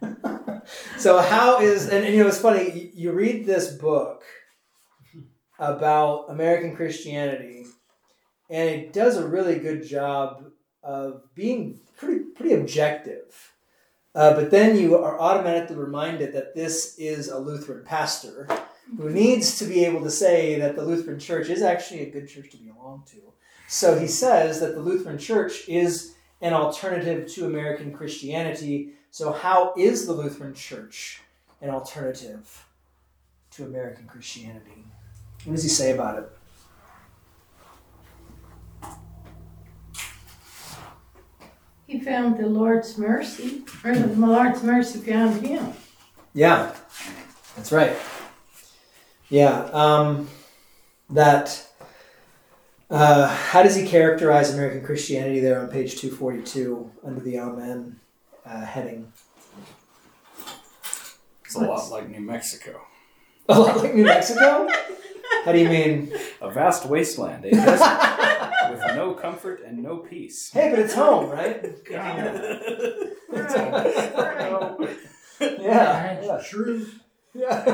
[0.98, 4.22] so how is and, and you know it's funny you, you read this book
[5.58, 7.66] about American Christianity,
[8.50, 10.44] and it does a really good job
[10.82, 13.52] of being pretty pretty objective.
[14.14, 18.48] Uh, but then you are automatically reminded that this is a Lutheran pastor
[18.96, 22.28] who needs to be able to say that the Lutheran Church is actually a good
[22.28, 23.16] church to belong to.
[23.68, 28.90] So he says that the Lutheran Church is an alternative to American Christianity.
[29.10, 31.22] So, how is the Lutheran Church
[31.60, 32.66] an alternative
[33.52, 34.84] to American Christianity?
[35.44, 36.30] What does he say about it?
[41.86, 45.72] He found the Lord's mercy, or the Lord's mercy found him.
[46.32, 46.74] Yeah,
[47.56, 47.96] that's right.
[49.34, 49.64] Yeah.
[49.72, 50.28] Um,
[51.10, 51.66] that
[52.88, 57.98] uh, how does he characterize American Christianity there on page 242 under the Amen
[58.46, 59.12] uh, heading?
[61.44, 62.80] It's a lot like New Mexico.
[63.48, 64.66] A lot like New Mexico?
[65.44, 66.10] How do you mean?
[66.40, 70.50] A vast wasteland, a desert, with no comfort and no peace.
[70.50, 71.62] Hey, but it's home, right?
[71.90, 73.58] Right,
[74.78, 75.58] right.
[75.60, 76.20] Yeah.
[76.22, 76.86] That's true.
[77.34, 77.64] Yeah.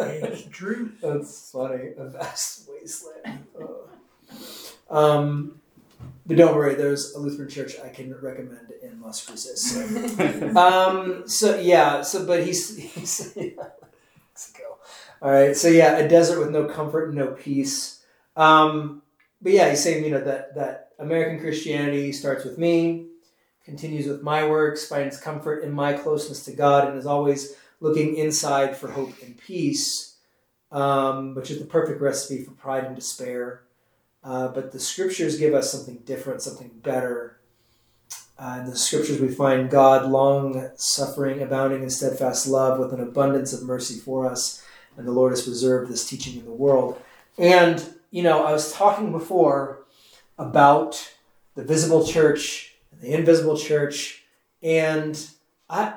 [0.00, 0.92] It's true.
[1.02, 1.92] That's funny.
[1.96, 3.46] A vast wasteland.
[3.58, 3.88] Oh.
[4.90, 5.60] Um,
[6.26, 9.72] but don't worry, there's a Lutheran church I can recommend in Las Cruces.
[9.72, 10.56] So.
[10.56, 13.50] um, so yeah, so but he's he's yeah,
[14.30, 14.76] Mexico.
[15.22, 18.04] All right, so yeah, a desert with no comfort and no peace.
[18.36, 19.02] Um,
[19.40, 23.06] but yeah, he's saying you know that that American Christianity starts with me,
[23.64, 28.16] continues with my works, finds comfort in my closeness to God, and is always looking
[28.16, 30.16] inside for hope and peace,
[30.72, 33.62] um, which is the perfect recipe for pride and despair.
[34.24, 37.38] Uh, but the scriptures give us something different, something better.
[38.38, 43.00] Uh, in the scriptures, we find God long suffering, abounding in steadfast love, with an
[43.00, 44.64] abundance of mercy for us,
[44.96, 47.00] and the Lord has preserved this teaching in the world.
[47.36, 49.80] And you know, I was talking before
[50.38, 51.12] about
[51.54, 54.24] the visible church and the invisible church,
[54.62, 55.28] and
[55.68, 55.94] I,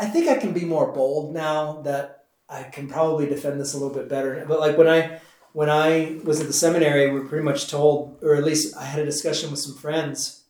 [0.00, 3.78] I think I can be more bold now that I can probably defend this a
[3.78, 4.42] little bit better.
[4.48, 5.20] But like when I
[5.52, 8.84] when I was at the seminary, we were pretty much told, or at least I
[8.84, 10.44] had a discussion with some friends.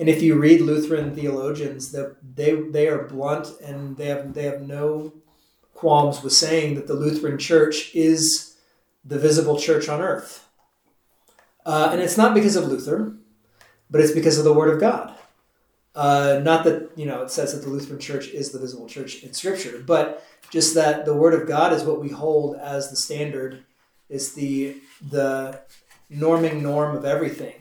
[0.00, 4.44] And if you read Lutheran theologians, that they they are blunt and they have they
[4.44, 5.12] have no
[5.74, 8.56] qualms with saying that the Lutheran Church is
[9.04, 10.48] the visible church on earth.
[11.64, 13.14] Uh, and it's not because of Luther,
[13.88, 15.07] but it's because of the Word of God.
[15.98, 19.24] Uh, not that you know it says that the Lutheran Church is the visible church
[19.24, 22.94] in Scripture, but just that the Word of God is what we hold as the
[22.94, 23.64] standard,
[24.08, 24.76] is the
[25.10, 25.60] the
[26.08, 27.54] norming norm of everything.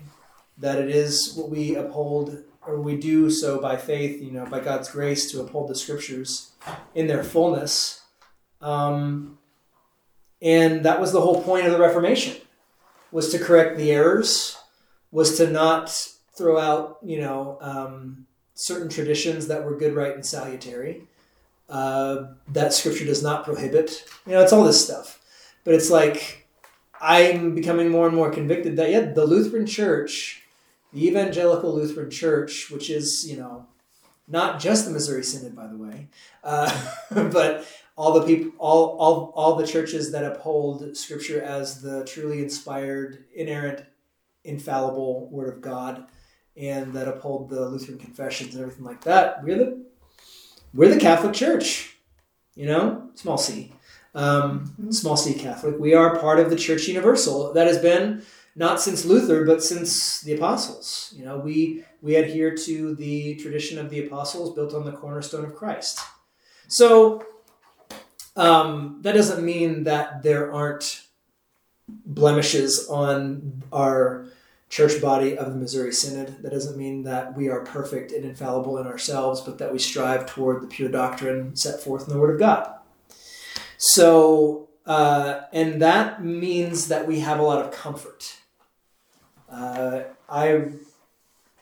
[0.60, 4.60] That it is what we uphold, or we do so by faith, you know, by
[4.60, 6.52] God's grace to uphold the Scriptures
[6.94, 8.04] in their fullness.
[8.62, 9.40] Um,
[10.44, 12.36] and that was the whole point of the Reformation,
[13.12, 14.60] was to correct the errors,
[15.10, 15.90] was to not
[16.38, 18.27] throw out, you know, um,
[18.58, 21.04] certain traditions that were good, right, and salutary.
[21.70, 24.06] Uh, that Scripture does not prohibit.
[24.26, 25.20] You know, it's all this stuff.
[25.64, 26.48] But it's like
[27.00, 30.44] I'm becoming more and more convicted that yeah, the Lutheran Church,
[30.92, 33.68] the Evangelical Lutheran Church, which is you know
[34.28, 36.08] not just the Missouri Synod, by the way,
[36.44, 36.72] uh,
[37.12, 42.44] but all the people, all, all, all the churches that uphold Scripture as the truly
[42.44, 43.84] inspired, inerrant,
[44.44, 46.06] infallible Word of God,
[46.60, 49.44] and that uphold the Lutheran confessions and everything like that.
[49.44, 49.86] We're the
[50.74, 51.98] we're the Catholic Church,
[52.56, 53.72] you know, small c,
[54.14, 55.80] um, small c Catholic.
[55.80, 58.24] We are part of the Church Universal that has been
[58.56, 61.14] not since Luther, but since the apostles.
[61.16, 65.46] You know, we we adhere to the tradition of the apostles built on the cornerstone
[65.46, 66.00] of Christ.
[66.68, 67.24] So
[68.36, 71.04] um, that doesn't mean that there aren't
[71.88, 74.28] blemishes on our
[74.70, 76.42] church body of the Missouri Synod.
[76.42, 80.26] That doesn't mean that we are perfect and infallible in ourselves, but that we strive
[80.26, 82.74] toward the pure doctrine set forth in the Word of God.
[83.78, 88.38] So, uh, and that means that we have a lot of comfort.
[89.50, 90.70] Uh, I,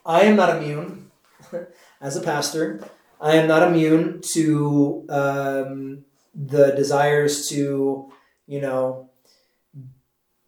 [0.05, 1.11] I am not immune
[2.01, 2.87] as a pastor.
[3.21, 8.11] I am not immune to um, the desires to,
[8.47, 9.09] you know,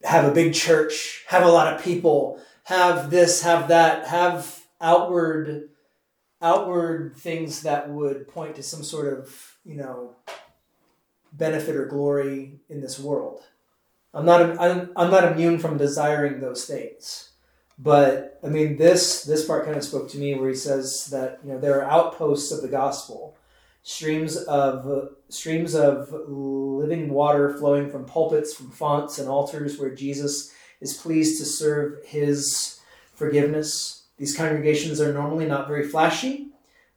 [0.03, 5.69] have a big church, have a lot of people, have this, have that, have outward
[6.41, 10.15] outward things that would point to some sort of, you know,
[11.31, 13.39] benefit or glory in this world.
[14.13, 17.31] I'm not I'm, I'm not immune from desiring those things.
[17.79, 21.39] But I mean this this part kind of spoke to me where he says that,
[21.45, 23.37] you know, there are outposts of the gospel
[23.81, 30.53] streams of streams of living water flowing from pulpits, from fonts and altars where Jesus
[30.81, 32.79] is pleased to serve his
[33.13, 34.03] forgiveness.
[34.17, 36.49] These congregations are normally not very flashy,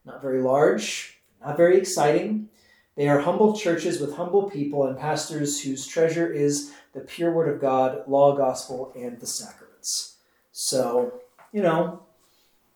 [0.04, 2.48] not very large, not very exciting.
[2.96, 7.48] They are humble churches with humble people and pastors whose treasure is the pure word
[7.48, 10.16] of God, law, gospel, and the sacraments.
[10.52, 11.20] So,
[11.52, 12.02] you know,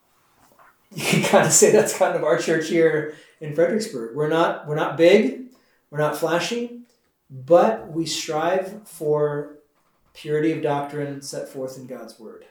[0.95, 4.17] you can kind of say that's kind of our church here in Fredericksburg.
[4.17, 5.47] We're not we're not big,
[5.91, 6.81] we're not flashy,
[7.31, 9.54] but we strive for
[10.15, 12.45] purity of doctrine set forth in God's word.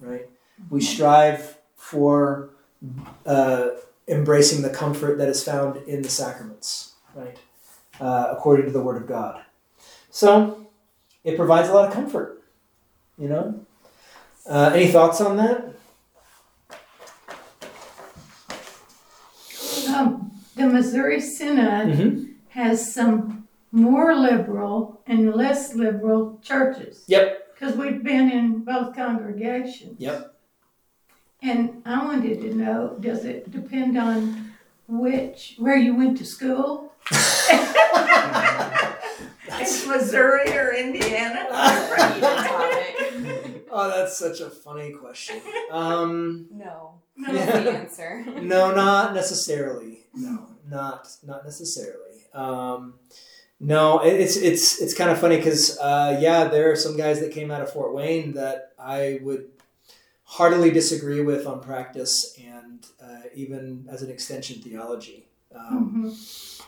[0.00, 0.28] Right?
[0.70, 2.50] We strive for
[3.26, 3.68] uh,
[4.08, 6.94] embracing the comfort that is found in the sacraments.
[7.14, 7.36] Right?
[8.00, 9.42] Uh, according to the word of God.
[10.10, 10.66] So
[11.22, 12.42] it provides a lot of comfort.
[13.16, 13.60] You know.
[14.46, 15.70] Uh, any thoughts on that?
[19.88, 22.32] Um, the Missouri Synod Mm-hmm.
[22.50, 23.43] has some
[23.74, 27.02] more liberal and less liberal churches.
[27.08, 27.54] Yep.
[27.54, 29.96] Because we've been in both congregations.
[29.98, 30.32] Yep.
[31.42, 34.52] And I wanted to know, does it depend on
[34.86, 36.92] which, where you went to school?
[39.56, 41.48] It's Missouri or Indiana?
[43.76, 45.40] Oh, that's such a funny question.
[45.68, 47.00] Um, No.
[47.16, 47.32] No.
[47.32, 48.24] That's the answer.
[48.40, 50.06] no, not necessarily.
[50.14, 52.20] No, not not necessarily.
[52.32, 52.94] Um,
[53.72, 57.32] no, it's it's it's kind of funny because uh, yeah, there are some guys that
[57.32, 59.44] came out of Fort Wayne that I would
[60.24, 65.26] heartily disagree with on practice and uh, even as an extension theology.
[65.54, 66.10] Um, Mhm.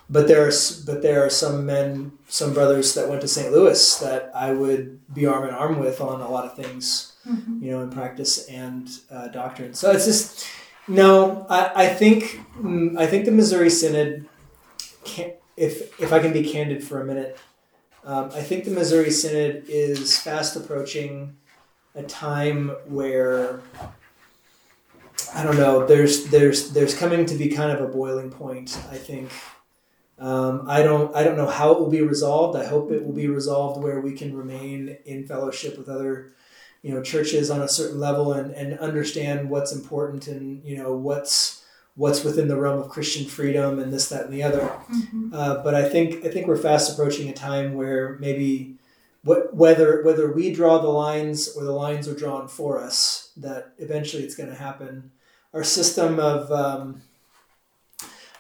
[0.09, 0.53] but there are
[0.89, 3.51] but there are some men, some brothers that went to St.
[3.53, 7.61] Louis that I would be arm in arm with on a lot of things Mhm.
[7.63, 9.75] you know, in practice and uh, doctrine.
[9.75, 10.47] So it's just
[10.87, 11.45] no.
[11.51, 14.27] I, I think mm, I think the Missouri Synod.
[15.05, 17.39] Can, if if I can be candid for a minute,
[18.05, 21.37] um, I think the Missouri Synod is fast approaching
[21.95, 23.61] a time where
[25.35, 25.87] I don't know.
[25.87, 28.79] There's there's there's coming to be kind of a boiling point.
[28.91, 29.31] I think.
[30.19, 32.57] Um, I don't I don't know how it will be resolved.
[32.57, 36.33] I hope it will be resolved where we can remain in fellowship with other
[36.83, 40.93] you know churches on a certain level and, and understand what's important and you know
[40.93, 41.65] what's
[41.97, 44.61] what's within the realm of Christian freedom and this that and the other.
[44.93, 45.31] Mhm.
[45.33, 48.77] Uh, but I think I think we're fast approaching a time where maybe
[49.25, 53.73] what, whether whether we draw the lines or the lines are drawn for us, that
[53.79, 55.11] eventually it's going to happen.
[55.55, 57.01] Our system of um,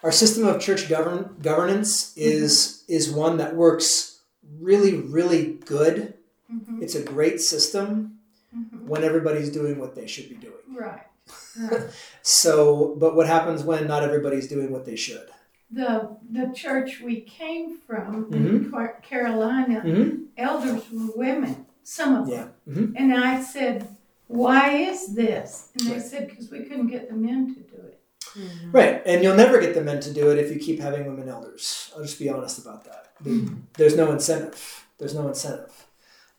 [0.02, 4.20] our system of church govern, governance is is one that works
[4.60, 6.14] really really good.
[6.52, 6.82] Mhm.
[6.82, 8.18] It's a great system
[8.56, 8.82] Mhm.
[8.86, 10.52] when everybody's doing what they should be doing.
[10.72, 11.02] Right.
[11.60, 11.82] Right.
[12.22, 15.28] So, but what happens when not everybody's doing what they should?
[15.70, 18.34] The the church we came from Mm-hmm.
[18.56, 20.26] in Car- Carolina, Mhm.
[20.36, 22.52] elders were women, some of them.
[22.66, 22.72] Yeah.
[22.74, 23.88] hmm And I said,
[24.28, 26.02] "Why is this?" And they Right.
[26.02, 28.00] said, "Because we couldn't get the men to do it."
[28.70, 31.28] Right, and you'll never get the men to do it if you keep having women
[31.28, 31.90] elders.
[31.96, 33.04] I'll just be honest about that.
[33.78, 34.86] There's no incentive.
[34.98, 35.72] There's no incentive.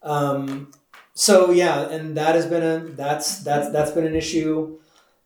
[0.03, 0.71] Um,
[1.17, 4.77] so yeah, and that has been a that's that's that's been an issue.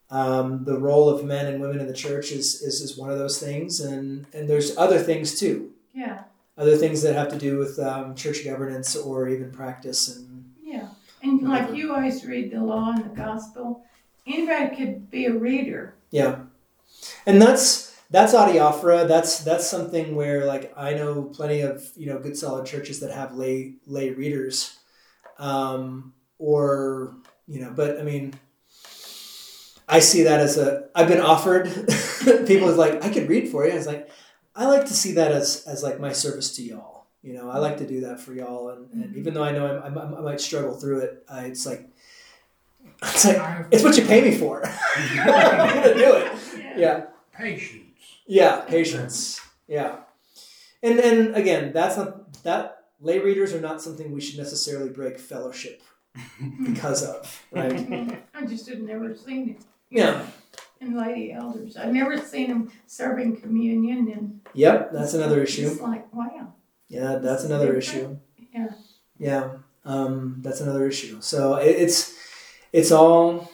[0.10, 3.18] Um, the role of men and women in the church is, is is one of
[3.18, 5.72] those things, and and there's other things too.
[5.94, 6.24] Yeah,
[6.58, 10.88] Other things that have to do with um, church governance or even practice and yeah.
[11.24, 13.84] And like you always read the law and the gospel,
[14.26, 15.94] anybody could be a reader.
[16.10, 16.40] Yeah,
[17.26, 19.10] and that's that's adiaphora.
[19.10, 23.12] That's that's something where like I know plenty of you know good solid churches that
[23.12, 24.80] have lay lay readers,
[25.42, 27.16] um, or
[27.48, 28.34] you know, but I mean,
[29.90, 31.66] I see that as a I've been offered.
[32.48, 33.74] people is like I could read for you.
[33.74, 34.10] I was like
[34.56, 37.08] I like to see that as as like my service to y'all.
[37.24, 39.66] You know, I like to do that for y'all, and, and even though I know
[39.66, 41.88] I, I, I might struggle through it, I, it's like
[43.04, 44.64] it's like it's what you pay me for.
[44.96, 46.78] I'm gonna do it.
[46.78, 47.06] Yeah.
[47.34, 47.84] patience.
[48.28, 49.42] Yeah, patience.
[49.68, 49.98] Yeah.
[50.82, 55.20] And and again, that's not that lay readers are not something we should necessarily break
[55.20, 55.82] fellowship
[56.66, 58.22] because of, right?
[58.34, 60.26] I just had never seen it Yeah.
[60.80, 61.78] in lady elders.
[61.78, 65.68] I've never seen them serving communion, and Yep, that's another issue.
[65.72, 66.54] It's like wow.
[66.88, 68.18] Yeah, that's another issue.
[68.54, 68.70] Yeah.
[69.18, 69.50] Yeah.
[69.86, 71.22] Um, that's another issue.
[71.22, 72.16] So it, it's
[72.74, 73.50] it's all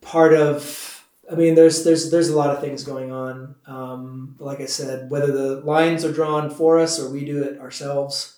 [0.00, 0.92] part of
[1.30, 3.54] I mean, there's there's there's a lot of things going on.
[3.66, 7.58] Um, like I said, whether the lines are drawn for us or we do it
[7.60, 8.35] ourselves,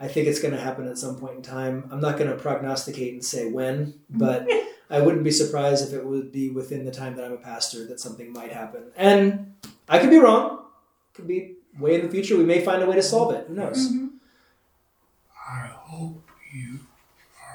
[0.00, 1.88] I think it's going to happen at some point in time.
[1.92, 4.48] I'm not going to prognosticate and say when, but
[4.88, 7.84] I wouldn't be surprised if it would be within the time that I'm a pastor
[7.86, 8.84] that something might happen.
[8.96, 9.54] And
[9.88, 10.64] I could be wrong.
[11.14, 12.36] Could be way in the future.
[12.36, 13.44] We may find a way to solve it.
[13.48, 13.88] Who knows?
[13.92, 14.08] Mhm.
[15.48, 16.80] I hope you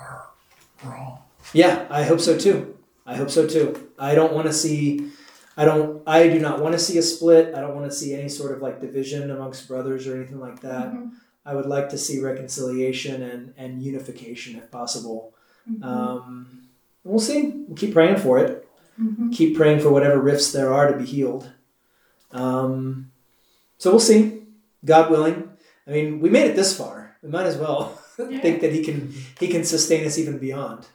[0.04, 0.28] are
[0.84, 1.20] wrong.
[1.54, 2.78] Yeah, I hope so too.
[3.06, 3.90] I hope so too.
[3.98, 5.10] I don't want to see.
[5.58, 6.02] I don't.
[6.06, 7.56] I do not want to see a split.
[7.56, 10.60] I don't want to see any sort of like division amongst brothers or anything like
[10.62, 10.92] that.
[10.92, 11.12] Mhm.
[11.46, 15.34] I would like to see reconciliation and and unification if possible.
[15.70, 15.84] Mhm.
[15.84, 16.68] Um,
[17.04, 17.64] we'll see.
[17.68, 18.68] We'll keep praying for it.
[19.00, 19.32] Mhm.
[19.34, 21.50] Keep praying for whatever rifts there are to be healed.
[22.32, 23.12] Um,
[23.78, 24.44] so we'll see.
[24.84, 25.50] God willing.
[25.88, 27.18] I mean, we made it this far.
[27.22, 28.40] We might as well Yeah.
[28.42, 30.86] think that He can He can sustain us even beyond.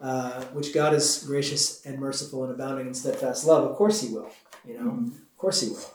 [0.00, 3.68] Uh, which God is gracious and merciful and abounding in steadfast love.
[3.68, 4.30] Of course He will.
[4.64, 5.90] You know, of course He will.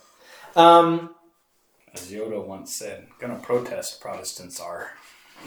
[0.62, 1.16] Um,
[1.94, 4.92] As Yoda once said, gonna protest Protestants are.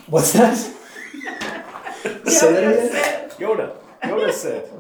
[0.07, 0.55] What's that?
[1.17, 2.91] Say that Yoda again?
[2.91, 3.77] said, Yoda.
[4.03, 4.71] Yoda said,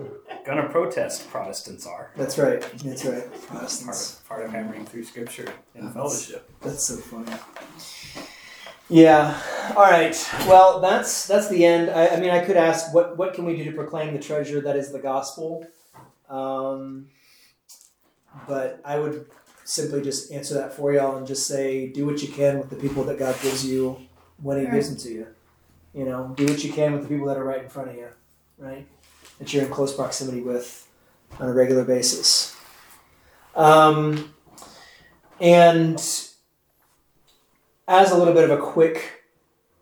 [0.44, 2.60] "Gonna protest." Protestants are That's right.
[2.84, 3.28] That's right.
[3.30, 4.14] part Protestants.
[4.20, 6.50] of, part of hammering through Scripture in That's- fellowship.
[6.60, 7.32] That's so funny.
[8.88, 9.40] Yeah.
[9.70, 10.14] All right.
[10.46, 11.90] Well, that's that's the end.
[11.90, 14.60] I, I mean, I could ask what what can we do to proclaim the treasure
[14.60, 15.66] that is the gospel,
[16.28, 17.06] um,
[18.46, 19.26] but I would
[19.66, 22.76] simply just answer that for y'all and just say, do what you can with the
[22.76, 23.98] people that God gives you
[24.40, 25.26] when He gives them to you.
[25.92, 27.96] You know, do what you can with the people that are right in front of
[27.96, 28.08] you,
[28.58, 28.86] right?
[29.38, 30.86] That you're in close proximity with
[31.40, 32.54] on a regular basis.
[33.56, 34.32] Um,
[35.40, 35.96] and
[37.88, 39.24] as a little bit of a quick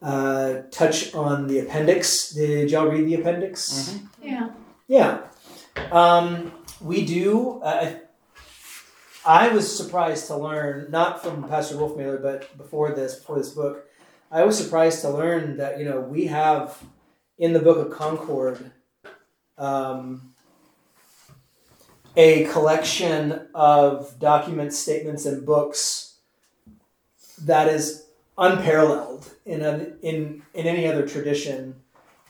[0.01, 3.99] uh, touch on the appendix, did y'all read the appendix?
[4.23, 4.49] yeah,
[4.89, 5.21] Yeah.
[5.91, 7.61] Um, we do.
[7.61, 7.97] Uh,
[9.27, 13.87] I was surprised to learn, not from Pastor Wolfmueller, but before this, before this book,
[14.31, 16.83] I was surprised to learn that you know we have
[17.39, 18.71] in the Book of Concord
[19.57, 20.35] um,
[22.17, 26.17] a collection of documents, statements, and books
[27.43, 28.07] that is
[28.37, 31.77] unparalleled in a, in in any other tradition,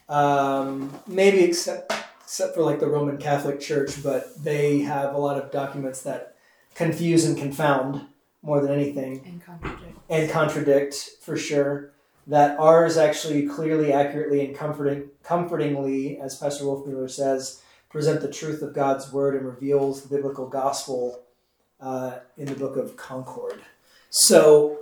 [0.09, 1.93] um, maybe except
[2.23, 6.34] except for like the Roman Catholic Church, but they have a lot of documents that
[6.75, 8.03] confuse and confound
[8.43, 9.99] more than anything And contradict.
[10.09, 11.91] and contradict for sure.
[12.27, 17.61] That ours actually clearly, accurately, and comforting, comfortingly, as Pastor Wolfmueller says,
[17.91, 21.21] present the truth of God's word and reveals the biblical gospel
[21.81, 23.61] uh, in the book of Concord.
[24.11, 24.81] So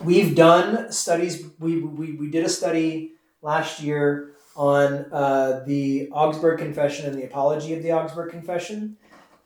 [0.00, 1.46] we've done studies.
[1.58, 7.24] We, we, we did a study last year on uh, the Augsburg Confession and the
[7.24, 8.98] apology of the Augsburg Confession.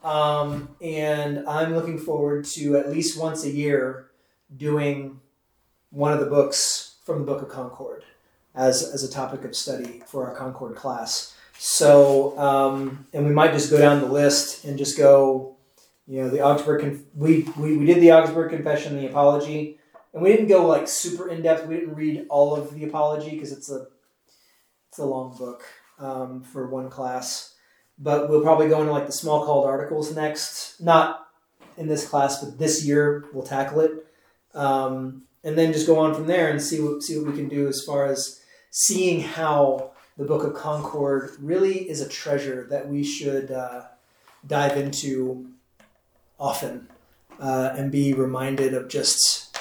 [0.06, 4.06] Um, and I'm looking forward to at least once a year
[4.56, 5.20] doing
[5.90, 8.04] one of the books from the Book of Concord
[8.54, 11.34] as, as a topic of study for our Concord class.
[11.58, 15.56] So, um, and we might just go down the list and just go,
[16.06, 19.80] you know, the Augsburg, Conf- we, we, we did the Augsburg Confession, the Apology,
[20.14, 21.66] and we didn't go like super in depth.
[21.66, 23.88] We didn't read all of the Apology because it's a,
[24.88, 25.64] it's a long book
[25.98, 27.55] um, for one class.
[27.98, 30.80] But we'll probably go into like the Smalcald Articles next.
[30.80, 31.28] Not
[31.76, 34.06] in this class, but this year we'll tackle it.
[34.54, 37.48] Um, and then just go on from there and see what see what we can
[37.48, 38.40] do as far as
[38.70, 43.82] seeing how the Book of Concord really is a treasure that we should uh,
[44.46, 45.46] dive into
[46.38, 46.88] often
[47.40, 49.56] uh, and be reminded of just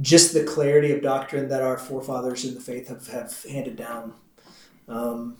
[0.00, 4.14] just the clarity of doctrine that our forefathers in the faith have, have handed down.
[4.88, 5.36] Um,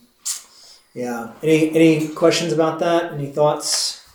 [0.93, 1.33] yeah.
[1.41, 3.13] Any any questions about that?
[3.13, 4.07] Any thoughts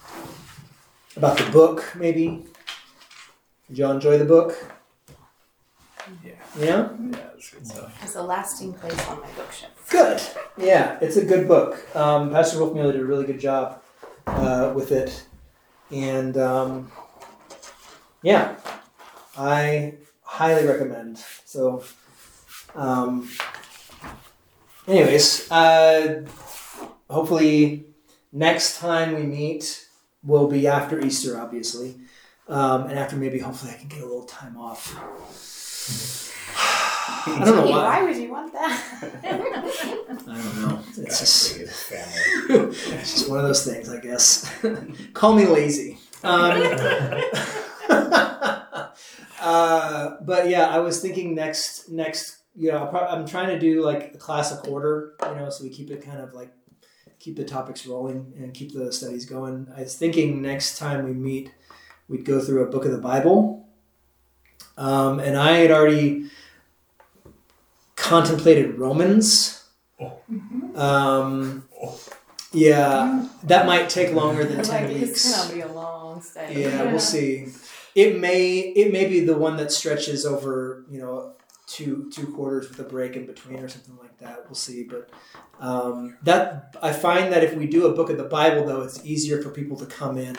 [1.16, 1.92] about the book?
[1.96, 2.44] Maybe.
[3.68, 4.56] Did y'all enjoy the book?
[6.24, 6.32] Yeah.
[6.58, 6.66] Yeah.
[6.66, 8.00] Yeah, that's good stuff.
[8.00, 9.72] Has a lasting place on my bookshelf.
[9.90, 10.22] Good.
[10.56, 11.84] Yeah, it's a good book.
[11.94, 13.82] Um, Pastor Wolfmueller did a really good job
[14.26, 15.26] uh, with it,
[15.90, 16.90] and um,
[18.22, 18.56] yeah,
[19.36, 21.18] I highly recommend.
[21.44, 21.84] So,
[22.74, 23.28] um,
[24.86, 26.26] anyways, uh,
[27.08, 27.86] hopefully
[28.32, 29.86] next time we meet
[30.22, 31.96] will be after Easter, obviously,
[32.48, 34.94] um, and after maybe hopefully I can get a little time off.
[37.26, 37.84] I don't know why.
[37.84, 39.10] why would you want that?
[39.24, 40.80] I don't know.
[40.98, 41.56] It's just.
[41.88, 42.14] family.
[42.74, 44.50] it's just one of those things, I guess.
[45.14, 45.98] Call me lazy.
[46.24, 46.60] Um,
[49.40, 53.82] uh, but yeah, I was thinking next, next, you know, pro- I'm trying to do
[53.82, 56.52] like a classic order, you know, so we keep it kind of like
[57.18, 59.66] keep the topics rolling and keep the studies going.
[59.76, 61.52] I was thinking next time we meet,
[62.08, 63.68] we'd go through a book of the Bible.
[64.76, 66.30] Um, and I had already
[67.96, 69.64] contemplated Romans.
[70.74, 71.64] Um,
[72.52, 75.10] yeah, that might take longer than ten like, weeks.
[75.26, 76.60] it's gonna be a long study.
[76.60, 76.90] Yeah, Yeah.
[76.90, 77.48] we'll see.
[77.94, 81.32] It may it may be the one that stretches over you know
[81.68, 84.44] two two quarters with a break in between or something like that.
[84.46, 85.10] We'll see, but
[85.60, 89.04] um, that I find that if we do a book of the Bible though, it's
[89.04, 90.36] easier for people to come in.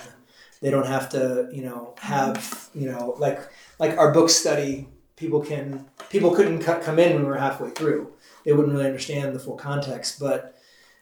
[0.61, 3.39] They don't have to you know have you know like
[3.77, 4.87] like our book study.
[5.15, 8.13] People can people couldn't come in when we were halfway through.
[8.45, 10.55] They wouldn't really understand the full context, but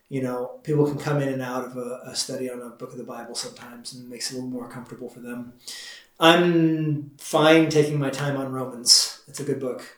[0.09, 2.91] you know, people can come in and out of a, a study on a book
[2.91, 5.53] of the Bible sometimes and it makes it a little more comfortable for them.
[6.19, 9.21] I'm fine taking my time on Romans.
[9.27, 9.96] It's a good book.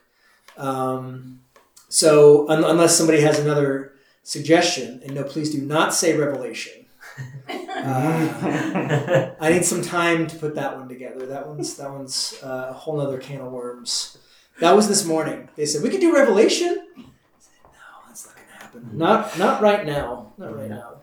[0.56, 1.40] Um,
[1.88, 6.86] so, un- unless somebody has another suggestion, and no, please do not say Revelation.
[7.48, 11.26] Uh, I need some time to put that one together.
[11.26, 14.18] That one's that one's uh, a whole other can of worms.
[14.60, 15.48] That was this morning.
[15.56, 16.86] They said we could do Revelation.
[17.38, 17.70] Said, no,
[18.06, 18.88] that's not gonna happen.
[18.92, 20.32] Not not right now.
[20.38, 21.00] Not right now.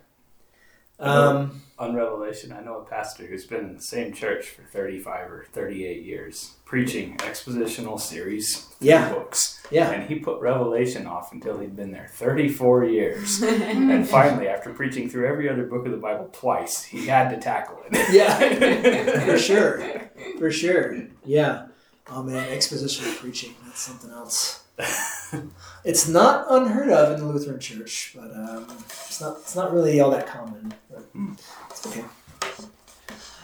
[0.99, 5.30] Um, On Revelation, I know a pastor who's been in the same church for 35
[5.32, 9.14] or 38 years, preaching expositional series, three Yeah.
[9.14, 9.62] books.
[9.70, 13.41] yeah, And he put Revelation off until he'd been there 34 years.
[13.44, 17.38] and finally, after preaching through every other book of the Bible twice, he had to
[17.38, 18.12] tackle it.
[18.12, 19.84] yeah, for sure,
[20.40, 20.98] for sure.
[21.26, 21.68] Yeah.
[22.10, 24.64] Oh man, expositional preaching—that's something else.
[25.84, 30.02] It's not unheard of in the Lutheran Church, but um, it's not it's not really
[30.02, 30.74] all that common.
[30.91, 31.06] But
[31.70, 32.04] it's okay.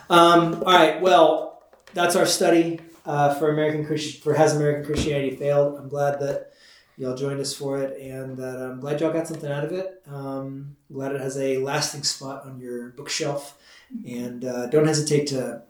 [0.09, 0.99] Um, all right.
[0.99, 5.77] Well, that's our study uh, for American Christi- for Has American Christianity Failed?
[5.79, 6.51] I'm glad that
[6.97, 10.01] y'all joined us for it, and that I'm glad y'all got something out of it.
[10.11, 13.57] Um, glad it has a lasting spot on your bookshelf,
[14.05, 15.61] and uh, don't hesitate to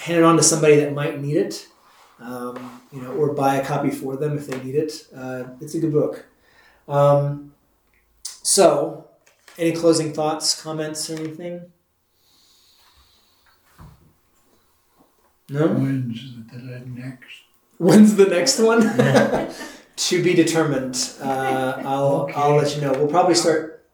[0.00, 1.68] hand it on to somebody that might need it.
[2.22, 5.06] Um, you know, or buy a copy for them if they need it.
[5.14, 6.26] Uh, it's a good book.
[6.88, 7.52] Um,
[8.24, 9.08] so,
[9.58, 11.72] any closing thoughts, comments, or anything?
[15.48, 15.66] No.
[15.68, 16.20] When's
[16.50, 17.28] the next?
[17.78, 18.82] When's the next one?
[19.96, 20.96] to be determined.
[21.20, 22.92] Uh, I'll I'll let you know.
[22.92, 23.84] We'll probably start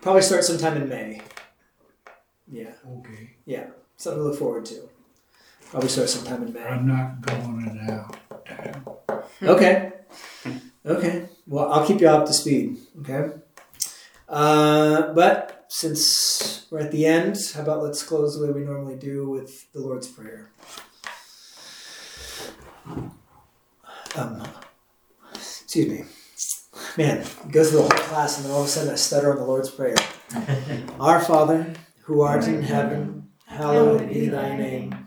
[0.00, 1.22] probably start sometime in May.
[2.50, 3.30] Yeah, Okay.
[3.46, 3.66] Yeah.
[3.96, 4.88] Something to look forward to.
[5.72, 6.62] Probably start sometime in May.
[6.62, 8.14] I'm not going it out.
[9.42, 9.92] Okay.
[10.84, 11.28] Okay.
[11.46, 12.76] Well, I'll keep you up to speed.
[13.00, 13.30] Okay.
[14.28, 18.96] Uh, but since we're at the end, how about let's close the way we normally
[18.96, 20.50] do with the Lord's Prayer.
[24.14, 24.46] Um,
[25.34, 26.04] excuse me.
[26.98, 29.38] Man, go through the whole class and then all of a sudden I stutter on
[29.38, 29.96] the Lord's Prayer.
[31.00, 31.72] Our Father,
[32.02, 35.06] who art in heaven, hallowed be thy name.